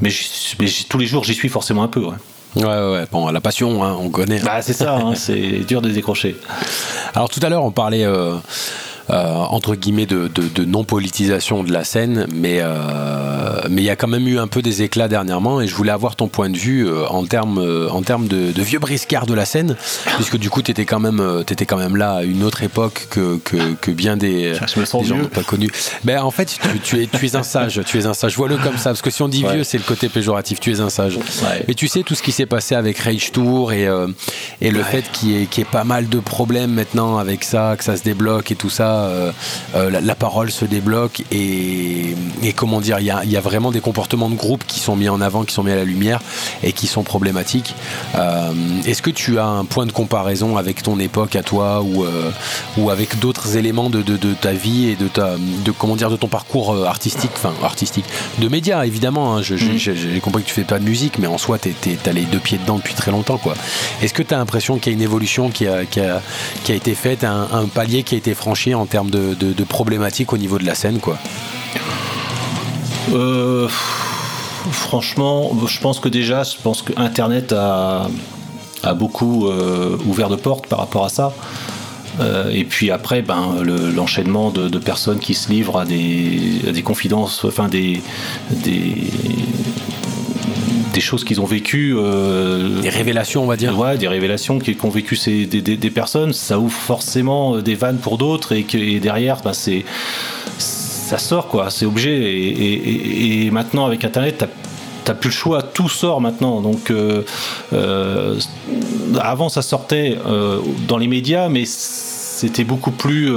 Mais, 0.00 0.10
tous 0.88 0.98
les 0.98 1.06
jours, 1.06 1.24
j'y 1.24 1.34
suis 1.34 1.48
forcément 1.48 1.82
un 1.82 1.88
peu. 1.88 2.00
Ouais. 2.04 2.14
Ouais. 2.56 3.04
Bon, 3.12 3.28
la 3.30 3.40
passion, 3.40 3.84
hein, 3.84 3.96
on 4.00 4.08
connaît. 4.10 4.40
Bah, 4.40 4.62
c'est 4.62 4.72
ça. 4.72 4.96
hein, 4.96 5.14
c'est 5.14 5.60
dur 5.66 5.82
de 5.82 5.90
décrocher. 5.90 6.36
Alors 7.14 7.28
tout 7.28 7.40
à 7.42 7.48
l'heure, 7.48 7.64
on 7.64 7.70
parlait 7.70 8.04
euh, 8.04 8.34
entre 9.08 9.74
guillemets 9.76 10.06
de, 10.06 10.28
de- 10.28 10.48
de 10.48 10.64
non-politisation 10.64 11.62
de 11.62 11.72
la 11.72 11.84
scène, 11.84 12.26
mais 12.34 12.58
euh, 12.60 13.60
mais 13.70 13.82
il 13.82 13.84
y 13.84 13.90
a 13.90 13.96
quand 13.96 14.08
même 14.08 14.26
eu 14.28 14.38
un 14.38 14.46
peu 14.48 14.62
des 14.62 14.82
éclats 14.82 15.08
dernièrement, 15.08 15.60
et 15.60 15.66
je 15.68 15.74
voulais 15.74 15.92
avoir 15.92 16.16
ton 16.16 16.28
point 16.28 16.50
de 16.50 16.56
vue 16.56 16.86
euh, 16.88 17.06
en 17.08 17.24
termes 17.24 17.58
euh, 17.58 17.88
en 17.90 18.02
termes 18.02 18.26
de, 18.28 18.52
de 18.52 18.62
vieux 18.62 18.78
briscards 18.78 19.26
de 19.26 19.34
la 19.34 19.44
scène, 19.44 19.76
puisque 20.16 20.36
du 20.38 20.50
coup, 20.50 20.62
tu 20.62 20.70
étais 20.70 20.84
quand 20.84 21.00
même 21.00 21.20
euh, 21.20 21.42
t'étais 21.42 21.66
quand 21.66 21.76
même 21.76 21.96
là 21.96 22.14
à 22.16 22.22
une 22.24 22.42
autre 22.42 22.62
époque 22.62 23.06
que 23.10 23.38
que, 23.38 23.74
que 23.80 23.90
bien 23.90 24.16
des, 24.16 24.54
gens 24.54 25.16
n'ont 25.16 25.24
pas 25.26 25.42
connu. 25.42 25.68
Ben 26.04 26.20
en 26.22 26.30
fait, 26.30 26.58
tu, 26.60 26.80
tu 26.80 27.02
es 27.02 27.06
tu 27.06 27.26
es 27.26 27.36
un 27.36 27.42
sage, 27.42 27.80
tu 27.86 27.98
es 27.98 28.06
un 28.06 28.14
sage. 28.14 28.36
Vois-le 28.36 28.56
comme 28.58 28.76
ça, 28.76 28.90
parce 28.90 29.02
que 29.02 29.10
si 29.10 29.22
on 29.22 29.28
dit 29.28 29.44
Ouais. 29.44 29.54
vieux, 29.54 29.64
c'est 29.64 29.78
le 29.78 29.84
côté 29.84 30.08
péjoratif. 30.08 30.58
Tu 30.60 30.72
es 30.72 30.80
un 30.80 30.90
sage. 30.90 31.16
Ouais. 31.16 31.64
Mais 31.68 31.74
tu 31.74 31.88
sais 31.88 32.02
tout 32.02 32.14
ce 32.14 32.22
qui 32.22 32.32
s'est 32.32 32.46
passé 32.46 32.74
avec 32.74 32.98
Rage 32.98 33.30
Tour 33.32 33.72
et, 33.72 33.86
euh, 33.86 34.08
et 34.60 34.70
le 34.70 34.82
fait 34.82 35.04
qu'il 35.12 35.30
y, 35.30 35.42
ait- 35.42 35.46
qu'il 35.46 35.62
y 35.62 35.66
ait 35.66 35.70
pas 35.70 35.84
mal 35.84 36.08
de 36.08 36.18
problèmes 36.18 36.72
maintenant 36.72 37.18
avec 37.18 37.44
ça, 37.44 37.74
que 37.78 37.84
ça 37.84 37.96
se 37.96 38.02
débloque 38.02 38.50
et 38.50 38.54
tout 38.56 38.70
ça, 38.70 38.95
euh, 38.96 39.32
euh, 39.74 39.90
la, 39.90 40.00
la 40.00 40.14
parole 40.14 40.50
se 40.50 40.64
débloque 40.64 41.22
et, 41.32 42.14
et 42.42 42.52
comment 42.52 42.80
dire, 42.80 42.98
il 43.00 43.06
y 43.06 43.10
a, 43.10 43.22
il 43.24 43.30
y 43.30 43.36
a 43.36 43.40
vraiment 43.40 43.70
des 43.70 43.80
comportements 43.80 44.30
de 44.30 44.34
groupe 44.36 44.64
qui 44.66 44.80
sont 44.80 44.96
mis 44.96 45.08
en 45.08 45.20
avant, 45.20 45.44
qui 45.44 45.54
sont 45.54 45.62
mis 45.62 45.72
à 45.72 45.76
la 45.76 45.84
lumière 45.84 46.20
et 46.62 46.72
qui 46.72 46.86
sont 46.86 47.02
problématiques. 47.02 47.74
Euh, 48.14 48.52
Est-ce 48.86 49.02
que 49.02 49.10
tu 49.10 49.38
as 49.38 49.46
un 49.46 49.64
point 49.64 49.86
de 49.86 49.92
comparaison 49.92 50.56
avec 50.56 50.82
ton 50.82 50.98
époque 50.98 51.36
à 51.36 51.42
toi 51.42 51.82
ou, 51.82 52.04
ou 52.78 52.90
avec 52.90 53.18
d'autres 53.18 53.56
éléments 53.56 53.90
de, 53.90 54.02
de- 54.02 54.16
de 54.16 54.34
ta 54.34 54.52
vie 54.52 54.88
et 54.88 54.96
de 54.96 55.08
ta 55.08 55.36
de 55.36 55.70
comment 55.70 55.96
dire 55.96 56.10
de 56.10 56.16
ton 56.16 56.28
parcours 56.28 56.86
artistique, 56.86 57.30
enfin 57.34 57.52
artistique, 57.64 58.04
de 58.38 58.48
médias 58.48 58.84
évidemment. 58.84 59.36
hein. 59.36 59.42
Je- 59.42 59.56
J'ai 59.56 60.20
compris 60.20 60.42
que 60.42 60.48
tu 60.48 60.54
fais 60.54 60.64
pas 60.64 60.78
de 60.78 60.84
musique, 60.84 61.18
mais 61.18 61.26
en 61.26 61.38
soi, 61.38 61.58
tu 61.58 61.70
as 62.06 62.12
les 62.12 62.22
deux 62.22 62.38
pieds 62.38 62.58
dedans 62.58 62.76
depuis 62.76 62.94
très 62.94 63.10
longtemps. 63.10 63.38
quoi. 63.38 63.54
Est-ce 64.02 64.14
que 64.14 64.22
tu 64.22 64.34
as 64.34 64.38
l'impression 64.38 64.78
qu'il 64.78 64.92
y 64.92 64.94
a 64.94 64.98
une 64.98 65.02
évolution 65.02 65.50
qui 65.50 65.66
a, 65.66 65.84
qui 65.84 66.00
a, 66.00 66.20
qui 66.64 66.72
a 66.72 66.74
été 66.74 66.94
faite, 66.94 67.24
un, 67.24 67.48
un 67.52 67.66
palier 67.66 68.02
qui 68.02 68.14
a 68.14 68.18
été 68.18 68.34
franchi 68.34 68.74
en 68.74 68.85
termes 68.86 69.10
de, 69.10 69.34
problématiques 69.64 70.32
au 70.32 70.38
niveau 70.38 70.58
de 70.58 70.64
la 70.64 70.74
scène 70.74 70.98
quoi 70.98 71.16
Euh, 73.12 73.68
franchement, 74.70 75.52
je 75.68 75.78
pense 75.80 76.00
que 76.00 76.08
déjà, 76.08 76.42
je 76.42 76.56
pense 76.62 76.82
que 76.82 76.92
Internet 76.96 77.52
a, 77.52 78.08
a 78.82 78.94
beaucoup 78.94 79.46
euh, 79.46 79.96
ouvert 80.06 80.28
de 80.28 80.36
portes 80.36 80.66
par 80.66 80.80
rapport 80.80 81.04
à 81.04 81.08
ça. 81.08 81.32
Euh, 82.18 82.50
et 82.50 82.64
puis 82.64 82.90
après, 82.90 83.20
ben, 83.22 83.56
le- 83.62 83.90
l'enchaînement 83.90 84.50
de, 84.50 84.68
de 84.68 84.78
personnes 84.78 85.18
qui 85.18 85.34
se 85.34 85.50
livrent 85.50 85.78
à 85.78 85.84
des, 85.84 86.62
à 86.68 86.72
des 86.72 86.82
confidences, 86.82 87.44
enfin 87.44 87.68
des, 87.68 88.00
des, 88.50 89.10
des 90.96 91.02
choses 91.02 91.24
qu'ils 91.24 91.42
ont 91.42 91.44
vécues. 91.44 91.94
euh, 91.94 92.80
Des 92.80 92.88
révélations, 92.88 93.42
on 93.44 93.46
va 93.46 93.56
dire. 93.58 93.78
Ouais, 93.78 93.98
des 93.98 94.08
révélations 94.08 94.58
qui- 94.58 94.74
qu'ont 94.76 94.88
vécu 94.88 95.14
ces, 95.14 95.44
des, 95.44 95.60
des- 95.60 95.76
des 95.76 95.90
personnes, 95.90 96.32
ça 96.32 96.58
ouvre 96.58 96.72
forcément 96.72 97.56
euh, 97.56 97.60
des 97.62 97.74
vannes 97.74 97.98
pour 97.98 98.16
d'autres 98.16 98.52
et 98.52 98.62
que 98.62 98.78
et 98.78 98.98
derrière, 98.98 99.42
bah, 99.44 99.52
c'est 99.52 99.84
ça 100.58 101.18
sort 101.18 101.48
quoi, 101.48 101.68
c'est 101.68 101.84
obligé. 101.84 102.12
Et, 102.16 102.48
et- 102.48 102.88
et- 102.90 103.46
et 103.46 103.50
maintenant 103.50 103.84
avec 103.86 104.04
Internet, 104.04 104.36
t'as 104.38 104.46
T'as 105.04 105.14
plus 105.14 105.28
le 105.30 105.34
choix, 105.34 105.62
tout 105.62 105.88
sort 105.88 106.20
maintenant. 106.20 106.60
Donc, 106.60 106.90
euh, 106.90 107.22
euh, 107.72 108.40
avant, 109.20 109.48
ça 109.48 109.62
sortait 109.62 110.18
euh, 110.26 110.58
dans 110.88 110.98
les 110.98 111.06
médias, 111.06 111.48
mais 111.48 111.62
c'était 111.64 112.64
beaucoup 112.64 112.90
plus. 112.90 113.30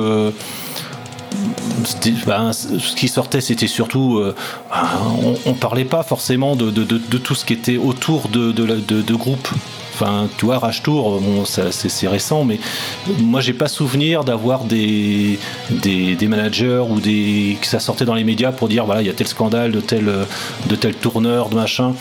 Ben, 2.25 2.53
ce 2.53 2.95
qui 2.95 3.07
sortait, 3.07 3.41
c'était 3.41 3.67
surtout. 3.67 4.17
euh, 4.17 4.35
ben, 4.69 4.87
on, 5.23 5.35
on 5.51 5.53
parlait 5.53 5.85
pas 5.85 6.03
forcément 6.03 6.55
de, 6.55 6.69
tout 7.17 7.35
ce 7.35 7.45
qui 7.45 7.53
était 7.53 7.77
autour 7.77 8.29
de, 8.29 8.51
de, 8.51 9.15
groupes. 9.15 9.49
Enfin, 9.93 10.29
tu 10.37 10.45
vois, 10.45 10.59
Rage 10.59 10.81
Tour, 10.81 11.19
bon, 11.19 11.43
c'est, 11.45 12.07
récent, 12.07 12.45
mais 12.45 12.59
moi, 13.19 13.41
j'ai 13.41 13.53
pas 13.53 13.67
souvenir 13.67 14.23
d'avoir 14.23 14.63
des 14.63 15.37
managers 16.21 16.83
ou 16.89 16.99
des 16.99 17.57
que 17.59 17.67
ça 17.67 17.79
sortait 17.79 18.05
dans 18.05 18.15
les 18.15 18.23
médias 18.23 18.51
pour 18.51 18.69
dire 18.69 18.85
voilà, 18.85 19.01
il 19.01 19.07
y 19.07 19.09
a 19.09 19.13
tel 19.13 19.27
scandale 19.27 19.71
de 19.71 19.81
tel, 19.81 20.05
de 20.67 20.75
tel 20.75 20.95
tourneur, 20.95 21.49
de 21.49 21.55
machin. 21.55 21.93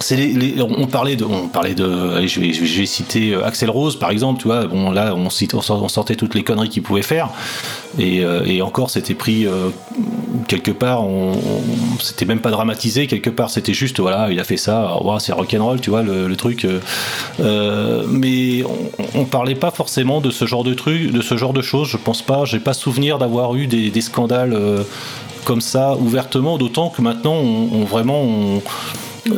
On 0.00 0.86
parlait 0.86 1.16
de, 1.16 1.24
on 1.24 2.26
je 2.26 2.40
vais, 2.40 2.86
citer 2.86 3.32
euh, 3.32 3.44
Axel 3.44 3.70
Rose 3.70 3.98
par 3.98 4.10
exemple, 4.10 4.40
tu 4.40 4.48
vois. 4.48 4.66
Bon 4.66 4.90
là, 4.90 5.14
on, 5.14 5.30
sortait 5.30 6.16
toutes 6.16 6.34
les 6.34 6.42
conneries 6.42 6.68
qu'il 6.68 6.82
pouvait 6.82 7.02
faire, 7.02 7.30
et, 7.98 8.24
euh, 8.24 8.60
encore 8.62 8.90
c'était 8.90 9.14
pris 9.14 9.46
euh, 9.46 9.70
quelque 10.48 10.70
part, 10.70 11.04
on, 11.04 11.32
c'était 12.00 12.24
même 12.24 12.40
pas 12.40 12.50
dramatisé 12.50 13.06
quelque 13.06 13.30
part, 13.30 13.50
c'était 13.50 13.74
juste 13.74 14.00
voilà, 14.00 14.30
il 14.30 14.40
a 14.40 14.44
fait 14.44 14.56
ça, 14.56 14.96
oh, 15.00 15.18
c'est 15.18 15.32
rock'n'roll, 15.32 15.80
tu 15.80 15.90
vois 15.90 16.02
le, 16.02 16.34
truc. 16.36 16.66
mais 17.38 18.64
on, 18.64 19.20
on 19.20 19.24
parlait 19.24 19.54
pas 19.54 19.70
forcément 19.70 20.20
de 20.20 20.30
ce 20.30 20.44
genre 20.44 20.64
de 20.64 20.74
truc, 20.74 21.12
de 21.12 21.22
ce 21.22 21.36
genre 21.36 21.52
de 21.52 21.62
choses. 21.62 21.88
Je 21.88 21.96
pense 21.96 22.22
pas, 22.22 22.44
j'ai 22.44 22.58
pas 22.60 22.74
souvenir 22.74 23.18
d'avoir 23.18 23.54
eu 23.54 23.66
des, 23.66 24.00
scandales. 24.00 24.58
comme 25.44 25.60
ça 25.60 25.96
ouvertement, 25.96 26.58
d'autant 26.58 26.88
que 26.88 27.00
maintenant 27.02 27.34
on, 27.34 27.68
on 27.72 27.84
vraiment 27.84 28.20
on- 28.22 28.62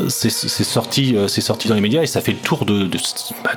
c'est 0.08 0.30
c'est 0.30 0.64
sorti, 0.64 1.16
euh, 1.16 1.28
sorti 1.28 1.68
dans 1.68 1.74
les 1.74 1.80
médias 1.80 2.02
et 2.02 2.06
ça 2.06 2.20
fait 2.20 2.32
le 2.32 2.38
tour 2.38 2.64
de, 2.64 2.88
bah, 3.44 3.50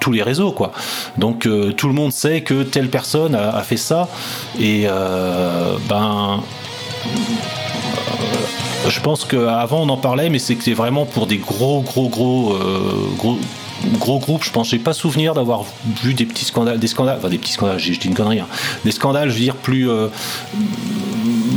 tous 0.00 0.12
les 0.12 0.22
réseaux 0.22 0.52
quoi. 0.52 0.72
Donc 1.18 1.46
euh, 1.46 1.72
tout 1.72 1.88
le 1.88 1.94
monde 1.94 2.12
sait 2.12 2.42
que 2.42 2.62
telle 2.62 2.88
personne 2.88 3.34
a, 3.34 3.62
fait 3.62 3.76
ça 3.76 4.08
et 4.58 4.84
euh, 4.86 5.76
ben 5.88 6.40
euh, 8.86 8.90
je 8.90 9.00
pense 9.00 9.24
qu'avant 9.24 9.82
on 9.82 9.88
en 9.88 9.96
parlait 9.96 10.30
mais 10.30 10.38
c'était 10.38 10.72
vraiment 10.72 11.06
pour 11.06 11.26
des 11.26 11.38
gros 11.38 11.80
gros 11.80 12.08
gros 12.08 12.54
euh, 12.54 13.08
gros 13.18 13.38
gros 13.98 14.18
groupes 14.18 14.44
je 14.44 14.50
pense 14.50 14.70
j'ai 14.70 14.78
pas 14.78 14.92
souvenir 14.92 15.34
d'avoir 15.34 15.64
vu 16.02 16.14
des 16.14 16.24
petits 16.24 16.44
scandales 16.44 16.78
des 16.78 16.86
scandales 16.86 17.18
enfin 17.18 17.28
des 17.28 17.38
petits 17.38 17.52
scandales 17.52 17.78
je 17.78 17.98
dis 17.98 18.08
une 18.08 18.14
connerie 18.14 18.40
hein. 18.40 18.48
des 18.84 18.90
scandales 18.90 19.28
je 19.28 19.34
veux 19.34 19.40
dire 19.40 19.56
plus 19.56 19.88
euh, 19.88 20.08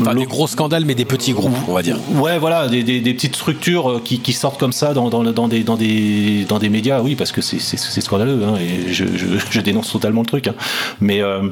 Enfin, 0.02 0.16
des 0.16 0.26
gros 0.26 0.48
scandales, 0.48 0.86
mais 0.86 0.96
des 0.96 1.06
petits 1.06 1.34
groupes, 1.34 1.54
on 1.68 1.74
va 1.74 1.82
dire. 1.82 1.98
Ouais, 2.16 2.38
voilà, 2.40 2.68
des, 2.68 2.84
des- 2.84 3.02
des 3.02 3.14
petites 3.14 3.36
structures 3.36 3.90
euh, 3.92 4.02
qui, 4.04 4.20
qui 4.20 4.34
sortent 4.34 4.60
comme 4.60 4.74
ça 4.74 4.94
dans, 4.94 5.10
dans, 5.10 5.24
dans 5.24 5.48
des, 5.48 5.64
dans, 5.64 5.76
des, 5.78 6.46
dans 6.48 6.60
des 6.60 6.70
médias, 6.70 7.02
oui, 7.02 7.16
parce 7.16 7.32
que 7.32 7.42
c'est- 7.42 7.60
scandaleux, 8.02 8.42
hein, 8.46 8.56
et 8.60 8.92
je, 8.94 9.06
je, 9.16 9.26
je 9.52 9.62
dénonce 9.62 9.92
totalement 9.92 10.22
le 10.22 10.28
truc. 10.28 10.48
hein. 10.48 10.56
Mais 11.02 11.22
euh, 11.22 11.50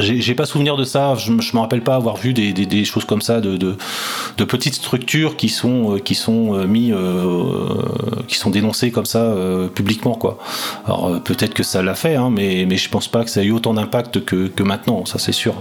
j'ai 0.00 0.34
pas 0.36 0.46
souvenir 0.46 0.76
de 0.76 0.84
ça, 0.84 1.16
je, 1.16 1.32
je 1.40 1.56
me 1.56 1.60
rappelle 1.60 1.82
pas 1.82 1.96
avoir 1.96 2.16
vu 2.16 2.32
des, 2.32 2.52
des, 2.52 2.66
des 2.66 2.84
choses 2.84 3.04
comme 3.04 3.20
ça, 3.20 3.40
de, 3.40 3.56
de, 3.56 3.76
de 4.36 4.44
petites 4.44 4.74
structures 4.74 5.36
qui 5.36 5.48
sont, 5.48 5.94
euh, 5.94 5.98
qui 5.98 6.14
sont 6.14 6.54
euh, 6.54 6.66
mis, 6.68 6.92
euh, 6.92 7.64
qui 8.28 8.36
sont 8.38 8.50
dénoncées 8.50 8.92
comme 8.92 9.06
ça 9.06 9.22
euh, 9.22 9.66
publiquement, 9.66 10.14
quoi. 10.14 10.38
Alors 10.86 11.20
peut-être 11.24 11.52
que 11.52 11.64
ça 11.64 11.82
l'a 11.82 11.96
fait, 11.96 12.14
hein, 12.14 12.30
mais, 12.30 12.64
mais 12.68 12.76
je 12.76 12.88
pense 12.90 13.08
pas 13.08 13.24
que 13.24 13.30
ça 13.30 13.40
a 13.40 13.42
eu 13.42 13.50
autant 13.50 13.74
d'impact 13.74 14.24
que, 14.24 14.46
que 14.46 14.62
maintenant, 14.62 15.04
ça 15.04 15.18
c'est 15.18 15.32
sûr. 15.32 15.54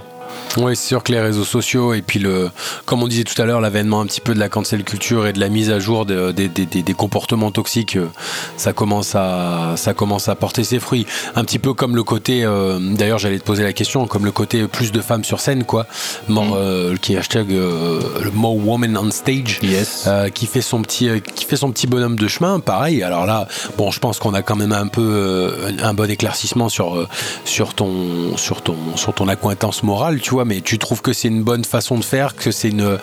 Oui, 0.55 0.75
c'est 0.75 0.87
sûr 0.87 1.03
que 1.03 1.11
les 1.11 1.19
réseaux 1.19 1.43
sociaux 1.43 1.93
et 1.93 2.01
puis 2.01 2.17
le, 2.19 2.49
comme 2.85 3.03
on 3.03 3.07
disait 3.07 3.23
tout 3.25 3.39
à 3.39 3.45
l'heure, 3.45 3.61
l'avènement 3.61 4.01
un 4.01 4.05
petit 4.07 4.21
peu 4.21 4.33
de 4.33 4.39
la 4.39 4.49
cancel 4.49 4.83
culture 4.83 5.27
et 5.27 5.33
de 5.33 5.39
la 5.39 5.49
mise 5.49 5.69
à 5.69 5.77
jour 5.77 6.05
de- 6.05 6.31
des- 6.31 6.47
des- 6.47 6.65
des- 6.65 6.81
des 6.81 6.93
comportements 6.95 7.51
toxiques, 7.51 7.95
euh, 7.95 8.07
ça 8.55 8.73
commence 8.73 9.13
à, 9.13 9.73
ça 9.75 9.93
commence 9.93 10.29
à 10.29 10.35
porter 10.35 10.63
ses 10.63 10.79
fruits. 10.79 11.05
Un 11.35 11.43
petit 11.43 11.59
peu 11.59 11.73
comme 11.75 11.95
le 11.95 12.03
côté, 12.03 12.43
euh, 12.43 12.79
d'ailleurs, 12.79 13.19
j'allais 13.19 13.37
te 13.37 13.43
poser 13.43 13.61
la 13.63 13.73
question, 13.73 14.07
comme 14.07 14.25
le 14.25 14.31
côté 14.31 14.67
plus 14.67 14.91
de 14.91 14.99
femmes 15.01 15.23
sur 15.23 15.39
scène, 15.41 15.63
quoi, 15.63 15.85
More, 16.27 16.55
euh, 16.55 16.95
qui 16.95 17.13
est 17.13 17.17
hashtag 17.17 17.51
euh, 17.51 17.99
le 18.23 18.31
more 18.31 18.55
woman 18.55 18.97
on 18.97 19.11
stage, 19.11 19.59
Yes. 19.61 20.09
qui 20.33 20.47
fait 20.47 20.61
son 20.61 20.81
petit, 20.81 21.09
qui 21.35 21.45
fait 21.45 21.57
son 21.57 21.71
petit 21.71 21.85
bonhomme 21.85 22.15
de 22.17 22.27
chemin. 22.27 22.59
Pareil. 22.59 23.03
Alors 23.03 23.27
là, 23.27 23.47
bon, 23.77 23.91
je 23.91 23.99
pense 23.99 24.17
qu'on 24.17 24.33
a 24.33 24.41
quand 24.41 24.55
même 24.55 24.71
un 24.71 24.87
peu 24.87 25.53
un 25.83 25.93
bon 25.93 26.09
éclaircissement 26.09 26.69
sur 26.69 27.07
sur 27.45 27.75
ton 27.75 28.35
sur 28.37 28.61
ton 28.63 28.75
sur 28.95 29.13
ton 29.13 29.27
accointance 29.27 29.83
morale, 29.83 30.19
tu 30.19 30.31
vois. 30.31 30.36
Mais 30.45 30.61
tu 30.61 30.77
trouves 30.77 31.01
que 31.01 31.13
c'est 31.13 31.27
une 31.27 31.43
bonne 31.43 31.65
façon 31.65 31.97
de 31.97 32.03
faire, 32.03 32.35
que 32.35 32.51
c'est 32.51 32.69
une 32.69 32.99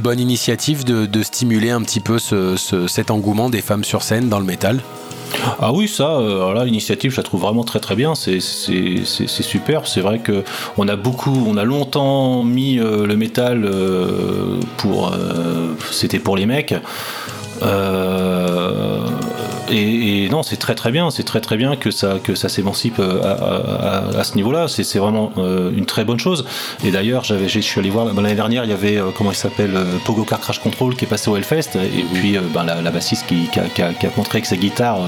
bonne 0.00 0.20
initiative 0.20 0.84
de, 0.84 1.22
stimuler 1.22 1.70
un 1.70 1.82
petit 1.82 2.00
peu 2.00 2.18
ce, 2.18 2.56
ce- 2.56 2.86
cet 2.86 3.10
engouement 3.10 3.50
des 3.50 3.60
femmes 3.60 3.84
sur 3.84 4.02
scène 4.02 4.28
dans 4.28 4.38
le 4.38 4.46
métal? 4.46 4.80
Ah 5.60 5.72
oui, 5.72 5.88
ça, 5.88 6.18
euh, 6.18 6.64
l'initiative, 6.64 7.10
je 7.10 7.16
la 7.18 7.22
trouve 7.22 7.42
vraiment 7.42 7.64
très 7.64 7.80
très 7.80 7.94
bien. 7.94 8.14
C'est 8.14 8.40
super. 8.40 9.86
C'est 9.86 10.00
vrai 10.00 10.20
que 10.20 10.42
on 10.76 10.88
a 10.88 10.96
beaucoup, 10.96 11.44
on 11.46 11.56
a 11.56 11.64
longtemps 11.64 12.42
mis 12.44 12.78
euh, 12.78 13.06
le 13.06 13.16
métal 13.16 13.64
euh, 13.64 14.58
pour, 14.78 15.12
c'était 15.90 16.18
pour 16.18 16.36
les 16.36 16.46
mecs. 16.46 16.74
Et, 19.70 20.28
non, 20.30 20.42
c'est 20.42 20.56
très 20.56 20.74
très 20.74 20.90
bien. 20.90 21.10
C'est 21.10 21.22
très 21.24 21.40
très 21.40 21.56
bien 21.56 21.76
que 21.76 21.90
ça 21.90 22.18
que 22.22 22.34
ça 22.34 22.48
s'émancipe 22.48 22.98
euh, 22.98 23.20
à, 23.22 24.18
à- 24.20 24.24
ce 24.24 24.34
niveau-là. 24.34 24.66
C'est 24.68 24.98
vraiment 24.98 25.32
euh, 25.38 25.70
une 25.76 25.86
très 25.86 26.04
bonne 26.04 26.18
chose. 26.20 26.44
Et 26.84 26.90
d'ailleurs, 26.90 27.24
je 27.24 27.46
suis 27.60 27.80
allé 27.80 27.90
voir 27.90 28.06
l'année 28.06 28.34
dernière, 28.34 28.64
il 28.64 28.70
y 28.70 28.74
avait 28.74 28.96
euh, 28.98 29.10
comment 29.16 29.30
il 29.32 29.36
s'appelle 29.36 29.74
Pogo 30.04 30.24
Car 30.24 30.40
Crash 30.40 30.58
Control 30.60 30.94
qui 30.96 31.04
est 31.04 31.08
passé 31.08 31.30
au 31.30 31.36
Hellfest. 31.36 31.76
Et 31.76 32.04
puis 32.14 32.36
ben, 32.54 32.64
la, 32.64 32.90
bassiste 32.90 33.26
qui, 33.26 33.48
a, 33.58 33.62
qui 33.68 33.82
a- 33.82 34.10
montré 34.16 34.38
avec 34.38 34.46
sa 34.46 34.56
guitare. 34.56 34.98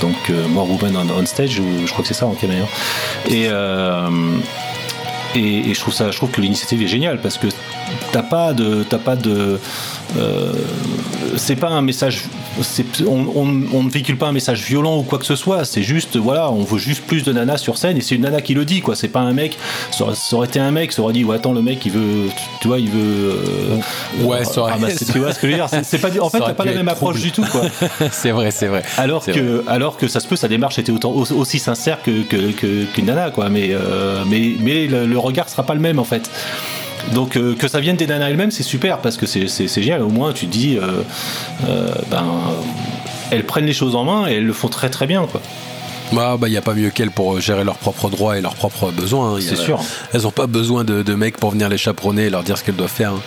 donc 0.00 0.30
More 0.50 0.68
Woman 0.70 0.96
on, 1.16 1.26
Stage, 1.26 1.60
je 1.86 1.90
crois 1.90 2.02
que 2.02 2.08
c'est 2.08 2.14
ça 2.14 2.26
en 2.26 2.32
caméra. 2.34 2.66
Et, 3.30 3.48
et, 5.34 5.70
et 5.70 5.74
je 5.74 5.80
trouve 5.80 5.92
ça, 5.94 6.10
je 6.10 6.16
trouve 6.16 6.30
que 6.30 6.40
l'initiative 6.40 6.82
est 6.82 6.86
géniale 6.88 7.20
parce 7.20 7.36
que 7.38 7.48
t'as 8.12 8.22
pas 8.22 8.52
de, 8.52 8.84
t'as 8.88 8.98
pas 8.98 9.16
de, 9.16 9.58
euh, 10.18 10.52
c'est 11.36 11.56
pas 11.56 11.68
un 11.68 11.82
message, 11.82 12.22
on, 13.06 13.26
on- 13.34 13.62
on 13.72 13.82
ne 13.82 13.90
véhicule 13.90 14.16
pas 14.16 14.26
un 14.26 14.32
message 14.32 14.62
violent 14.62 14.98
ou 14.98 15.02
quoi 15.02 15.18
que 15.18 15.26
ce 15.26 15.36
soit. 15.36 15.64
C'est 15.64 15.82
juste, 15.82 16.16
voilà, 16.16 16.50
on 16.50 16.64
veut 16.64 16.78
juste 16.78 17.04
plus 17.04 17.22
de 17.22 17.32
nana 17.32 17.56
sur 17.58 17.76
scène 17.78 17.96
et 17.96 18.00
c'est 18.00 18.14
une 18.14 18.22
nana 18.22 18.40
qui 18.40 18.54
le 18.54 18.64
dit, 18.64 18.80
quoi. 18.80 18.96
C'est 18.96 19.08
pas 19.08 19.20
un 19.20 19.32
mec. 19.32 19.56
Ça 19.90 20.04
aurait, 20.04 20.14
ça 20.14 20.36
aurait 20.36 20.46
été 20.48 20.58
un 20.58 20.70
mec, 20.70 20.92
ça 20.92 21.02
aurait 21.02 21.12
dit, 21.12 21.24
ouais, 21.24 21.36
attends, 21.36 21.52
le 21.52 21.62
mec, 21.62 21.84
il 21.86 21.92
veut, 21.92 22.28
tu 22.60 22.68
vois, 22.68 22.78
il 22.78 22.90
veut. 22.90 22.98
euh, 24.20 24.24
Ouais, 24.24 24.44
ça 24.44 24.62
aurait- 24.62 24.72
ramasser- 24.72 25.04
tu 25.12 25.18
vois 25.18 25.32
ce 25.32 25.38
que 25.38 25.46
je 25.46 25.52
veux 25.52 25.58
dire 25.58 25.68
C'est- 25.84 25.98
pas, 25.98 26.08
en 26.20 26.28
fait, 26.30 26.40
t'as 26.40 26.54
pas 26.54 26.64
la 26.64 26.72
même 26.72 26.88
approche 26.88 27.20
du 27.20 27.30
tout, 27.30 27.44
quoi. 27.44 27.62
c'est 28.12 28.30
vrai, 28.30 28.50
c'est 28.50 28.66
vrai. 28.66 28.82
Alors 28.96 29.24
que, 29.24 29.64
alors 29.68 29.96
que 29.96 30.08
ça 30.08 30.20
se 30.20 30.26
peut, 30.26 30.36
sa 30.36 30.48
démarche 30.48 30.78
était 30.78 30.92
autant, 30.92 31.10
au- 31.12 31.30
aussi 31.32 31.58
sincère 31.58 32.02
que, 32.02 32.22
que- 32.22 32.52
que- 32.52 32.84
qu'une 32.84 33.06
nana, 33.06 33.30
quoi. 33.30 33.48
Mais, 33.50 33.68
euh, 33.72 34.24
mais, 34.26 34.54
mais 34.60 34.86
le, 34.86 35.06
le 35.06 35.18
regard 35.18 35.48
sera 35.48 35.62
pas 35.64 35.74
le 35.74 35.80
même, 35.80 35.98
en 35.98 36.04
fait. 36.04 36.28
Donc 37.14 37.36
euh, 37.36 37.54
que 37.54 37.68
ça 37.68 37.80
vienne 37.80 37.96
des 37.96 38.06
nanas 38.06 38.28
elles-mêmes, 38.30 38.50
c'est 38.50 38.62
super 38.62 38.98
parce 38.98 39.16
que 39.16 39.26
c'est, 39.26 39.68
génial. 39.68 40.02
Au 40.02 40.08
moins, 40.08 40.32
tu 40.32 40.46
dis, 40.46 40.76
euh, 40.76 41.02
euh, 41.66 41.88
ben, 42.10 42.24
elles 43.30 43.44
prennent 43.44 43.66
les 43.66 43.72
choses 43.72 43.94
en 43.94 44.04
main 44.04 44.28
et 44.28 44.34
elles 44.34 44.46
le 44.46 44.52
font 44.52 44.68
très 44.68 44.90
très 44.90 45.06
bien, 45.06 45.26
quoi. 45.26 45.40
Bah, 46.12 46.36
bah, 46.40 46.48
y 46.48 46.56
a 46.56 46.62
pas 46.62 46.74
mieux 46.74 46.90
qu'elles 46.90 47.10
pour 47.10 47.38
gérer 47.40 47.64
leurs 47.64 47.76
propres 47.76 48.08
droits 48.08 48.38
et 48.38 48.40
leurs 48.40 48.54
propres 48.54 48.90
besoins. 48.90 49.34
hein. 49.36 49.38
C'est 49.40 49.56
sûr. 49.56 49.80
Elles 50.14 50.26
ont 50.26 50.30
pas 50.30 50.46
besoin 50.46 50.82
de, 50.84 51.02
de 51.02 51.14
mecs 51.14 51.36
pour 51.36 51.50
venir 51.50 51.68
les 51.68 51.76
chaperonner 51.78 52.24
et 52.26 52.30
leur 52.30 52.42
dire 52.42 52.56
ce 52.56 52.64
qu'elles 52.64 52.76
doivent 52.76 52.88
faire. 52.90 53.12
hein. 53.12 53.20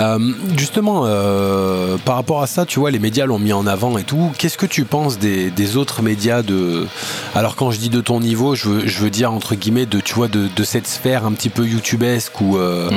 Euh, 0.00 0.32
justement, 0.56 1.02
euh, 1.06 1.96
par 2.04 2.14
rapport 2.16 2.42
à 2.42 2.46
ça, 2.46 2.64
tu 2.64 2.78
vois, 2.78 2.90
les 2.90 2.98
médias 2.98 3.26
l'ont 3.26 3.38
mis 3.38 3.52
en 3.52 3.66
avant 3.66 3.98
et 3.98 4.04
tout. 4.04 4.30
Qu'est-ce 4.38 4.56
que 4.56 4.66
tu 4.66 4.84
penses 4.84 5.18
des, 5.18 5.50
des 5.50 5.76
autres 5.76 6.02
médias 6.02 6.42
de. 6.42 6.86
Alors, 7.34 7.56
quand 7.56 7.70
je 7.70 7.78
dis 7.78 7.90
de 7.90 8.00
ton 8.00 8.20
niveau, 8.20 8.54
je 8.54 8.68
veux, 8.68 8.86
je 8.86 8.98
veux 9.00 9.10
dire 9.10 9.32
entre 9.32 9.54
guillemets 9.54 9.86
de, 9.86 10.00
tu 10.00 10.14
vois, 10.14 10.28
de, 10.28 10.48
de 10.54 10.64
cette 10.64 10.86
sphère 10.86 11.26
un 11.26 11.32
petit 11.32 11.50
peu 11.50 11.66
youtubesque 11.66 12.40
où, 12.40 12.56
euh, 12.56 12.88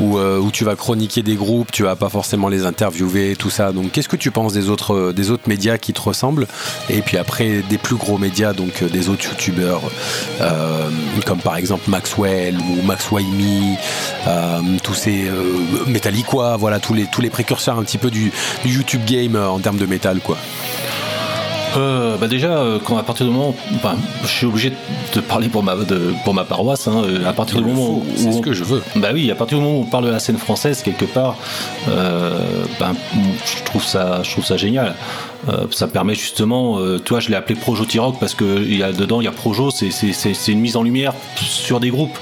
où, 0.00 0.18
euh, 0.18 0.38
où 0.38 0.50
tu 0.50 0.64
vas 0.64 0.76
chroniquer 0.76 1.22
des 1.22 1.34
groupes, 1.34 1.70
tu 1.72 1.82
vas 1.82 1.96
pas 1.96 2.08
forcément 2.08 2.48
les 2.48 2.64
interviewer, 2.64 3.34
tout 3.36 3.50
ça. 3.50 3.72
Donc, 3.72 3.92
qu'est-ce 3.92 4.08
que 4.08 4.16
tu 4.16 4.30
penses 4.30 4.52
des 4.52 4.68
autres, 4.70 4.94
euh, 4.94 5.12
des 5.12 5.30
autres 5.30 5.48
médias 5.48 5.78
qui 5.78 5.92
te 5.92 6.00
ressemblent? 6.00 6.46
Et 6.88 7.02
puis 7.02 7.16
après, 7.18 7.62
des 7.68 7.78
plus 7.78 7.96
gros 7.96 8.18
médias, 8.18 8.52
donc 8.52 8.67
euh, 8.82 8.88
des 8.88 9.08
autres 9.08 9.24
youtubeurs, 9.24 9.82
euh, 10.40 10.90
comme 11.26 11.40
par 11.40 11.56
exemple 11.56 11.88
Maxwell 11.88 12.56
ou 12.56 12.82
Max 12.82 13.10
Waimi, 13.10 13.76
euh, 14.26 14.60
tous 14.82 14.94
ces 14.94 15.30
Metallica, 15.86 16.56
voilà, 16.56 16.80
tous 16.80 16.94
les, 16.94 17.06
tous 17.06 17.20
les 17.20 17.30
précurseurs 17.30 17.78
un 17.78 17.82
petit 17.82 17.98
peu 17.98 18.10
du, 18.10 18.32
du 18.64 18.72
YouTube 18.72 19.02
game 19.06 19.36
en 19.36 19.58
termes 19.58 19.78
de 19.78 19.86
métal, 19.86 20.20
quoi. 20.20 20.36
Euh, 21.76 22.16
bah 22.16 22.28
déjà, 22.28 22.58
euh, 22.58 22.78
quand 22.82 22.96
à 22.96 23.02
partir 23.02 23.26
du 23.26 23.32
moment, 23.32 23.54
enfin, 23.76 23.96
je 24.22 24.28
suis 24.28 24.46
obligé 24.46 24.72
de 25.14 25.20
parler 25.20 25.48
pour 25.48 25.62
ma, 25.62 25.76
de, 25.76 26.12
pour 26.24 26.34
ma 26.34 26.44
paroisse. 26.44 26.88
hein, 26.88 27.02
euh, 27.04 27.26
à 27.28 27.32
partir 27.32 27.58
du 27.58 27.64
moment 27.64 27.90
où, 27.98 28.04
C'est 28.16 28.32
ce 28.32 28.40
que 28.40 28.52
je 28.52 28.64
veux. 28.64 28.82
Bah 28.96 29.08
oui, 29.12 29.30
à 29.30 29.34
partir 29.34 29.58
du 29.58 29.64
moment 29.64 29.78
où 29.78 29.82
on 29.82 29.84
parle 29.84 30.06
de 30.06 30.10
la 30.10 30.18
scène 30.18 30.38
française 30.38 30.82
quelque 30.82 31.04
part, 31.04 31.36
euh, 31.88 32.38
ben, 32.80 32.94
je 33.44 33.62
trouve 33.64 33.84
ça, 33.84 34.22
je 34.22 34.30
trouve 34.30 34.44
ça 34.44 34.56
génial. 34.56 34.94
Euh, 35.48 35.66
ça 35.70 35.86
permet 35.86 36.14
justement, 36.16 36.78
euh, 36.80 36.98
tu 37.02 37.10
vois, 37.10 37.20
je 37.20 37.28
l'ai 37.28 37.36
appelé 37.36 37.54
Projo 37.54 37.84
T-Rock 37.84 38.16
parce 38.18 38.34
que 38.34 38.44
y 38.66 38.82
a 38.82 38.90
dedans, 38.90 39.20
il 39.20 39.24
y 39.24 39.28
a 39.28 39.32
Projo, 39.32 39.70
c'est- 39.70 40.48
une 40.48 40.58
mise 40.60 40.76
en 40.76 40.82
lumière 40.82 41.12
sur 41.36 41.78
des 41.78 41.90
groupes. 41.90 42.18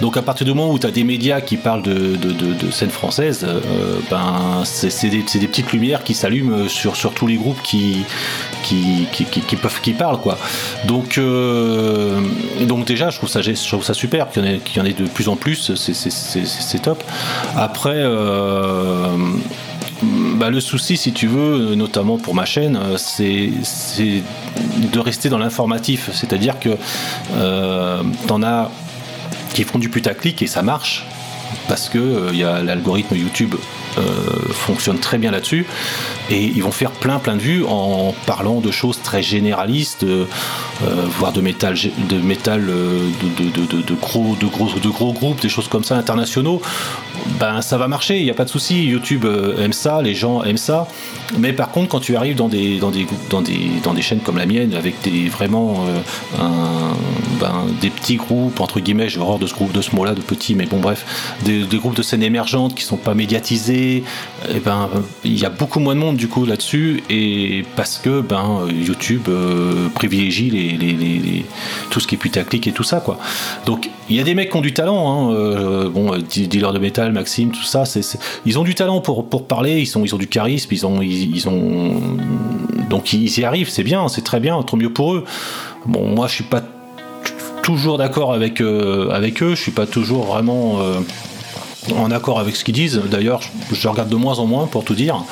Donc 0.00 0.16
à 0.16 0.22
partir 0.22 0.46
du 0.46 0.54
moment 0.54 0.70
où 0.72 0.78
tu 0.78 0.86
as 0.86 0.92
des 0.92 1.02
médias 1.02 1.40
qui 1.40 1.56
parlent 1.56 1.82
de, 1.82 2.14
de, 2.16 2.30
de- 2.30 2.66
de 2.66 2.70
scène 2.70 2.90
française, 2.90 3.44
euh, 3.44 3.58
ben 4.08 4.62
c'est 4.64 5.08
des, 5.08 5.22
des 5.22 5.46
petites 5.48 5.72
lumières 5.72 6.04
qui 6.04 6.14
s'allument 6.14 6.68
sur, 6.68 6.94
sur 6.94 7.12
tous 7.12 7.26
les 7.26 7.36
groupes 7.36 7.60
qui 7.62 8.04
qui, 8.62 8.76
qui, 9.12 9.56
peuvent 9.56 9.80
qui 9.82 9.92
parlent 9.92 10.20
quoi. 10.20 10.38
Donc 10.84 11.18
euh, 11.18 12.20
donc 12.62 12.84
déjà, 12.86 13.10
je 13.10 13.16
trouve 13.18 13.28
ça, 13.28 13.42
je 13.42 13.52
trouve 13.68 13.84
ça 13.84 13.94
super 13.94 14.30
qu'il 14.30 14.42
y 14.44 14.46
en 14.46 14.48
ait, 14.48 14.58
qu'il 14.58 14.78
y 14.78 14.80
en 14.80 14.84
ait 14.86 14.92
de 14.92 15.06
plus 15.06 15.28
en 15.28 15.36
plus, 15.36 15.74
c'est- 15.74 16.82
top. 16.82 17.02
Après. 17.56 17.94
euh, 17.96 19.08
bah, 20.02 20.48
le 20.48 20.60
souci, 20.60 20.96
si 20.96 21.12
tu 21.12 21.26
veux, 21.26 21.74
notamment 21.74 22.16
pour 22.16 22.34
ma 22.34 22.46
chaîne, 22.46 22.76
euh, 22.76 22.96
c'est 22.96 23.50
c'est 23.62 24.22
de 24.94 24.98
rester 24.98 25.28
dans 25.28 25.36
l'informatif. 25.36 26.08
C'est-à-dire 26.14 26.58
que 26.58 26.70
euh, 27.34 28.02
t'en 28.26 28.42
as 28.42 28.70
qui 29.52 29.64
font 29.64 29.78
du 29.78 29.90
putaclic 29.90 30.40
et 30.40 30.46
ça 30.46 30.62
marche 30.62 31.04
parce 31.68 31.90
que 31.90 32.28
il 32.32 32.38
y 32.38 32.44
a 32.44 32.62
l'algorithme 32.62 33.14
YouTube 33.16 33.54
fonctionne 34.52 34.98
très 34.98 35.18
bien 35.18 35.30
là-dessus 35.30 35.66
et 36.30 36.44
ils 36.44 36.62
vont 36.62 36.70
faire 36.72 36.90
plein 36.92 37.18
plein 37.18 37.34
de 37.36 37.40
vues 37.40 37.64
en 37.68 38.14
parlant 38.26 38.60
de 38.60 38.70
choses 38.70 39.00
très 39.02 39.22
généralistes, 39.22 40.04
euh, 40.04 40.26
euh, 40.84 41.04
voire 41.18 41.32
de 41.32 41.40
métal, 41.40 41.74
de 42.08 42.16
métal, 42.18 42.66
euh, 42.68 43.08
de- 43.22 43.82
de 43.82 43.94
gros, 43.94 44.36
de 44.40 44.46
gros, 44.46 44.68
de 44.78 44.88
gros 44.88 45.12
groupes, 45.12 45.40
des 45.40 45.48
choses 45.48 45.68
comme 45.68 45.84
ça 45.84 45.96
internationaux. 45.96 46.60
Ben 47.38 47.62
ça 47.62 47.78
va 47.78 47.88
marcher, 47.88 48.18
il 48.18 48.24
n'y 48.24 48.30
a 48.30 48.34
pas 48.34 48.44
de 48.44 48.50
souci. 48.50 48.84
YouTube 48.84 49.24
euh, 49.24 49.64
aime 49.64 49.72
ça, 49.72 50.02
les 50.02 50.14
gens 50.14 50.42
aiment 50.42 50.56
ça. 50.56 50.86
Mais 51.38 51.52
par 51.52 51.70
contre, 51.70 51.88
quand 51.88 52.00
tu 52.00 52.16
arrives 52.16 52.36
dans 52.36 52.48
des 52.48 52.78
dans 52.78 52.90
des 52.90 53.06
dans 53.30 53.42
dans 53.82 53.94
des 53.94 54.02
chaînes 54.02 54.20
comme 54.20 54.36
la 54.36 54.46
mienne, 54.46 54.74
avec 54.74 55.00
des 55.02 55.28
vraiment 55.28 55.84
euh, 55.86 56.40
ben, 57.40 57.66
des 57.80 57.90
petits 57.90 58.16
groupes 58.16 58.60
entre 58.60 58.80
guillemets, 58.80 59.08
j'ai 59.08 59.20
horreur 59.20 59.38
de 59.38 59.46
ce 59.46 59.54
groupe 59.54 59.72
de 59.72 59.80
ce 59.80 59.94
mot-là, 59.94 60.14
de 60.14 60.20
petits, 60.20 60.54
mais 60.54 60.66
bon 60.66 60.80
bref, 60.80 61.36
des, 61.44 61.64
groupes 61.78 61.96
de 61.96 62.02
scènes 62.02 62.22
émergentes 62.22 62.74
qui 62.74 62.84
sont 62.84 62.96
pas 62.96 63.14
médiatisés, 63.14 64.04
et 64.54 64.60
ben 64.60 64.90
il 65.24 65.38
y 65.38 65.44
a 65.44 65.50
beaucoup 65.50 65.80
moins 65.80 65.94
de 65.94 66.00
monde 66.00 66.16
du 66.16 66.28
coup 66.28 66.44
là-dessus, 66.44 67.02
et 67.08 67.64
parce 67.76 67.98
que 67.98 68.20
ben 68.20 68.66
YouTube 68.70 69.28
euh, 69.28 69.88
privilégie 69.94 70.50
les, 70.50 71.44
tout 71.90 72.00
ce 72.00 72.06
qui 72.06 72.16
est 72.16 72.18
putaclic 72.18 72.66
et 72.66 72.72
tout 72.72 72.84
ça 72.84 73.00
quoi. 73.00 73.18
Donc 73.66 73.90
il 74.08 74.16
y 74.16 74.20
a 74.20 74.24
des 74.24 74.34
mecs 74.34 74.50
qui 74.50 74.56
ont 74.56 74.60
du 74.60 74.74
talent, 74.74 75.30
hein, 75.30 75.34
euh, 75.34 75.88
bon, 75.88 76.10
de 76.10 76.78
métal, 76.78 77.09
Maxime, 77.12 77.50
tout 77.50 77.62
ça, 77.62 77.84
ils 78.46 78.58
ont 78.58 78.64
du 78.64 78.74
talent 78.74 79.00
pour, 79.00 79.46
parler, 79.46 79.80
ils, 79.80 79.86
sont, 79.86 80.04
ils 80.04 80.14
ont 80.14 80.18
du 80.18 80.28
charisme, 80.28 80.68
ils 80.72 80.86
ont, 80.86 81.00
ils, 81.02 81.44
donc 82.88 83.12
ils 83.12 83.38
y 83.38 83.44
arrivent, 83.44 83.68
c'est 83.68 83.84
bien, 83.84 84.08
c'est 84.08 84.22
très 84.22 84.40
bien, 84.40 84.60
trop 84.62 84.76
mieux 84.76 84.92
pour 84.92 85.14
eux. 85.14 85.24
Moi 85.86 86.26
je 86.26 86.34
suis 86.34 86.44
pas 86.44 86.62
toujours 87.62 87.98
d'accord 87.98 88.32
avec, 88.32 88.60
euh, 88.60 89.30
eux, 89.42 89.54
je 89.54 89.60
suis 89.60 89.70
pas 89.70 89.86
toujours 89.86 90.24
vraiment 90.24 90.80
euh, 90.80 91.00
en 91.96 92.10
accord 92.10 92.40
avec 92.40 92.56
ce 92.56 92.64
qu'ils 92.64 92.74
disent. 92.74 93.00
D'ailleurs, 93.10 93.40
je 93.72 93.88
regarde 93.88 94.08
de 94.08 94.16
moins 94.16 94.38
en 94.38 94.46
moins 94.46 94.66
pour 94.66 94.84
tout 94.84 94.94
dire. 94.94 95.22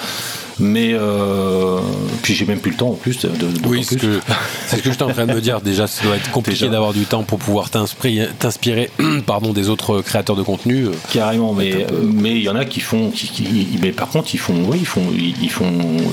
Mais 0.61 0.91
euh, 0.93 1.79
puis 2.23 2.35
j'ai 2.35 2.45
même 2.45 2.59
plus 2.61 2.73
le 2.73 2.77
temps 2.77 2.89
en 2.91 2.95
plus 2.95 3.19
de. 3.21 3.31
Oui, 3.67 3.85
c'est 3.85 4.01
ce 4.01 4.21
ce 4.69 4.77
que 4.77 4.91
j'étais 4.91 5.03
en 5.05 5.11
train 5.13 5.27
de 5.27 5.33
me 5.35 5.41
dire. 5.41 5.61
Déjà, 5.61 5.87
ça 5.87 6.03
doit 6.05 6.17
être 6.17 6.31
compliqué 6.31 6.69
d'avoir 6.69 6.93
du 6.93 7.05
temps 7.05 7.23
pour 7.23 7.39
pouvoir 7.39 7.71
t'inspirer, 7.71 8.91
pardon, 9.27 9.53
des 9.53 9.69
autres 9.69 10.01
créateurs 10.03 10.37
de 10.37 10.43
contenu. 10.43 10.87
euh. 10.87 10.91
Carrément, 11.13 11.53
mais 11.55 11.87
mais 12.03 12.33
il 12.37 12.43
y 12.43 12.49
en 12.49 12.57
a 12.57 12.65
qui 12.65 12.81
font, 12.81 13.11
qui, 13.11 13.29
qui- 13.29 13.79
mais 13.81 13.93
par 13.93 14.09
contre 14.09 14.35
ils 14.35 14.39
font, 14.39 14.55
oui, 14.69 14.79
ils 14.81 14.87
font, 14.87 15.03
ils, 15.17 15.51
font 15.51 15.71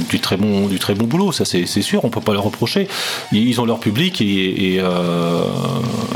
du 0.09 0.19
très 0.19 0.37
bon, 0.37 0.67
du 0.67 0.77
très 0.79 0.93
bon 0.95 1.05
boulot. 1.05 1.31
Ça 1.31 1.43
c'est 1.45 1.65
sûr, 1.81 2.05
on 2.05 2.09
peut 2.09 2.21
pas 2.21 2.33
leur 2.33 2.43
reprocher. 2.43 2.87
Ils 3.31 3.59
ont 3.59 3.65
leur 3.65 3.79
public 3.79 4.21
et, 4.21 4.73
et, 4.75 4.79
euh, 4.79 5.41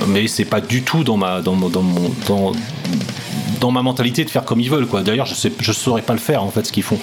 mais 0.08 0.28
c'est 0.28 0.46
pas 0.46 0.62
du 0.62 0.84
tout 0.84 1.04
dans 1.04 1.18
ma 1.18 1.42
dans 1.42 1.56
mon- 1.56 1.70
dans 1.70 1.82
mon 1.82 2.12
dans 2.28 2.52
dans 3.60 3.72
ma 3.72 3.82
mentalité 3.82 4.24
de 4.24 4.30
faire 4.30 4.46
comme 4.46 4.60
ils 4.62 4.70
veulent 4.70 4.88
quoi. 4.88 5.02
D'ailleurs, 5.02 5.26
je 5.26 5.34
sais, 5.36 5.52
je 5.60 5.72
saurais 5.72 6.02
pas 6.04 6.14
le 6.14 6.20
faire 6.20 6.44
en 6.44 6.50
fait 6.52 6.66
ce 6.66 6.72
qu'ils 6.72 6.84
font. 6.84 7.00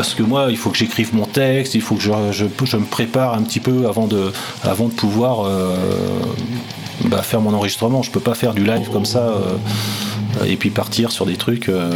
Parce 0.00 0.14
que 0.14 0.22
moi, 0.22 0.46
il 0.48 0.56
faut 0.56 0.70
que 0.70 0.78
j'écrive 0.78 1.14
mon 1.14 1.26
texte, 1.26 1.74
il 1.74 1.82
faut 1.82 1.94
que 1.94 2.00
je, 2.00 2.10
me 2.10 2.84
prépare 2.86 3.34
un 3.34 3.42
petit 3.42 3.60
peu 3.60 3.86
avant 3.86 4.06
de, 4.06 4.32
pouvoir 4.96 5.44
euh, 5.44 5.76
bah, 7.04 7.20
faire 7.20 7.42
mon 7.42 7.52
enregistrement. 7.52 8.00
Je 8.02 8.10
peux 8.10 8.18
pas 8.18 8.32
faire 8.32 8.54
du 8.54 8.64
live 8.64 8.88
comme 8.90 9.04
ça 9.04 9.18
euh, 9.18 9.56
et 10.46 10.56
puis 10.56 10.70
partir 10.70 11.10
sur 11.12 11.26
des 11.26 11.36
trucs. 11.36 11.68
euh, 11.68 11.90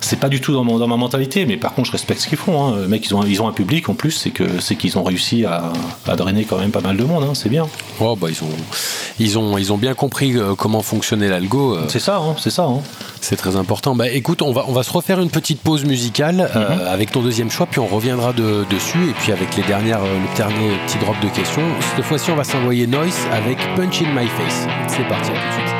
c'est 0.00 0.18
pas 0.18 0.28
du 0.28 0.40
tout 0.40 0.52
dans, 0.52 0.64
mon- 0.64 0.78
dans 0.78 0.88
ma 0.88 0.96
mentalité, 0.96 1.46
mais 1.46 1.56
par 1.56 1.74
contre, 1.74 1.86
je 1.88 1.92
respecte 1.92 2.20
ce 2.20 2.28
qu'ils 2.28 2.38
font. 2.38 2.64
Hein. 2.64 2.76
Les 2.82 2.88
mecs, 2.88 3.06
ils 3.06 3.14
ont, 3.14 3.24
ils 3.24 3.40
ont 3.42 3.48
un 3.48 3.52
public 3.52 3.88
en 3.88 3.94
plus, 3.94 4.10
c'est 4.12 4.30
que 4.30 4.44
c'est 4.60 4.76
qu'ils 4.76 4.98
ont 4.98 5.02
réussi 5.04 5.44
à, 5.44 5.72
à 6.08 6.16
drainer 6.16 6.44
quand 6.44 6.58
même 6.58 6.70
pas 6.70 6.80
mal 6.80 6.96
de 6.96 7.04
monde. 7.04 7.24
hein. 7.24 7.32
C'est 7.34 7.48
bien. 7.48 7.66
Oh, 8.00 8.16
bah, 8.16 8.28
ils, 8.30 8.42
ont, 8.42 8.48
ils, 9.18 9.38
ont, 9.38 9.58
ils 9.58 9.72
ont 9.72 9.78
bien 9.78 9.94
compris 9.94 10.36
euh, 10.36 10.54
comment 10.56 10.82
fonctionnait 10.82 11.28
l'algo. 11.28 11.74
euh, 11.76 11.84
C'est 11.88 11.98
ça, 12.00 12.16
hein, 12.18 12.34
c'est 12.38 12.50
ça. 12.50 12.64
hein. 12.64 12.80
C'est 13.22 13.36
très 13.36 13.56
important. 13.56 13.94
Bah 13.94 14.08
écoute, 14.08 14.40
on 14.40 14.52
va, 14.52 14.64
on 14.66 14.72
va 14.72 14.82
se 14.82 14.90
refaire 14.90 15.20
une 15.20 15.28
petite 15.30 15.60
pause 15.60 15.84
musicale 15.84 16.50
euh, 16.56 16.70
Mhm. 16.70 16.86
avec 16.88 17.10
ton 17.12 17.20
deuxième 17.22 17.50
choix, 17.50 17.66
puis 17.66 17.78
on 17.80 17.86
reviendra 17.86 18.32
de- 18.32 18.64
dessus. 18.70 19.10
Et 19.10 19.14
puis 19.20 19.32
avec 19.32 19.54
les 19.56 19.62
dernières, 19.64 20.00
le 20.00 20.36
dernier 20.36 20.70
petit 20.86 20.98
drop 20.98 21.16
de 21.22 21.28
questions. 21.28 21.62
Cette 21.96 22.04
fois-ci, 22.04 22.30
on 22.30 22.36
va 22.36 22.44
s'envoyer 22.44 22.86
Noise 22.86 23.18
avec 23.32 23.58
Punch 23.76 24.00
in 24.02 24.12
My 24.18 24.26
Face. 24.26 24.66
C'est 24.88 25.06
parti, 25.06 25.30
à 25.30 25.34
tout 25.34 25.62
de 25.62 25.66
suite. 25.68 25.79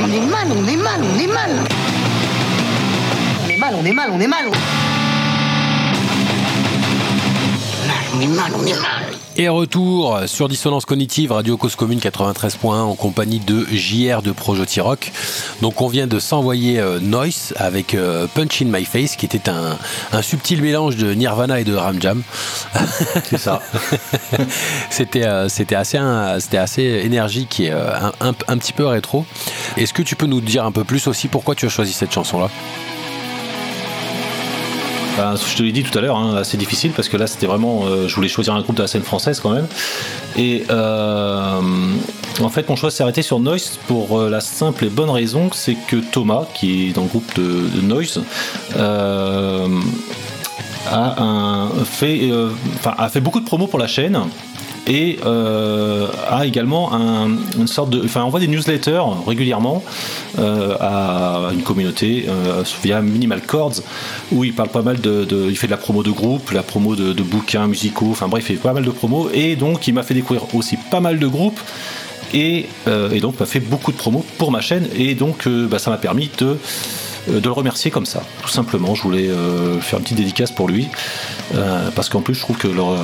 on 0.00 0.12
est 0.12 0.20
mal, 0.26 0.48
on 0.52 0.66
est 0.66 0.76
mal. 0.76 1.00
On 1.02 1.18
est 1.18 1.26
mal, 3.56 3.74
on 3.74 3.84
est 3.84 3.92
mal, 3.92 4.10
on 4.12 4.20
est 4.20 4.26
mal. 4.26 4.50
On 8.14 8.20
est 8.20 8.20
mal, 8.20 8.20
on 8.20 8.20
est 8.20 8.26
mal, 8.26 8.52
on 8.54 8.66
est 8.66 8.80
mal. 8.80 9.07
Et 9.40 9.48
retour 9.48 10.18
sur 10.26 10.48
Dissonance 10.48 10.84
Cognitive, 10.84 11.30
Radio 11.30 11.56
Cause 11.56 11.76
Commune 11.76 12.00
93.1 12.00 12.66
en 12.80 12.94
compagnie 12.96 13.38
de 13.38 13.64
JR 13.70 14.20
de 14.20 14.32
Projoti 14.32 14.80
Rock. 14.80 15.12
Donc 15.62 15.80
on 15.80 15.86
vient 15.86 16.08
de 16.08 16.18
s'envoyer 16.18 16.80
euh, 16.80 16.98
Noise 16.98 17.54
avec 17.56 17.94
euh, 17.94 18.26
Punch 18.34 18.62
in 18.62 18.64
My 18.64 18.84
Face 18.84 19.14
qui 19.14 19.26
était 19.26 19.48
un, 19.48 19.78
un 20.12 20.22
subtil 20.22 20.60
mélange 20.60 20.96
de 20.96 21.14
Nirvana 21.14 21.60
et 21.60 21.64
de 21.64 21.76
Ram 21.76 22.02
Jam. 22.02 22.22
C'est 23.30 23.38
ça. 23.38 23.62
c'était 24.90 25.24
euh, 25.24 25.48
c'était 25.48 25.76
assez 25.76 25.98
un- 25.98 26.40
c'était 26.40 26.58
assez 26.58 26.82
énergique 26.82 27.60
et 27.60 27.70
un, 27.70 28.10
un- 28.20 28.34
un 28.48 28.58
petit 28.58 28.72
peu 28.72 28.86
rétro. 28.86 29.24
Est-ce 29.76 29.92
que 29.92 30.02
tu 30.02 30.16
peux 30.16 30.26
nous 30.26 30.40
dire 30.40 30.64
un 30.64 30.72
peu 30.72 30.82
plus 30.82 31.06
aussi 31.06 31.28
pourquoi 31.28 31.54
tu 31.54 31.64
as 31.64 31.68
choisi 31.68 31.92
cette 31.92 32.12
chanson 32.12 32.40
là 32.40 32.50
Ben, 35.18 35.34
je 35.34 35.56
te 35.56 35.64
l'ai 35.64 35.72
dit 35.72 35.82
tout 35.82 35.98
à 35.98 36.00
l'heure, 36.00 36.16
hein, 36.16 36.36
assez 36.36 36.56
difficile 36.56 36.92
parce 36.92 37.08
que 37.08 37.16
là 37.16 37.26
c'était 37.26 37.46
vraiment, 37.46 37.86
euh, 37.86 38.06
je 38.06 38.14
voulais 38.14 38.28
choisir 38.28 38.54
un 38.54 38.60
groupe 38.60 38.76
de 38.76 38.82
la 38.82 38.86
scène 38.86 39.02
française 39.02 39.40
quand 39.40 39.50
même. 39.50 39.66
Et 40.36 40.62
euh, 40.70 41.60
en 42.40 42.48
fait 42.48 42.68
mon 42.68 42.76
choix 42.76 42.92
s'est 42.92 43.02
arrêté 43.02 43.22
sur 43.22 43.40
Noise 43.40 43.80
pour 43.88 44.16
euh, 44.20 44.30
la 44.30 44.40
simple 44.40 44.84
et 44.84 44.88
bonne 44.88 45.10
raison, 45.10 45.50
c'est 45.52 45.74
que 45.88 45.96
Thomas, 45.96 46.44
qui 46.54 46.90
est 46.90 46.92
dans 46.92 47.02
le 47.02 47.08
groupe 47.08 47.34
de, 47.34 47.80
Noise, 47.80 48.22
euh, 48.76 49.66
a, 50.88 51.20
un- 51.20 51.68
fait, 51.84 52.30
a 52.84 53.08
fait 53.08 53.20
beaucoup 53.20 53.40
de 53.40 53.44
promos 53.44 53.66
pour 53.66 53.80
la 53.80 53.88
chaîne 53.88 54.16
et 54.88 55.18
euh, 55.26 56.08
a 56.28 56.46
également 56.46 56.92
un- 56.94 57.28
une 57.58 57.66
sorte 57.68 57.90
de, 57.90 58.02
enfin 58.04 58.22
envoie 58.22 58.40
des 58.40 58.48
newsletters 58.48 59.02
régulièrement 59.26 59.84
euh, 60.38 60.74
à 60.80 61.50
une 61.52 61.62
communauté 61.62 62.24
euh, 62.28 62.62
via 62.82 63.00
Minimal 63.02 63.42
Chords 63.46 63.82
où 64.32 64.44
il 64.44 64.54
parle 64.54 64.70
pas 64.70 64.82
mal 64.82 65.00
de, 65.00 65.26
il 65.48 65.56
fait 65.56 65.66
de 65.66 65.72
la 65.72 65.76
promo 65.76 66.02
de 66.02 66.10
groupe, 66.10 66.50
la 66.52 66.62
promo 66.62 66.96
de, 66.96 67.12
bouquins 67.22 67.66
musicaux, 67.66 68.08
enfin 68.10 68.28
bref, 68.28 68.46
il 68.48 68.56
fait 68.56 68.62
pas 68.62 68.72
mal 68.72 68.84
de 68.84 68.90
promos 68.90 69.28
et 69.34 69.54
donc 69.56 69.86
il 69.88 69.94
m'a 69.94 70.02
fait 70.02 70.14
découvrir 70.14 70.46
aussi 70.54 70.76
pas 70.90 71.00
mal 71.00 71.18
de 71.18 71.26
groupes 71.26 71.60
et, 72.32 72.66
euh, 72.86 73.10
et 73.10 73.20
donc 73.20 73.38
m'a 73.38 73.46
fait 73.46 73.60
beaucoup 73.60 73.92
de 73.92 73.96
promos 73.98 74.24
pour 74.38 74.50
ma 74.50 74.60
chaîne 74.62 74.88
et 74.96 75.14
donc 75.14 75.46
bah, 75.46 75.78
ça 75.78 75.90
m'a 75.90 75.98
permis 75.98 76.30
de 76.38 76.56
de 77.28 77.40
le 77.44 77.52
remercier 77.52 77.90
comme 77.90 78.06
ça, 78.06 78.22
tout 78.40 78.48
simplement. 78.48 78.94
Je 78.94 79.02
voulais 79.02 79.28
faire 79.80 79.98
une 79.98 80.04
petite 80.04 80.16
dédicace 80.16 80.50
pour 80.50 80.66
lui, 80.66 80.88
parce 81.94 82.08
qu'en 82.08 82.22
plus 82.22 82.32
je 82.34 82.40
trouve 82.40 82.56
que 82.56 82.68
leur, 82.68 82.96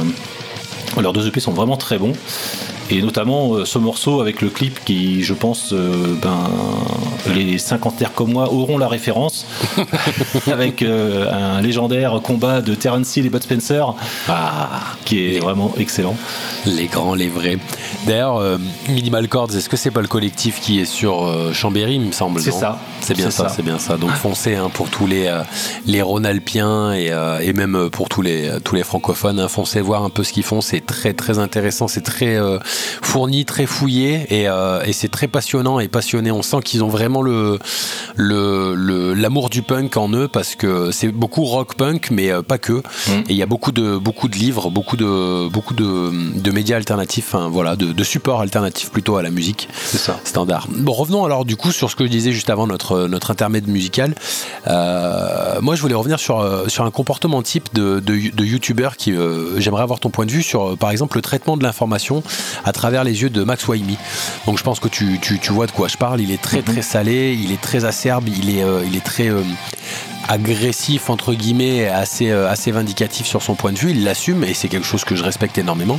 leurs 1.03 1.13
deux 1.13 1.27
EP 1.29 1.41
sont 1.41 1.53
vraiment 1.53 1.77
très 1.77 1.99
bons. 1.99 2.13
Et 2.91 3.01
notamment 3.01 3.55
euh, 3.55 3.65
ce 3.65 3.79
morceau 3.79 4.21
avec 4.21 4.43
le 4.43 4.51
clip 4.51 4.85
qui, 4.85 5.23
je 5.23 5.33
pense, 5.33 5.73
euh, 5.73 6.15
ben, 6.23 6.51
les 7.35 7.59
cinquantaires 7.59 8.13
comme 8.13 8.33
moi 8.33 8.53
auront 8.53 8.77
la 8.79 8.89
référence, 8.89 9.47
avec 10.53 10.83
euh, 10.83 11.31
un 11.33 11.61
légendaire 11.63 12.21
combat 12.23 12.61
de 12.61 12.75
Terence 12.75 13.17
Hill 13.17 13.27
et 13.27 13.31
Bud 13.31 13.43
Spencer, 13.43 13.95
qui 15.05 15.37
est 15.37 15.39
vraiment 15.41 15.73
excellent. 15.79 16.17
Les 16.67 16.87
grands, 16.87 17.15
les 17.15 17.29
vrais. 17.29 17.59
D'ailleurs, 18.07 18.37
euh, 18.37 18.59
Minimal 18.89 19.29
Chords, 19.29 19.55
est-ce 19.57 19.69
que 19.69 19.77
c'est 19.77 19.91
pas 19.91 20.03
le 20.03 20.09
collectif 20.09 20.61
qui 20.61 20.81
est 20.81 20.85
sur 20.85 21.25
euh, 21.27 21.53
Chambéry, 21.53 21.95
il 21.95 22.01
me 22.03 22.13
semble 22.13 22.41
C'est 22.41 22.51
ça. 22.53 22.79
C'est 23.01 23.15
bien 23.15 23.31
ça, 23.31 23.49
ça. 23.49 23.55
c'est 23.55 23.63
bien 23.63 23.79
ça. 23.79 23.97
Donc 23.97 24.11
foncez 24.13 24.55
hein, 24.57 24.71
pour 24.73 24.89
tous 24.89 25.07
les 25.07 25.31
les 25.87 26.01
Rhône-Alpiens 26.01 26.95
et, 26.95 27.11
et 27.43 27.53
même 27.53 27.91
pour 27.91 28.09
tous 28.09 28.23
les 28.23 28.51
tous 28.65 28.75
les 28.75 28.83
francophones. 28.83 29.39
hein, 29.41 29.49
foncez 29.49 29.83
voir 29.83 30.05
un 30.05 30.11
peu 30.11 30.25
ce 30.25 30.33
qu'ils 30.33 30.43
font. 30.43 30.63
C'est 30.63 30.85
très 30.85 31.13
très 31.13 31.39
intéressant. 31.39 31.87
C'est 31.87 32.01
très 32.01 32.39
fourni, 33.03 33.45
très 33.45 33.67
fouillé 33.67 34.27
et, 34.31 34.49
euh, 34.49 34.83
et 34.85 34.93
c'est 34.93 35.09
très 35.09 35.29
passionnant 35.29 35.79
et 35.81 35.89
passionné. 35.89 36.31
On 36.31 36.43
sent 36.43 36.59
qu'ils 36.65 36.83
ont 36.85 36.89
vraiment 36.89 37.23
le 37.23 37.59
l'amour 39.15 39.51
du 39.51 39.63
punk 39.63 39.97
en 39.97 40.09
eux 40.13 40.29
parce 40.29 40.55
que 40.55 40.91
c'est 40.91 41.09
beaucoup 41.09 41.45
rock 41.45 41.75
punk, 41.77 42.11
mais 42.11 42.31
euh, 42.31 42.43
pas 42.43 42.59
que. 42.59 42.83
Et 43.09 43.31
il 43.31 43.37
y 43.37 43.43
a 43.43 43.47
beaucoup 43.47 43.73
de 43.73 43.97
beaucoup 43.97 44.29
de 44.29 44.37
livres, 44.37 44.71
beaucoup 44.71 44.97
de 44.97 45.49
beaucoup 45.49 45.75
de, 45.75 46.39
de 46.41 46.51
médias 46.51 46.77
alternatifs, 46.77 47.35
hein, 47.35 47.49
voilà, 47.51 47.77
de, 47.77 47.93
de 47.93 48.05
supports 48.05 48.41
alternatifs 48.41 48.91
plutôt 48.91 49.17
à 49.17 49.23
la 49.23 49.31
musique 49.31 49.69
C'est 49.85 49.99
ça. 49.99 50.19
standard. 50.25 50.67
Bon, 50.71 50.93
revenons 50.93 51.25
alors 51.25 51.45
du 51.45 51.57
coup 51.57 51.73
sur 51.73 51.91
ce 51.91 51.97
que 51.97 52.05
je 52.05 52.11
disais 52.11 52.33
juste 52.33 52.51
avant 52.51 52.67
notre, 52.67 53.07
notre 53.07 53.31
intermède 53.31 53.69
musical. 53.69 54.15
Euh, 54.67 55.61
moi, 55.61 55.75
je 55.75 55.81
voulais 55.81 55.95
revenir 55.95 56.19
sur, 56.19 56.65
sur 56.69 56.85
un 56.85 56.91
comportement 56.91 57.43
type 57.43 57.73
de, 57.75 58.01
de, 58.01 58.15
qui, 58.97 59.13
euh, 59.13 59.61
j'aimerais 59.61 59.83
avoir 59.83 60.01
ton 60.01 60.11
point 60.11 60.27
de 60.27 60.31
vue 60.33 60.43
sur, 60.43 60.77
par 60.77 60.91
exemple, 60.91 61.17
le 61.17 61.23
traitement 61.23 61.57
de 61.57 61.63
l'information 61.63 62.23
à 62.65 62.73
travers 62.73 63.05
les 63.05 63.23
yeux 63.23 63.31
de 63.31 63.43
Max 63.45 63.67
Waimi. 63.69 63.99
Donc, 64.47 64.59
je 64.59 64.63
pense 64.63 64.81
que 64.81 64.89
tu, 64.89 65.19
tu, 65.21 65.39
tu 65.39 65.53
vois 65.53 65.67
de 65.67 65.73
quoi 65.73 65.89
je 65.89 65.97
parle. 65.97 66.21
Il 66.21 66.31
est 66.31 66.41
très, 66.41 66.63
très 66.63 66.83
salé, 66.83 67.39
il 67.41 67.53
est 67.53 67.61
très 67.61 67.85
acerbe, 67.85 68.29
il 68.29 68.59
est, 68.59 68.63
euh, 68.63 68.83
il 68.87 68.97
est 68.97 69.05
très. 69.05 69.29
Agressif 70.29 71.11
entre 71.11 71.35
guillemets 71.35 71.89
assez 71.89 72.31
euh, 72.31 72.49
assez 72.51 72.71
vindicatif 72.71 73.27
sur 73.27 73.43
son 73.43 73.55
point 73.55 73.73
de 73.73 73.79
vue. 73.79 73.91
Il 73.91 74.05
l'assume 74.05 74.45
et 74.45 74.55
c'est 74.55 74.69
quelque 74.69 74.87
chose 74.87 75.05
que 75.05 75.17
je 75.17 75.25
respecte 75.25 75.59
énormément 75.59 75.99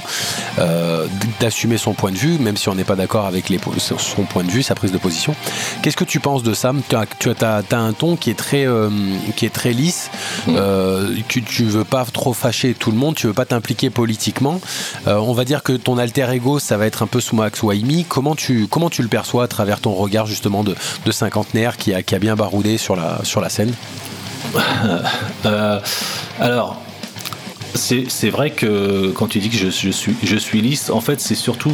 euh, 0.60 1.08
d'assumer 1.40 1.78
son 1.78 1.94
point 1.94 2.12
de 2.12 2.18
vue 2.18 2.40
même 2.40 2.58
si 2.58 2.70
on 2.70 2.76
n'est 2.76 2.84
pas 2.84 2.96
d'accord 2.96 3.26
avec 3.26 3.50
les, 3.50 3.60
son 3.78 4.24
point 4.24 4.44
de 4.44 4.52
vue 4.52 4.64
sa 4.64 4.76
prise 4.76 4.92
de 4.92 4.98
position. 4.98 5.36
Qu'est-ce 5.82 5.98
que 5.98 6.04
tu 6.04 6.20
penses 6.20 6.44
de 6.44 6.54
ça? 6.54 6.74
Tu 6.90 6.96
as, 6.96 7.06
tu 7.20 7.30
as, 7.30 7.64
t'as 7.64 7.78
un 7.78 7.94
ton 7.94 8.16
qui 8.16 8.30
est 8.30 8.38
très 8.38 8.66
euh, 8.66 8.90
qui 9.36 9.46
est 9.46 9.54
très 9.54 9.74
lisse 9.74 10.10
euh, 10.48 11.16
tu, 11.28 11.44
tu 11.44 11.64
veux 11.66 11.84
pas 11.84 12.06
trop 12.06 12.34
fâcher 12.34 12.74
tout 12.74 12.92
le 12.92 12.98
monde 12.98 13.16
tu 13.16 13.28
veux 13.28 13.34
pas 13.34 13.46
t'impliquer 13.46 13.90
politiquement. 13.90 14.60
On 15.06 15.34
va 15.34 15.46
dire 15.46 15.64
que 15.64 15.74
ton 15.74 15.98
alter 15.98 16.28
ego 16.32 16.60
ça 16.60 16.78
va 16.78 16.86
être 16.86 17.04
un 17.04 17.08
peu 17.08 17.20
Max 17.34 17.64
Waimi 17.64 18.06
comment 18.06 18.36
tu 18.36 18.68
comment 18.68 18.90
tu 18.90 19.02
le 19.02 19.08
perçois 19.08 19.44
à 19.44 19.48
travers 19.48 19.80
ton 19.80 19.94
regard 19.94 20.26
justement 20.26 20.64
de, 20.64 20.76
de 21.06 21.12
cinquantenaire 21.12 21.78
qui 21.78 21.94
a, 21.94 22.02
qui 22.02 22.16
a 22.16 22.20
bien 22.20 22.36
baroudé 22.36 22.78
sur 22.78 22.96
la 22.96 23.24
sur 23.24 23.42
la 23.42 23.50
scène? 23.50 23.74
Euh, 25.46 25.80
alors, 26.40 26.82
c'est 27.76 28.30
vrai 28.30 28.50
que 28.52 29.12
quand 29.14 29.28
tu 29.28 29.40
dis 29.40 29.50
que 29.50 29.58
je, 29.58 29.68
suis, 29.70 29.94
je 30.24 30.36
suis 30.38 30.62
lisse, 30.62 30.90
en 30.90 31.02
fait, 31.02 31.20
c'est 31.22 31.36
surtout. 31.36 31.72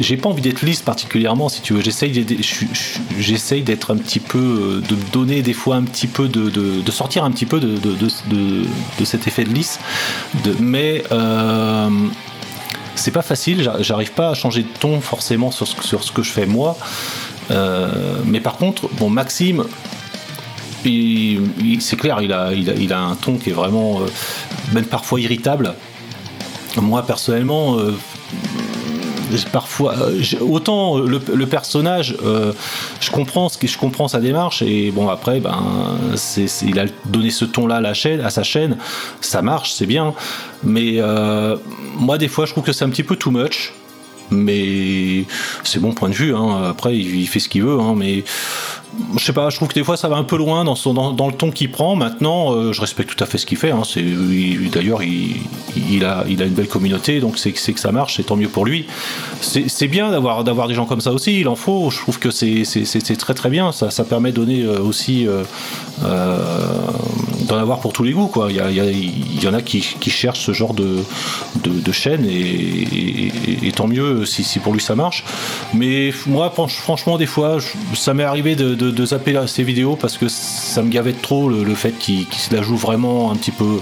J'ai 0.00 0.16
pas 0.16 0.28
envie 0.28 0.42
d'être 0.42 0.62
lisse 0.62 0.80
particulièrement, 0.80 1.48
si 1.48 1.60
tu 1.60 1.74
veux. 1.74 1.82
J'essaye 1.82 3.62
d'être 3.62 3.92
un 3.92 3.96
petit 3.96 4.18
peu. 4.20 4.38
euh, 4.38 4.80
de 4.80 4.96
donner 5.12 5.42
des 5.42 5.52
fois 5.52 5.76
un 5.76 5.82
petit 5.84 6.06
peu. 6.06 6.26
de, 6.28 6.48
de, 6.50 6.90
sortir 6.90 7.22
un 7.24 7.30
petit 7.30 7.46
peu 7.46 7.60
de, 7.60 7.76
de, 7.78 9.04
cet 9.04 9.26
effet 9.26 9.44
de 9.44 9.50
lisse. 9.52 9.78
Mais. 10.60 11.04
euh, 11.12 11.88
c'est 12.94 13.10
pas 13.10 13.22
facile, 13.22 13.62
j'a- 13.62 13.80
j'arrive 13.80 14.12
pas 14.12 14.28
à 14.28 14.34
changer 14.34 14.62
de 14.62 14.68
ton 14.78 15.00
forcément 15.00 15.50
sur 15.50 15.66
ce, 15.66 15.74
sur 15.82 16.04
ce 16.04 16.12
que 16.12 16.22
je 16.22 16.30
fais 16.30 16.44
moi. 16.44 16.76
Euh, 17.50 17.90
mais 18.26 18.38
par 18.40 18.58
contre, 18.58 18.88
bon, 18.98 19.08
Maxime, 19.08 19.64
c'est 20.84 21.96
clair, 21.96 22.20
il 22.20 22.32
a, 22.32 23.00
un 23.00 23.14
ton 23.14 23.36
qui 23.36 23.50
est 23.50 23.54
vraiment, 23.54 24.00
euh, 24.00 24.06
même 24.72 24.84
parfois 24.84 25.20
irritable. 25.20 25.74
Moi, 26.76 27.02
personnellement, 27.02 27.78
euh, 27.78 27.92
parfois, 29.52 29.94
euh, 29.98 30.22
autant 30.40 30.98
le, 30.98 31.46
personnage, 31.46 32.16
je 33.00 33.10
comprends 33.10 33.48
ce 33.48 33.58
que 33.58 33.66
je 33.66 33.78
comprends 33.78 34.08
sa 34.08 34.20
démarche 34.20 34.62
et 34.62 34.90
bon 34.90 35.08
après, 35.08 35.40
ben, 35.40 35.62
il 36.62 36.78
a 36.78 36.84
donné 37.06 37.30
ce 37.30 37.44
ton-là 37.44 37.76
à 37.76 37.80
la 37.80 37.94
chaîne, 37.94 38.20
à 38.20 38.30
sa 38.30 38.42
chaîne, 38.42 38.78
ça 39.20 39.42
marche, 39.42 39.72
c'est 39.72 39.86
bien. 39.86 40.14
Mais 40.64 41.00
moi, 41.96 42.18
des 42.18 42.28
fois, 42.28 42.46
je 42.46 42.52
trouve 42.52 42.64
que 42.64 42.72
c'est 42.72 42.84
un 42.84 42.90
petit 42.90 43.04
peu 43.04 43.16
too 43.16 43.30
much. 43.30 43.72
Mais 44.30 45.26
c'est 45.62 45.78
mon 45.78 45.92
point 45.92 46.08
de 46.08 46.14
vue. 46.14 46.34
hein. 46.34 46.70
Après, 46.70 46.96
il, 46.96 47.16
il 47.16 47.28
fait 47.28 47.38
ce 47.38 47.50
qu'il 47.50 47.64
veut. 47.64 47.78
hein. 47.78 47.92
Mais 47.94 48.24
je 49.16 49.24
sais 49.24 49.32
pas, 49.32 49.50
je 49.50 49.56
trouve 49.56 49.68
que 49.68 49.74
des 49.74 49.84
fois 49.84 49.96
ça 49.96 50.08
va 50.08 50.16
un 50.16 50.24
peu 50.24 50.36
loin 50.36 50.64
dans, 50.64 50.74
le 50.74 51.32
ton 51.32 51.50
qu'il 51.50 51.70
prend. 51.70 51.96
Maintenant, 51.96 52.52
euh, 52.52 52.72
je 52.72 52.80
respecte 52.80 53.16
tout 53.16 53.22
à 53.22 53.26
fait 53.26 53.38
ce 53.38 53.46
qu'il 53.46 53.58
fait. 53.58 53.70
hein. 53.70 53.82
D'ailleurs, 54.72 55.02
il, 55.02 56.04
a, 56.04 56.24
une 56.26 56.48
belle 56.48 56.68
communauté, 56.68 57.20
donc 57.20 57.38
c'est 57.38 57.52
que 57.52 57.80
ça 57.80 57.92
marche, 57.92 58.16
c'est 58.16 58.24
tant 58.24 58.36
mieux 58.36 58.48
pour 58.48 58.64
lui. 58.64 58.86
C'est 59.40 59.88
bien 59.88 60.10
d'avoir 60.10 60.68
des 60.68 60.74
gens 60.74 60.86
comme 60.86 61.00
ça 61.00 61.12
aussi, 61.12 61.40
il 61.40 61.48
en 61.48 61.56
faut. 61.56 61.90
Je 61.90 61.98
trouve 61.98 62.18
que 62.18 62.30
c'est 62.30 63.16
très 63.18 63.34
très 63.34 63.50
bien. 63.50 63.72
Ça, 63.72 64.04
permet 64.04 64.30
de 64.30 64.36
donner 64.36 64.62
euh, 64.62 64.80
aussi. 64.80 65.26
euh, 65.26 65.44
d'en 67.46 67.58
avoir 67.58 67.80
pour 67.80 67.92
tous 67.92 68.02
les 68.04 68.12
goûts. 68.12 68.28
Quoi. 68.28 68.48
Il, 68.50 68.56
y 68.56 68.60
a- 68.60 68.70
il 68.70 69.42
y 69.42 69.48
en 69.48 69.54
a 69.54 69.62
qui, 69.62 69.80
qui 70.00 70.10
cherchent 70.10 70.44
ce 70.46 70.52
genre 70.52 70.74
de, 70.74 71.04
de, 71.64 71.92
chaîne 71.92 72.26
et, 72.28 73.72
tant 73.72 73.86
mieux 73.86 74.24
si, 74.26 74.44
si 74.44 74.58
pour 74.58 74.72
lui 74.72 74.80
ça 74.80 74.94
marche. 74.94 75.24
Mais 75.74 76.12
moi, 76.26 76.52
franch- 76.56 76.80
franchement, 76.80 77.18
des 77.18 77.26
fois, 77.26 77.58
ça 77.94 78.14
m'est 78.14 78.24
arrivé 78.24 78.54
de, 78.56 78.74
de, 78.74 79.06
zapper 79.06 79.38
ces 79.46 79.62
vidéos 79.62 79.96
parce 79.96 80.16
que 80.18 80.28
ça 80.28 80.82
me 80.82 80.90
gavait 80.90 81.12
trop 81.12 81.48
le, 81.48 81.74
fait 81.74 81.92
qu'il 81.98 82.26
se 82.32 82.54
la 82.54 82.62
joue 82.62 82.76
vraiment 82.76 83.30
un 83.32 83.36
petit 83.36 83.50
peu 83.50 83.80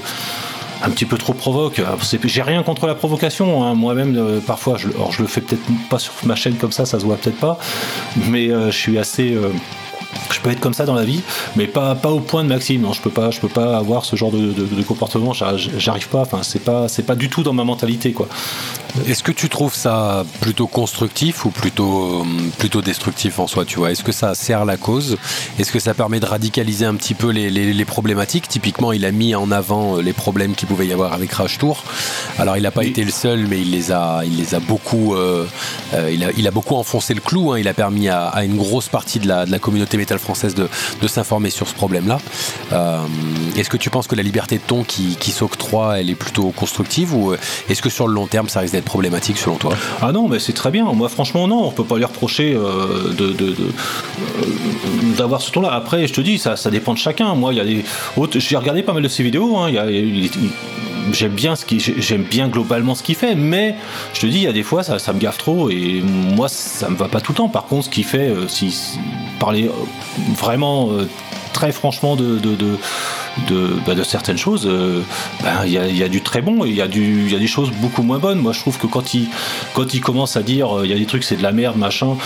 un 0.82 0.88
petit 0.90 1.04
peu 1.04 1.18
trop 1.18 1.34
provoque. 1.34 1.82
J'ai 2.24 2.42
rien 2.42 2.62
contre 2.62 2.86
la 2.86 2.94
provocation. 2.94 3.62
hein. 3.64 3.74
Moi-même, 3.74 4.16
euh, 4.16 4.40
parfois, 4.40 4.78
je, 4.78 4.88
alors, 4.88 5.12
je 5.12 5.20
le 5.20 5.28
fais 5.28 5.42
peut-être 5.42 5.60
pas 5.90 5.98
sur 5.98 6.12
ma 6.24 6.34
chaîne 6.36 6.54
comme 6.54 6.72
ça, 6.72 6.86
ça 6.86 6.98
se 6.98 7.04
voit 7.04 7.16
peut-être 7.16 7.38
pas, 7.38 7.58
mais 8.30 8.50
euh, 8.50 8.70
je 8.70 8.76
suis 8.78 8.98
assez. 8.98 9.34
euh, 9.34 9.50
je 10.32 10.40
peux 10.40 10.50
être 10.50 10.60
comme 10.60 10.74
ça 10.74 10.84
dans 10.86 10.94
la 10.94 11.04
vie, 11.04 11.20
mais 11.56 11.66
pas, 11.66 11.94
au 12.10 12.20
point 12.20 12.42
de 12.44 12.48
Maxime. 12.48 12.82
Non, 12.82 12.92
je 12.92 13.00
peux 13.00 13.10
pas, 13.10 13.30
peux 13.40 13.48
pas 13.48 13.76
avoir 13.76 14.04
ce 14.04 14.16
genre 14.16 14.30
de, 14.30 14.38
de- 14.52 14.64
de 14.74 14.82
comportement. 14.82 15.32
J'ar- 15.32 15.56
J'arrive 15.58 16.08
pas. 16.08 16.20
Enfin, 16.20 16.40
c'est 16.42 16.64
pas, 16.64 16.88
c'est 16.88 17.02
pas 17.04 17.14
du 17.14 17.28
tout 17.28 17.42
dans 17.42 17.52
ma 17.52 17.64
mentalité, 17.64 18.12
quoi. 18.12 18.28
Est-ce 19.06 19.22
que 19.22 19.32
tu 19.32 19.48
trouves 19.48 19.74
ça 19.74 20.24
plutôt 20.40 20.66
constructif 20.66 21.44
ou 21.44 21.50
plutôt, 21.50 22.20
euh, 22.22 22.24
plutôt 22.58 22.82
destructif 22.82 23.38
en 23.38 23.46
soi, 23.46 23.64
tu 23.64 23.78
vois? 23.78 23.90
Est-ce 23.92 24.02
que 24.04 24.12
ça 24.12 24.34
sert 24.34 24.64
la 24.64 24.76
cause? 24.76 25.16
Est-ce 25.58 25.72
que 25.72 25.78
ça 25.78 25.94
permet 25.94 26.20
de 26.20 26.26
radicaliser 26.26 26.84
un 26.84 26.94
petit 26.94 27.14
peu 27.14 27.30
les, 27.30 27.50
les- 27.50 27.72
les 27.72 27.84
problématiques? 27.84 28.48
Typiquement, 28.48 28.92
il 28.92 29.04
a 29.04 29.12
mis 29.12 29.34
en 29.34 29.50
avant 29.50 29.96
euh, 29.96 30.02
les 30.02 30.12
problèmes 30.12 30.54
qu'il 30.54 30.68
pouvait 30.68 30.86
y 30.86 30.92
avoir 30.92 31.12
avec 31.12 31.30
Crash 31.30 31.58
Tour. 31.58 31.82
Alors, 32.38 32.56
il 32.56 32.62
n'a 32.62 32.70
pas 32.70 32.80
Oui. 32.80 32.88
été 32.88 33.04
le 33.04 33.10
seul, 33.10 33.46
mais 33.48 33.60
il 33.60 33.70
les 33.70 33.92
a, 33.92 34.22
il 34.24 34.36
les 34.36 34.54
a 34.54 34.60
beaucoup, 34.60 35.14
euh, 35.14 35.46
euh, 35.94 36.10
il, 36.12 36.22
a, 36.24 36.28
il 36.36 36.46
a 36.46 36.50
beaucoup 36.50 36.74
enfoncé 36.76 37.14
le 37.14 37.20
clou. 37.20 37.52
hein. 37.52 37.58
Il 37.58 37.68
a 37.68 37.74
permis 37.74 38.08
à, 38.08 38.26
à 38.26 38.44
une 38.44 38.56
grosse 38.56 38.88
partie 38.88 39.18
de 39.18 39.28
la, 39.28 39.46
de 39.46 39.50
la 39.50 39.58
communauté 39.58 39.96
métal 39.96 40.18
française 40.18 40.54
de, 40.54 40.68
de 41.00 41.08
s'informer 41.08 41.50
sur 41.50 41.68
ce 41.68 41.74
problème-là. 41.74 42.18
Euh, 42.72 42.98
est-ce 43.56 43.70
que 43.70 43.76
tu 43.76 43.90
penses 43.90 44.06
que 44.06 44.14
la 44.16 44.22
liberté 44.22 44.56
de 44.56 44.62
ton 44.66 44.84
qui, 44.84 45.16
qui 45.18 45.30
s'octroie, 45.30 45.98
elle 46.00 46.10
est 46.10 46.14
plutôt 46.14 46.50
constructive 46.50 47.14
ou 47.14 47.34
est-ce 47.68 47.82
que 47.82 47.90
sur 47.90 48.06
le 48.08 48.14
long 48.14 48.26
terme, 48.26 48.48
ça 48.48 48.60
risque 48.60 48.72
d'être 48.74 48.79
problématique 48.82 49.38
selon 49.38 49.56
toi? 49.56 49.74
Ah 50.02 50.12
non, 50.12 50.28
mais 50.28 50.38
c'est 50.38 50.52
très 50.52 50.70
bien. 50.70 50.84
Moi, 50.84 51.08
franchement, 51.08 51.46
non, 51.48 51.66
on 51.66 51.70
peut 51.70 51.84
pas 51.84 51.96
lui 51.96 52.04
reprocher 52.04 52.54
euh, 52.54 53.12
de, 53.12 53.34
euh, 53.42 53.54
d'avoir 55.16 55.40
ce 55.40 55.50
ton-là. 55.50 55.72
Après, 55.72 56.06
je 56.06 56.12
te 56.12 56.20
dis, 56.20 56.38
ça, 56.38 56.56
ça 56.56 56.70
dépend 56.70 56.92
de 56.92 56.98
chacun. 56.98 57.34
Moi, 57.34 57.52
il 57.52 57.56
y 57.56 57.60
a 57.60 57.64
des 57.64 57.84
autres. 58.16 58.38
J'ai 58.38 58.56
regardé 58.56 58.82
pas 58.82 58.92
mal 58.92 59.02
de 59.02 59.08
ses 59.08 59.22
vidéos. 59.22 59.56
hein. 59.56 59.70
J'aime 61.12 61.32
bien 61.32 61.56
ce 61.56 61.64
qui, 61.64 61.80
j'aime 61.80 62.24
bien 62.24 62.48
globalement 62.48 62.94
ce 62.94 63.02
qu'il 63.02 63.14
fait, 63.14 63.34
mais 63.34 63.74
je 64.12 64.20
te 64.20 64.26
dis, 64.26 64.36
il 64.38 64.42
y 64.42 64.46
a 64.46 64.52
des 64.52 64.62
fois, 64.62 64.82
ça, 64.82 65.12
me 65.12 65.18
gaffe 65.18 65.38
trop 65.38 65.70
et 65.70 66.02
moi, 66.02 66.48
ça 66.48 66.90
me 66.90 66.96
va 66.96 67.08
pas 67.08 67.20
tout 67.20 67.32
le 67.32 67.36
temps. 67.36 67.48
Par 67.48 67.64
contre, 67.64 67.86
ce 67.86 67.90
qu'il 67.90 68.04
fait, 68.04 68.28
euh, 68.28 68.46
si, 68.48 68.98
parler 69.38 69.70
vraiment 70.36 70.90
très 71.52 71.72
franchement 71.72 72.16
de, 72.16 72.38
de, 73.48 73.76
bah, 73.86 73.94
de 73.94 74.02
certaines 74.02 74.38
choses, 74.38 74.66
euh, 74.66 75.02
ben, 75.42 75.64
il 75.64 75.70
y, 75.70 75.98
y 75.98 76.02
a 76.02 76.08
du 76.08 76.20
très 76.22 76.42
bon 76.42 76.64
il 76.64 76.72
y, 76.72 76.76
y 76.76 76.82
a 76.82 77.38
des 77.38 77.46
choses 77.46 77.70
beaucoup 77.70 78.02
moins 78.02 78.18
bonnes. 78.18 78.38
Moi, 78.38 78.52
je 78.52 78.60
trouve 78.60 78.78
que 78.78 78.86
quand 78.86 79.14
il, 79.14 79.28
quand 79.74 79.94
il 79.94 80.00
commence 80.00 80.36
à 80.36 80.42
dire 80.42 80.78
euh, 80.78 80.86
il 80.86 80.90
y 80.90 80.94
a 80.94 80.98
des 80.98 81.06
trucs, 81.06 81.24
c'est 81.24 81.36
de 81.36 81.42
la 81.42 81.52
merde, 81.52 81.76
machin. 81.76 82.16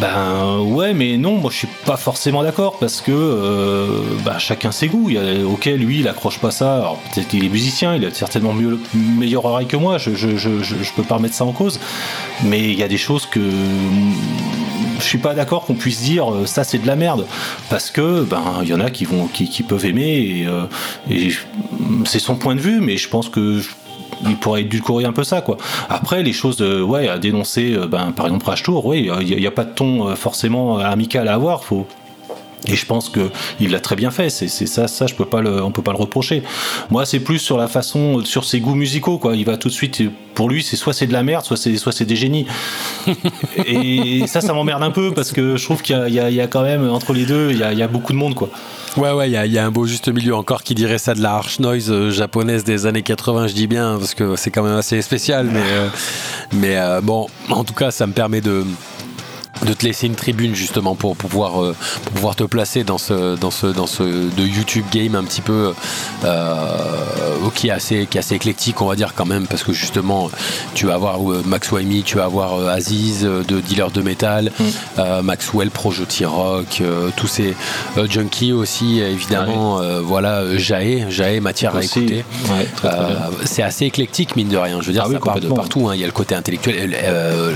Ben 0.00 0.58
ouais, 0.58 0.92
mais 0.92 1.16
non, 1.18 1.36
moi 1.36 1.52
je 1.52 1.58
suis 1.58 1.68
pas 1.86 1.96
forcément 1.96 2.42
d'accord 2.42 2.78
parce 2.80 3.00
que 3.00 3.12
euh, 3.12 4.00
ben, 4.24 4.38
chacun 4.38 4.72
ses 4.72 4.88
goûts. 4.88 5.08
Il 5.08 5.18
a, 5.18 5.46
ok, 5.46 5.66
lui 5.66 6.00
il 6.00 6.08
accroche 6.08 6.38
pas 6.40 6.50
ça. 6.50 6.94
Peut-être 7.14 7.28
qu'il 7.28 7.44
est 7.44 7.48
musicien, 7.48 7.94
il 7.94 8.04
a 8.04 8.12
certainement 8.12 8.52
mieux, 8.52 8.80
meilleure 8.92 9.44
oreille 9.44 9.68
que 9.68 9.76
moi. 9.76 9.98
Je, 9.98 10.16
je, 10.16 10.36
je, 10.36 10.64
je, 10.64 10.74
je 10.82 10.92
peux 10.96 11.04
pas 11.04 11.16
remettre 11.16 11.36
ça 11.36 11.44
en 11.44 11.52
cause. 11.52 11.78
Mais 12.42 12.70
il 12.70 12.78
y 12.78 12.82
a 12.82 12.88
des 12.88 12.96
choses 12.96 13.26
que 13.26 13.38
je 14.98 15.04
suis 15.04 15.18
pas 15.18 15.34
d'accord 15.34 15.64
qu'on 15.64 15.74
puisse 15.74 16.02
dire 16.02 16.32
euh, 16.32 16.46
ça 16.46 16.64
c'est 16.64 16.78
de 16.78 16.86
la 16.86 16.96
merde 16.96 17.26
parce 17.70 17.90
que 17.90 18.22
ben 18.22 18.60
il 18.62 18.68
y 18.68 18.74
en 18.74 18.80
a 18.80 18.90
qui 18.90 19.04
vont 19.04 19.28
peuvent 19.68 19.86
aimer 19.86 20.44
et, 20.44 20.46
euh, 20.46 21.30
c'est 22.04 22.18
son 22.18 22.36
point 22.36 22.54
de 22.54 22.60
vue 22.60 22.80
mais 22.80 22.96
je 22.96 23.08
pense 23.08 23.28
que 23.28 23.60
il 24.26 24.36
pourrait 24.36 24.62
édulcorer 24.62 25.04
un 25.04 25.12
peu 25.12 25.24
ça 25.24 25.40
quoi. 25.40 25.58
Après 25.88 26.22
les 26.22 26.32
choses 26.32 26.60
ouais 26.60 27.08
à 27.08 27.18
dénoncer 27.18 27.74
euh, 27.74 27.86
ben 27.86 28.12
par 28.12 28.26
exemple 28.26 28.44
Crash 28.44 28.62
Tour, 28.62 28.86
oui 28.86 29.10
il 29.20 29.36
n'y 29.36 29.46
a, 29.46 29.50
pas 29.50 29.64
de 29.64 29.72
ton 29.72 30.14
forcément 30.16 30.78
amical 30.78 31.28
à 31.28 31.34
avoir, 31.34 31.64
faut 31.64 31.86
et 32.66 32.76
je 32.76 32.86
pense 32.86 33.08
que 33.08 33.30
il 33.60 33.70
l'a 33.70 33.80
très 33.80 33.96
bien 33.96 34.10
fait. 34.10 34.30
C'est 34.30 34.48
ça, 34.48 34.88
ça 34.88 35.06
je 35.06 35.14
peux 35.14 35.24
pas 35.26 35.40
le, 35.40 35.62
on 35.62 35.70
peut 35.70 35.82
pas 35.82 35.92
le 35.92 35.98
reprocher. 35.98 36.42
Moi, 36.90 37.04
c'est 37.06 37.20
plus 37.20 37.38
sur 37.38 37.56
la 37.58 37.68
façon, 37.68 38.24
sur 38.24 38.44
ses 38.44 38.60
goûts 38.60 38.74
musicaux, 38.74 39.18
quoi. 39.18 39.36
Il 39.36 39.44
va 39.44 39.56
tout 39.56 39.68
de 39.68 39.72
suite, 39.74 40.02
pour 40.34 40.48
lui, 40.48 40.62
c'est 40.62 40.76
soit 40.76 40.92
c'est 40.92 41.06
de 41.06 41.12
la 41.12 41.22
merde, 41.22 41.44
soit 41.44 41.56
c'est 41.56 41.76
soit 41.76 41.92
c'est 41.92 42.04
des 42.06 42.16
génies. 42.16 42.46
Et 43.66 44.26
ça, 44.26 44.40
ça 44.40 44.52
m'emmerde 44.52 44.82
un 44.82 44.90
peu 44.90 45.12
parce 45.12 45.32
que 45.32 45.56
je 45.56 45.64
trouve 45.64 45.82
qu'il 45.82 45.96
y 46.08 46.18
a, 46.20 46.30
y 46.30 46.34
y 46.36 46.48
quand 46.48 46.62
même 46.62 46.88
entre 46.90 47.12
les 47.12 47.24
deux, 47.26 47.50
il 47.52 47.58
y 47.58 47.62
a, 47.62 47.72
il 47.72 47.78
y 47.78 47.82
a 47.82 47.88
beaucoup 47.88 48.12
de 48.12 48.18
monde, 48.18 48.34
quoi. 48.34 48.48
Ouais, 48.96 49.10
ouais, 49.12 49.28
il 49.28 49.32
y, 49.32 49.36
a- 49.36 49.44
il 49.46 49.52
y 49.52 49.58
a 49.58 49.64
un 49.66 49.70
beau 49.72 49.86
juste 49.86 50.08
milieu 50.08 50.36
encore 50.36 50.62
qui 50.62 50.74
dirait 50.74 50.98
ça 50.98 51.14
de 51.14 51.20
la 51.20 51.34
harsh 51.34 51.58
noise 51.58 51.90
euh, 51.90 52.10
japonaise 52.12 52.62
des 52.62 52.86
années 52.86 53.02
80, 53.02 53.48
je 53.48 53.54
dis 53.54 53.66
bien, 53.66 53.96
parce 53.98 54.14
que 54.14 54.36
c'est 54.36 54.50
quand 54.52 54.62
même 54.62 54.76
assez 54.76 55.02
spécial, 55.02 55.48
mais, 55.52 55.60
euh, 55.64 55.88
mais 56.52 56.76
euh, 56.76 57.00
bon, 57.00 57.26
en 57.50 57.64
tout 57.64 57.74
cas, 57.74 57.90
ça 57.90 58.06
me 58.06 58.12
permet 58.12 58.40
de 58.40 58.64
de 59.64 59.72
te 59.72 59.84
laisser 59.86 60.06
une 60.06 60.14
tribune 60.16 60.54
justement 60.54 60.94
pour 60.94 61.16
pouvoir 61.16 61.62
euh, 61.62 61.74
pour 62.04 62.12
pouvoir 62.12 62.36
te 62.36 62.44
placer 62.44 62.84
dans 62.84 62.98
ce 62.98 63.36
dans 63.36 63.50
ce 63.50 63.66
dans 63.68 63.86
ce 63.86 64.02
de 64.02 64.42
YouTube 64.46 64.84
game 64.92 65.14
un 65.14 65.24
petit 65.24 65.40
peu 65.40 65.72
euh, 66.24 67.48
qui 67.54 67.68
est 67.68 67.70
assez 67.70 68.06
qui 68.06 68.16
est 68.18 68.20
assez 68.20 68.34
éclectique 68.34 68.80
on 68.82 68.86
va 68.86 68.96
dire 68.96 69.14
quand 69.14 69.26
même 69.26 69.46
parce 69.46 69.62
que 69.62 69.72
justement 69.72 70.30
tu 70.74 70.86
vas 70.86 70.94
avoir 70.94 71.18
euh, 71.30 71.42
Max 71.46 71.70
Waimi 71.72 72.02
tu 72.02 72.16
vas 72.16 72.24
avoir 72.24 72.54
euh, 72.54 72.68
Aziz 72.68 73.24
euh, 73.24 73.42
de 73.44 73.60
dealer 73.60 73.90
de 73.90 74.02
métal 74.02 74.50
euh, 74.98 75.22
Maxwell 75.22 75.70
Projoti 75.70 76.24
Rock 76.24 76.78
euh, 76.80 77.10
tous 77.16 77.26
ces 77.28 77.54
euh, 77.96 78.06
junkies 78.08 78.52
aussi 78.52 79.00
évidemment 79.00 79.80
euh, 79.80 80.00
voilà 80.00 80.40
euh, 80.40 80.58
Jaé 80.58 81.06
Jaé 81.10 81.40
matière 81.40 81.74
Aussi. 81.74 81.98
à 81.98 82.02
écouter. 82.02 82.24
Ouais, 82.50 82.68
Euh, 82.84 83.14
c'est 83.44 83.62
assez 83.62 83.84
éclectique 83.86 84.36
mine 84.36 84.48
de 84.48 84.56
rien. 84.56 84.80
Je 84.80 84.86
veux 84.88 84.92
dire 84.92 85.02
Ah 85.04 85.08
oui, 85.08 85.14
ça 85.14 85.20
part 85.20 85.40
de 85.40 85.48
partout 85.48 85.88
hein. 85.88 85.94
il 85.94 86.00
y 86.00 86.04
a 86.04 86.06
le 86.06 86.12
côté 86.12 86.34
intellectuel 86.34 86.94
euh, 87.02 87.54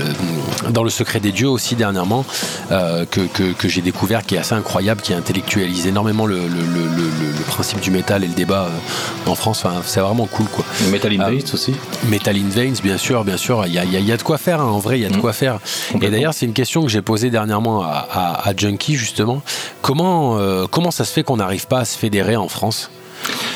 dans 0.69 0.83
le 0.83 0.89
secret 0.89 1.19
des 1.19 1.31
dieux 1.31 1.49
aussi 1.49 1.75
dernièrement 1.91 2.25
euh, 2.71 3.05
que, 3.09 3.21
que, 3.21 3.51
que 3.53 3.67
j'ai 3.67 3.81
découvert 3.81 4.23
qui 4.25 4.35
est 4.35 4.39
assez 4.39 4.53
incroyable 4.55 5.01
qui 5.01 5.13
intellectualise 5.13 5.87
énormément 5.87 6.25
le, 6.25 6.35
le, 6.35 6.41
le, 6.43 6.47
le- 6.47 7.37
le 7.37 7.43
principe 7.47 7.79
du 7.79 7.91
métal 7.91 8.23
et 8.23 8.27
le 8.27 8.33
débat 8.33 8.65
euh, 8.69 9.29
en 9.29 9.35
France 9.35 9.63
enfin, 9.65 9.81
c'est 9.85 9.99
vraiment 9.99 10.25
cool 10.27 10.45
quoi 10.47 10.63
Metal 10.91 11.11
Ah. 11.19 11.25
Invades 11.27 11.43
aussi. 11.53 11.73
Metal 12.09 12.35
in 12.35 12.49
Veins, 12.49 12.73
bien 12.83 12.97
sûr, 12.97 13.23
bien 13.23 13.37
sûr. 13.37 13.65
Il 13.65 13.73
y 13.73 13.79
a, 13.79 13.85
y 13.85 13.97
a- 13.97 13.99
y 13.99 14.11
a 14.11 14.17
de 14.17 14.21
quoi 14.23 14.37
faire, 14.37 14.61
hein. 14.61 14.65
en 14.65 14.79
vrai, 14.79 14.99
il 14.99 15.01
y 15.01 15.05
a 15.05 15.09
de 15.09 15.15
Mhm. 15.15 15.21
quoi 15.21 15.33
faire. 15.33 15.59
Et 16.01 16.09
d'ailleurs, 16.09 16.33
c'est 16.33 16.45
une 16.45 16.53
question 16.53 16.81
que 16.83 16.89
j'ai 16.89 17.01
posée 17.01 17.29
dernièrement 17.29 17.81
à, 17.83 18.07
à, 18.11 18.47
à 18.49 18.55
Junkie, 18.55 18.95
justement. 18.95 19.41
Comment, 19.81 20.37
euh, 20.37 20.65
comment 20.69 20.91
ça 20.91 21.03
se 21.05 21.11
fait 21.13 21.23
qu'on 21.23 21.37
n'arrive 21.37 21.67
pas 21.67 21.79
à 21.79 21.85
se 21.85 21.97
fédérer 21.97 22.35
en 22.35 22.47
France? 22.47 22.89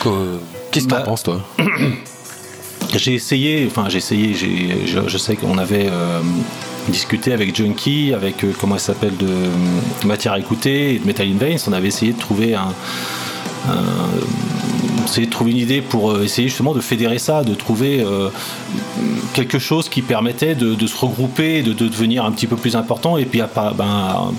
Que- 0.03 0.39
Qu'est-ce 0.71 0.86
que 0.86 0.91
Bah, 0.91 0.99
t'en 1.01 1.11
penses, 1.11 1.23
toi? 1.23 1.41
J'ai 2.95 3.13
essayé, 3.15 3.67
enfin 3.69 3.88
j'ai 3.89 3.97
essayé, 3.97 4.34
j'ai- 4.36 4.86
je, 4.86 4.99
je 5.07 5.17
sais 5.17 5.36
qu'on 5.36 5.57
avait 5.57 5.88
euh, 5.89 6.19
discuté 6.89 7.34
avec 7.34 7.55
Junkie, 7.55 8.13
avec 8.13 8.43
euh, 8.43 8.51
comment 8.59 8.75
elle 8.75 8.81
s'appelle 8.81 9.15
de 9.17 9.27
euh, 9.27 9.47
Matière 10.05 10.34
à 10.34 10.39
écouter 10.39 10.99
de 10.99 11.05
Metal 11.05 11.27
in 11.27 11.57
on 11.67 11.73
avait 11.73 11.88
essayé 11.88 12.13
de 12.13 12.19
trouver 12.19 12.55
un- 12.55 12.73
essayer 15.06 15.28
de 15.28 15.32
trouver 15.32 15.51
une 15.51 15.58
idée 15.58 15.82
pour 15.82 16.12
euh, 16.12 16.24
essayer 16.24 16.47
justement 16.47 16.74
de 16.74 16.82
fédérer 16.82 17.20
ça, 17.20 17.43
de 17.43 17.54
trouver 17.54 18.01
euh, 18.01 18.30
quelque 19.34 19.60
chose 19.60 19.89
qui 19.89 20.01
permettait 20.01 20.56
de, 20.56 20.88
se 20.88 20.97
regrouper, 20.97 21.62
de, 21.62 21.74
de 21.74 21.88
devenir 21.88 22.26
un 22.26 22.32
petit 22.32 22.47
peu 22.47 22.56
plus 22.56 22.76
important 22.76 23.18
et 23.18 23.26
puis 23.26 23.41
à 23.41 23.47
pas 23.47 23.74
ben, 23.76 24.32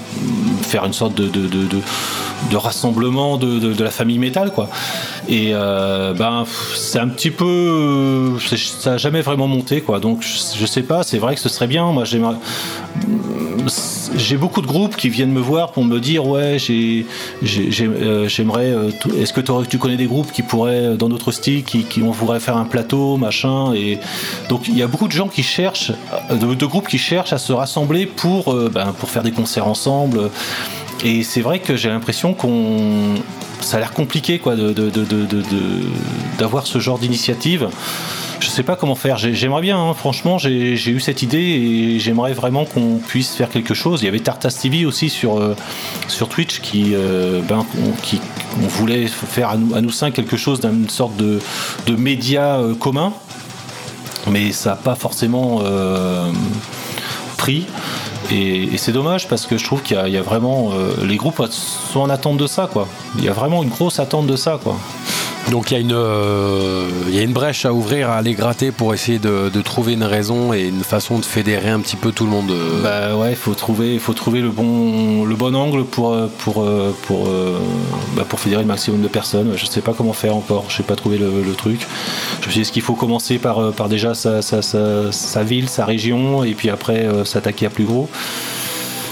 faire 0.62 0.84
une 0.84 0.92
sorte 0.92 1.14
de, 1.14 1.28
de, 1.28 2.56
rassemblement 2.56 3.36
de, 3.36 3.82
la 3.82 3.90
famille 3.90 4.18
métal 4.18 4.52
quoi. 4.52 4.68
Et 5.28 5.50
euh, 5.52 6.12
ben 6.12 6.44
c'est 6.74 6.98
un 6.98 7.08
petit 7.08 7.30
peu 7.30 8.36
ça 8.38 8.94
a 8.94 8.96
jamais 8.96 9.22
vraiment 9.22 9.46
monté 9.48 9.80
quoi. 9.80 9.98
Donc 10.00 10.22
je, 10.22 10.58
je 10.58 10.66
sais 10.66 10.82
pas, 10.82 11.02
c'est 11.02 11.18
vrai 11.18 11.34
que 11.34 11.40
ce 11.40 11.48
serait 11.48 11.66
bien. 11.66 11.90
Moi 11.92 12.04
j'aimerais 12.04 12.36
j'ai 14.16 14.36
beaucoup 14.36 14.60
de 14.60 14.66
groupes 14.66 14.96
qui 14.96 15.08
viennent 15.08 15.32
me 15.32 15.40
voir 15.40 15.72
pour 15.72 15.84
me 15.84 15.98
dire 15.98 16.26
ouais 16.26 16.56
j'ai 16.58 17.06
j'ai- 17.42 17.70
j'ai- 17.70 18.28
j'aimerais 18.28 18.72
est-ce 19.18 19.32
que 19.32 19.40
tu 19.68 19.78
connais 19.78 19.96
des 19.96 20.06
groupes 20.06 20.30
qui 20.32 20.42
pourraient 20.42 20.53
euh, 20.62 20.96
dans 20.96 21.08
notre 21.08 21.32
style 21.32 21.64
qui, 21.64 21.86
on 22.02 22.10
voudrait 22.10 22.40
faire 22.40 22.56
un 22.56 22.64
plateau 22.64 23.16
machin 23.16 23.72
et 23.74 23.98
donc 24.48 24.68
il 24.68 24.76
y 24.76 24.82
a 24.82 24.86
beaucoup 24.86 25.08
de 25.08 25.12
gens 25.12 25.28
qui 25.28 25.42
cherchent 25.42 25.92
euh, 26.30 26.36
de, 26.36 26.66
groupes 26.66 26.88
qui 26.88 26.98
cherchent 26.98 27.32
à 27.32 27.38
se 27.38 27.52
rassembler 27.52 28.06
pour 28.06 28.52
euh, 28.52 28.70
ben, 28.72 28.92
pour 28.98 29.08
faire 29.10 29.22
des 29.22 29.32
concerts 29.32 29.66
ensemble. 29.66 30.30
Et 31.04 31.22
c'est 31.22 31.40
vrai 31.40 31.58
que 31.58 31.76
j'ai 31.76 31.88
l'impression 31.88 32.34
qu'on 32.34 33.14
ça 33.60 33.76
a 33.76 33.80
l'air 33.80 33.92
compliqué 33.92 34.38
quoi 34.38 34.54
de 34.56 34.72
de- 34.72 34.90
d'avoir 36.38 36.66
ce 36.66 36.78
genre 36.78 36.98
d'initiative 36.98 37.68
je 38.40 38.48
sais 38.48 38.62
pas 38.62 38.76
comment 38.76 38.94
faire. 38.94 39.16
J'ai- 39.16 39.34
J'aimerais 39.34 39.62
bien, 39.62 39.78
hein. 39.78 39.94
franchement, 39.94 40.38
j'ai 40.38 40.74
eu 40.90 41.00
cette 41.00 41.22
idée 41.22 41.38
et 41.38 41.98
j'aimerais 41.98 42.32
vraiment 42.32 42.64
qu'on 42.64 42.98
puisse 42.98 43.34
faire 43.34 43.48
quelque 43.48 43.74
chose. 43.74 44.02
Il 44.02 44.04
y 44.06 44.08
avait 44.08 44.20
Tartas 44.20 44.56
TV 44.60 44.84
aussi 44.86 45.08
sur, 45.08 45.38
euh, 45.38 45.56
sur 46.08 46.28
Twitch 46.28 46.60
qui, 46.60 46.92
euh, 46.94 47.40
ben, 47.42 47.64
qui, 48.02 48.20
on 48.62 48.66
voulait 48.66 49.06
faire 49.06 49.50
à 49.50 49.56
nous, 49.56 49.90
cinq 49.90 50.14
quelque 50.14 50.36
chose 50.36 50.60
d'une 50.60 50.88
sorte 50.88 51.16
de, 51.16 51.40
de 51.86 51.96
média 51.96 52.56
euh, 52.56 52.74
commun, 52.74 53.12
mais 54.30 54.52
ça 54.52 54.70
n'a 54.70 54.76
pas 54.76 54.94
forcément 54.94 55.60
pris. 57.36 57.66
Et, 58.30 58.70
c'est 58.78 58.92
dommage 58.92 59.28
parce 59.28 59.46
que 59.46 59.58
je 59.58 59.64
trouve 59.64 59.82
qu'il 59.82 59.98
y, 60.06 60.10
y 60.12 60.16
a 60.16 60.22
vraiment. 60.22 60.72
les 61.02 61.16
groupes 61.16 61.42
sont 61.50 62.00
en 62.00 62.10
attente 62.10 62.36
de 62.38 62.46
ça, 62.46 62.68
quoi. 62.72 62.88
Il 63.18 63.24
y 63.24 63.28
a 63.28 63.32
vraiment 63.32 63.62
une 63.62 63.68
grosse 63.68 63.98
attente 64.00 64.26
de 64.26 64.36
ça, 64.36 64.58
quoi. 64.62 64.76
Donc 65.50 65.70
il 65.70 65.74
y, 65.74 65.76
a 65.76 65.80
une, 65.80 65.92
euh, 65.92 66.88
il 67.08 67.14
y 67.14 67.18
a 67.18 67.22
une 67.22 67.32
brèche 67.32 67.64
à 67.64 67.72
ouvrir, 67.72 68.10
à 68.10 68.16
aller 68.16 68.32
gratter 68.34 68.72
pour 68.72 68.94
essayer 68.94 69.18
de, 69.18 69.50
de 69.50 69.60
trouver 69.60 69.92
une 69.92 70.02
raison 70.02 70.52
et 70.52 70.62
une 70.62 70.82
façon 70.82 71.18
de 71.18 71.24
fédérer 71.24 71.68
un 71.68 71.80
petit 71.80 71.96
peu 71.96 72.12
tout 72.12 72.24
le 72.24 72.30
monde. 72.30 72.50
euh. 72.50 72.82
Bah 72.82 73.16
ouais, 73.16 73.34
faut 73.34 73.54
trouver, 73.54 73.98
faut 73.98 74.14
trouver 74.14 74.40
le 74.40 74.48
bon, 74.50 75.24
le 75.24 75.34
bon 75.36 75.54
angle 75.54 75.84
pour 75.84 76.12
euh, 76.12 76.28
pour 76.38 76.66
pour 77.06 77.28
bah, 78.16 78.24
pour 78.28 78.40
fédérer 78.40 78.62
le 78.62 78.68
maximum 78.68 79.02
de 79.02 79.08
personnes. 79.08 79.52
Je 79.56 79.66
sais 79.66 79.82
pas 79.82 79.92
comment 79.92 80.14
faire 80.14 80.34
encore. 80.34 80.64
Je 80.68 80.76
sais 80.78 80.82
pas 80.82 80.96
trouver 80.96 81.18
le, 81.18 81.42
le 81.42 81.52
truc. 81.52 81.86
Je 82.40 82.46
me 82.46 82.50
suis 82.50 82.58
dit 82.58 82.60
est-ce 82.62 82.72
qu'il 82.72 82.82
faut 82.82 82.94
commencer 82.94 83.38
par 83.38 83.72
par 83.72 83.88
déjà 83.88 84.14
sa, 84.14 84.40
sa, 84.42 84.62
sa, 84.62 85.12
sa 85.12 85.42
ville, 85.44 85.68
sa 85.68 85.84
région, 85.84 86.42
et 86.42 86.54
puis 86.54 86.70
après 86.70 87.04
euh, 87.04 87.24
s'attaquer 87.24 87.66
à 87.66 87.70
plus 87.70 87.84
gros. 87.84 88.08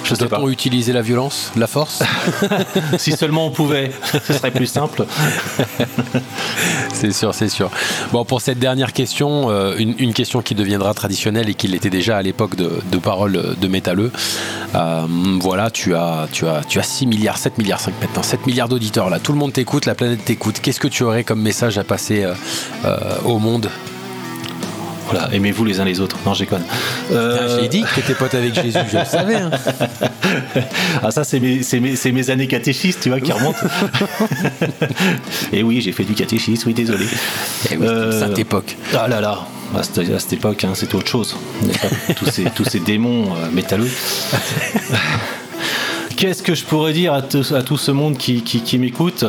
Je 0.05 0.17
sais 0.17 0.27
pas. 0.27 0.41
Utiliser 0.49 0.93
la 0.93 1.01
violence, 1.01 1.53
la 1.57 1.69
force 1.69 2.03
si 2.99 3.13
seulement 3.13 3.47
on 3.47 3.51
pouvait, 3.51 3.93
ce 4.27 4.33
serait 4.33 4.51
plus 4.51 4.67
simple. 4.67 5.07
C'est 6.93 7.13
sûr, 7.13 7.35
c'est 7.35 7.49
sûr. 7.49 7.69
Bon, 8.13 8.25
pour 8.25 8.41
cette 8.41 8.61
dernière 8.61 8.93
question, 8.93 9.51
euh, 9.51 9.75
une, 9.77 10.15
question 10.15 10.41
qui 10.41 10.55
deviendra 10.55 10.95
traditionnelle 10.95 11.49
et 11.49 11.55
qui 11.55 11.67
l'était 11.67 11.91
déjà 11.91 12.17
à 12.17 12.23
l'époque 12.23 12.55
de, 12.55 12.71
de 12.93 12.99
Parole 12.99 13.57
de 13.61 13.69
Métalleux. 13.69 14.13
Euh, 14.77 15.07
voilà, 15.41 15.71
tu 15.71 15.97
as, 15.97 16.29
tu, 16.31 16.47
as, 16.47 16.61
tu 16.69 16.79
as 16.79 16.83
6 16.85 17.07
milliards, 17.07 17.39
7 17.39 17.59
milliards 17.59 17.81
5 17.81 17.95
maintenant, 18.01 18.23
7 18.23 18.47
milliards 18.47 18.69
d'auditeurs 18.69 19.11
là. 19.11 19.19
Tout 19.19 19.33
le 19.33 19.39
monde 19.39 19.53
t'écoute, 19.53 19.87
la 19.87 19.97
planète 19.97 20.25
t'écoute. 20.25 20.61
Qu'est-ce 20.63 20.81
que 20.81 20.89
tu 20.89 21.03
aurais 21.03 21.25
comme 21.25 21.41
message 21.41 21.77
à 21.77 21.83
passer 21.83 22.25
euh, 22.85 22.95
au 23.25 23.39
monde? 23.39 23.69
Voilà, 25.11 25.29
aimez-vous 25.33 25.65
les 25.65 25.81
uns 25.81 25.85
les 25.85 26.01
autres. 26.01 26.17
Non, 26.25 26.33
je 26.35 26.41
déconne. 26.41 26.63
Euh, 27.13 27.39
Ah, 27.41 27.61
J'ai 27.61 27.69
dit 27.69 27.83
que 27.83 27.95
t'étais 27.97 28.15
pote 28.15 28.35
avec 28.35 28.55
Jésus, 28.55 28.79
je 28.91 28.99
le 28.99 29.05
savais. 29.05 29.37
hein. 29.37 29.51
ah 31.03 31.11
ça 31.11 31.25
c'est 31.25 31.41
mes, 31.41 32.31
années 32.31 32.47
catéchistes, 32.47 33.01
tu 33.03 33.09
vois, 33.11 33.21
qui 33.21 33.33
remontent. 33.33 33.59
Et 35.53 35.63
oui, 35.63 35.81
j'ai 35.81 35.93
fait 35.93 36.05
du 36.05 36.15
catéchisme, 36.15 36.69
oui, 36.69 36.75
désolé. 36.75 37.07
Eh 37.71 37.77
oui, 37.77 37.87
Euh, 37.87 38.27
Cette 38.29 38.39
époque. 38.39 38.77
Ah 38.97 39.09
là 39.09 39.21
là, 39.21 39.41
à 39.77 39.83
cette, 39.83 39.99
à 40.11 40.19
cette 40.19 40.33
époque, 40.35 40.65
hein, 40.65 40.73
c'était 40.75 40.95
autre 40.95 41.09
chose. 41.11 41.37
Ces, 42.31 42.45
tous 42.45 42.65
ces 42.65 42.81
démons 42.81 43.35
euh, 43.35 43.51
métalleux. 43.53 43.91
Qu'est-ce 46.23 46.45
que 46.45 46.55
je 46.55 46.65
pourrais 46.65 46.93
dire 46.93 47.13
à, 47.15 47.21
tout- 47.21 47.43
ce 47.43 47.91
monde 47.91 48.17
qui, 48.17 48.45
m'écoute? 48.79 49.25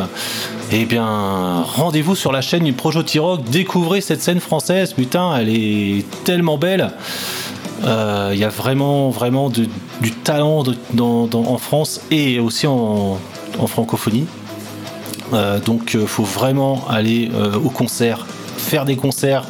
Eh 0.71 0.85
bien, 0.85 1.63
rendez-vous 1.63 2.13
sur 2.15 2.31
la 2.31 2.41
chaîne 2.41 2.65
du 2.65 2.73
Projo 2.73 3.01
T-Rock, 3.01 3.45
découvrez 3.49 3.99
cette 3.99 4.21
scène 4.21 4.39
française, 4.39 4.93
putain, 4.93 5.35
elle 5.35 5.49
est 5.49 6.05
tellement 6.23 6.59
belle. 6.59 6.91
Euh, 7.83 8.29
Il 8.35 8.39
y 8.39 8.43
a 8.43 8.49
vraiment, 8.49 9.09
vraiment 9.09 9.49
du 9.49 9.67
talent 10.23 10.61
de- 10.61 10.75
en 11.35 11.57
France 11.57 11.99
et 12.11 12.39
aussi 12.39 12.67
en, 12.67 13.17
francophonie. 13.65 14.27
Euh, 15.33 15.59
donc, 15.59 15.95
il 15.95 16.05
faut 16.05 16.21
vraiment 16.23 16.87
aller 16.87 17.31
euh, 17.33 17.55
au 17.55 17.71
concert, 17.71 18.27
faire 18.55 18.85
des 18.85 18.97
concerts, 18.97 19.45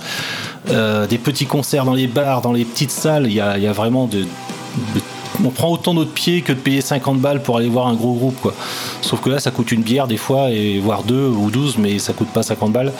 euh, 0.69 1.07
des 1.07 1.17
petits 1.17 1.45
concerts 1.45 1.83
dans 1.83 1.93
les 1.93 2.07
bars, 2.07 2.39
dans 2.39 2.53
les 2.53 2.63
petites 2.63 2.91
salles. 2.91 3.25
Il 3.27 3.33
y 3.33 3.41
a, 3.41 3.57
il 3.57 3.63
y 3.65 3.67
a 3.67 3.73
vraiment 3.73 4.07
de, 4.07 4.19
de- 4.19 5.01
On 5.43 5.49
prend 5.49 5.71
autant 5.71 5.93
notre 5.93 6.11
pied 6.11 6.41
que 6.41 6.53
de 6.53 6.59
payer 6.59 6.81
50 6.81 7.19
balles 7.19 7.41
pour 7.41 7.57
aller 7.57 7.69
voir 7.69 7.87
un 7.87 7.95
gros 7.95 8.13
groupe. 8.13 8.39
Quoi. 8.41 8.53
Sauf 9.01 9.21
que 9.21 9.29
là, 9.29 9.39
ça 9.39 9.51
coûte 9.51 9.71
une 9.71 9.81
bière 9.81 10.07
des 10.07 10.17
fois, 10.17 10.51
et 10.51 10.79
voire 10.79 11.03
deux 11.03 11.27
ou 11.27 11.49
12, 11.49 11.77
mais 11.77 11.99
ça 11.99 12.13
coûte 12.13 12.29
pas 12.29 12.43
50 12.43 12.71
balles. 12.71 12.91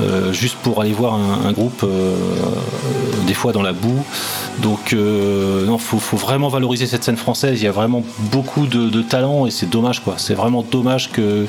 euh, 0.00 0.32
juste 0.32 0.56
pour 0.62 0.80
aller 0.80 0.92
voir 0.92 1.14
un, 1.14 1.52
groupe, 1.52 1.82
euh, 1.84 2.16
des 3.26 3.34
fois 3.34 3.52
dans 3.52 3.62
la 3.62 3.72
boue. 3.72 4.04
Donc, 4.62 4.92
euh, 4.92 5.66
non, 5.66 5.78
faut, 5.78 6.16
vraiment 6.16 6.48
valoriser 6.48 6.86
cette 6.86 7.04
scène 7.04 7.16
française. 7.16 7.60
Il 7.60 7.64
y 7.64 7.68
a 7.68 7.72
vraiment 7.72 8.02
beaucoup 8.32 8.66
de, 8.66 9.02
talent 9.02 9.46
et 9.46 9.50
c'est 9.50 9.68
dommage, 9.68 10.00
quoi. 10.00 10.14
C'est 10.18 10.34
vraiment 10.34 10.62
dommage 10.62 11.10
que 11.10 11.46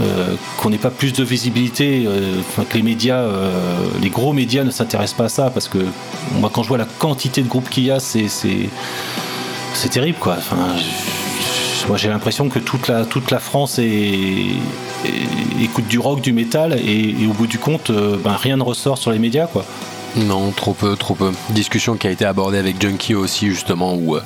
euh, 0.00 0.34
qu'on 0.58 0.70
n'ait 0.70 0.78
pas 0.78 0.90
plus 0.90 1.12
de 1.12 1.22
visibilité, 1.22 2.08
que 2.68 2.76
les 2.76 2.82
médias, 2.82 3.26
les 4.00 4.10
gros 4.10 4.32
médias 4.32 4.64
ne 4.64 4.70
s'intéressent 4.70 5.16
pas 5.16 5.24
à 5.24 5.28
ça, 5.28 5.50
parce 5.50 5.68
que 5.68 5.78
moi, 6.38 6.50
quand 6.52 6.62
je 6.62 6.68
vois 6.68 6.78
la 6.78 6.86
quantité 6.98 7.42
de 7.42 7.48
groupes 7.48 7.68
qu'il 7.68 7.84
y 7.84 7.90
a, 7.90 8.00
c'est 8.00 8.28
c'est 9.80 9.88
terrible, 9.88 10.18
quoi. 10.18 10.34
Enfin, 10.36 10.76
moi, 11.88 11.96
j'ai 11.96 12.08
l'impression 12.08 12.50
que 12.50 12.58
toute 12.58 13.30
la 13.30 13.38
France 13.38 13.80
écoute 15.60 15.86
du 15.88 15.98
rock, 15.98 16.20
du 16.20 16.32
métal, 16.32 16.78
et, 16.78 17.16
et 17.22 17.26
au 17.26 17.32
bout 17.32 17.46
du 17.46 17.58
compte, 17.58 17.88
euh, 17.88 18.18
ben, 18.22 18.34
rien 18.34 18.58
ne 18.58 18.62
ressort 18.62 18.98
sur 18.98 19.10
les 19.10 19.18
médias, 19.18 19.46
quoi. 19.46 19.64
Non, 20.16 20.50
trop 20.50 20.74
peu, 20.74 20.96
trop 20.96 21.14
peu. 21.14 21.30
Discussion 21.50 21.96
qui 21.96 22.06
a 22.06 22.10
été 22.10 22.24
abordée 22.24 22.58
avec 22.58 22.80
Junkie 22.82 23.14
aussi, 23.14 23.48
justement, 23.50 23.94
où, 23.94 24.16
euh, 24.16 24.20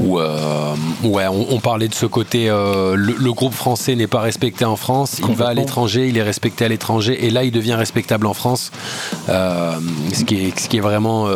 où 0.00 0.20
euh, 0.20 0.74
ouais, 1.02 1.26
on, 1.26 1.46
on 1.54 1.60
parlait 1.60 1.88
de 1.88 1.94
ce 1.94 2.06
côté, 2.06 2.48
euh, 2.48 2.94
le, 2.94 3.14
le 3.18 3.32
groupe 3.32 3.52
français 3.54 3.96
n'est 3.96 4.06
pas 4.06 4.20
respecté 4.20 4.64
en 4.64 4.76
France, 4.76 5.16
il 5.28 5.34
va 5.34 5.48
à 5.48 5.54
l'étranger, 5.54 6.06
il 6.08 6.16
est 6.18 6.22
respecté 6.22 6.64
à 6.64 6.68
l'étranger, 6.68 7.26
et 7.26 7.30
là, 7.30 7.42
il 7.44 7.50
devient 7.50 7.74
respectable 7.74 8.26
en 8.26 8.34
France. 8.34 8.70
Euh, 9.28 9.72
ce, 10.12 10.24
qui 10.24 10.36
est, 10.46 10.58
ce 10.58 10.68
qui 10.68 10.76
est 10.76 10.80
vraiment 10.80 11.28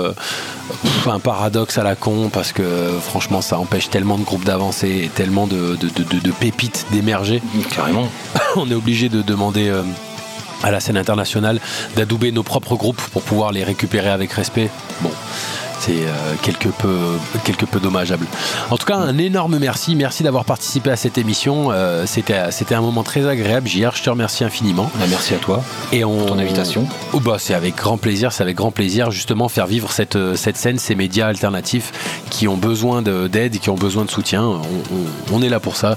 un 1.06 1.18
paradoxe 1.18 1.78
à 1.78 1.82
la 1.82 1.96
con, 1.96 2.30
parce 2.32 2.52
que 2.52 2.62
franchement, 3.02 3.40
ça 3.40 3.58
empêche 3.58 3.90
tellement 3.90 4.16
de 4.18 4.24
groupes 4.24 4.44
d'avancer, 4.44 5.02
et 5.04 5.08
tellement 5.08 5.46
de, 5.46 5.76
de- 5.76 5.88
de- 5.88 6.04
de- 6.04 6.20
de 6.22 6.30
pépites 6.30 6.86
d'émerger. 6.92 7.42
Carrément. 7.74 8.08
on 8.56 8.70
est 8.70 8.74
obligé 8.74 9.08
de 9.08 9.22
demander 9.22 9.68
à 10.62 10.70
la 10.70 10.80
scène 10.80 10.96
internationale 10.96 11.60
d'adouber 11.96 12.32
nos 12.32 12.42
propres 12.42 12.76
groupes 12.76 13.00
pour 13.12 13.22
pouvoir 13.22 13.52
les 13.52 13.64
récupérer 13.64 14.10
avec 14.10 14.32
respect. 14.32 14.70
Bon. 15.00 15.10
C'est 15.88 16.02
euh, 16.04 16.34
quelque, 16.42 16.68
peu, 16.68 16.98
quelque 17.44 17.64
peu 17.64 17.80
dommageable. 17.80 18.26
En 18.70 18.76
tout 18.76 18.84
cas, 18.84 18.96
un 18.96 19.16
énorme 19.16 19.58
merci. 19.58 19.96
Merci 19.96 20.22
d'avoir 20.22 20.44
participé 20.44 20.90
à 20.90 20.96
cette 20.96 21.16
émission. 21.16 21.68
Euh, 21.72 22.04
C'était 22.06 22.50
c'était 22.50 22.74
un 22.74 22.82
moment 22.82 23.02
très 23.02 23.26
agréable, 23.26 23.66
JR. 23.66 23.92
Je 23.94 24.02
te 24.02 24.10
remercie 24.10 24.44
infiniment. 24.44 24.90
Ben, 24.96 25.06
merci 25.08 25.32
à 25.32 25.38
toi. 25.38 25.62
Et 25.92 26.04
on... 26.04 26.26
ton 26.26 26.38
invitation. 26.38 26.86
Oh, 27.14 27.20
bah, 27.20 27.36
c'est 27.38 27.54
avec 27.54 27.74
grand 27.76 27.96
plaisir, 27.96 28.32
c'est 28.32 28.42
avec 28.42 28.54
grand 28.56 28.70
plaisir 28.70 29.10
justement 29.10 29.48
faire 29.48 29.66
vivre 29.66 29.90
cette, 29.90 30.16
euh, 30.16 30.36
cette 30.36 30.58
scène, 30.58 30.76
ces 30.78 30.94
médias 30.94 31.26
alternatifs 31.26 32.22
qui 32.28 32.48
ont 32.48 32.58
besoin 32.58 33.00
de- 33.00 33.26
d'aide, 33.26 33.58
qui 33.58 33.70
ont 33.70 33.74
besoin 33.74 34.04
de 34.04 34.10
soutien. 34.10 34.42
On, 34.42 34.56
on- 34.60 35.36
on 35.38 35.42
est 35.42 35.48
là 35.48 35.58
pour 35.60 35.76
ça. 35.76 35.96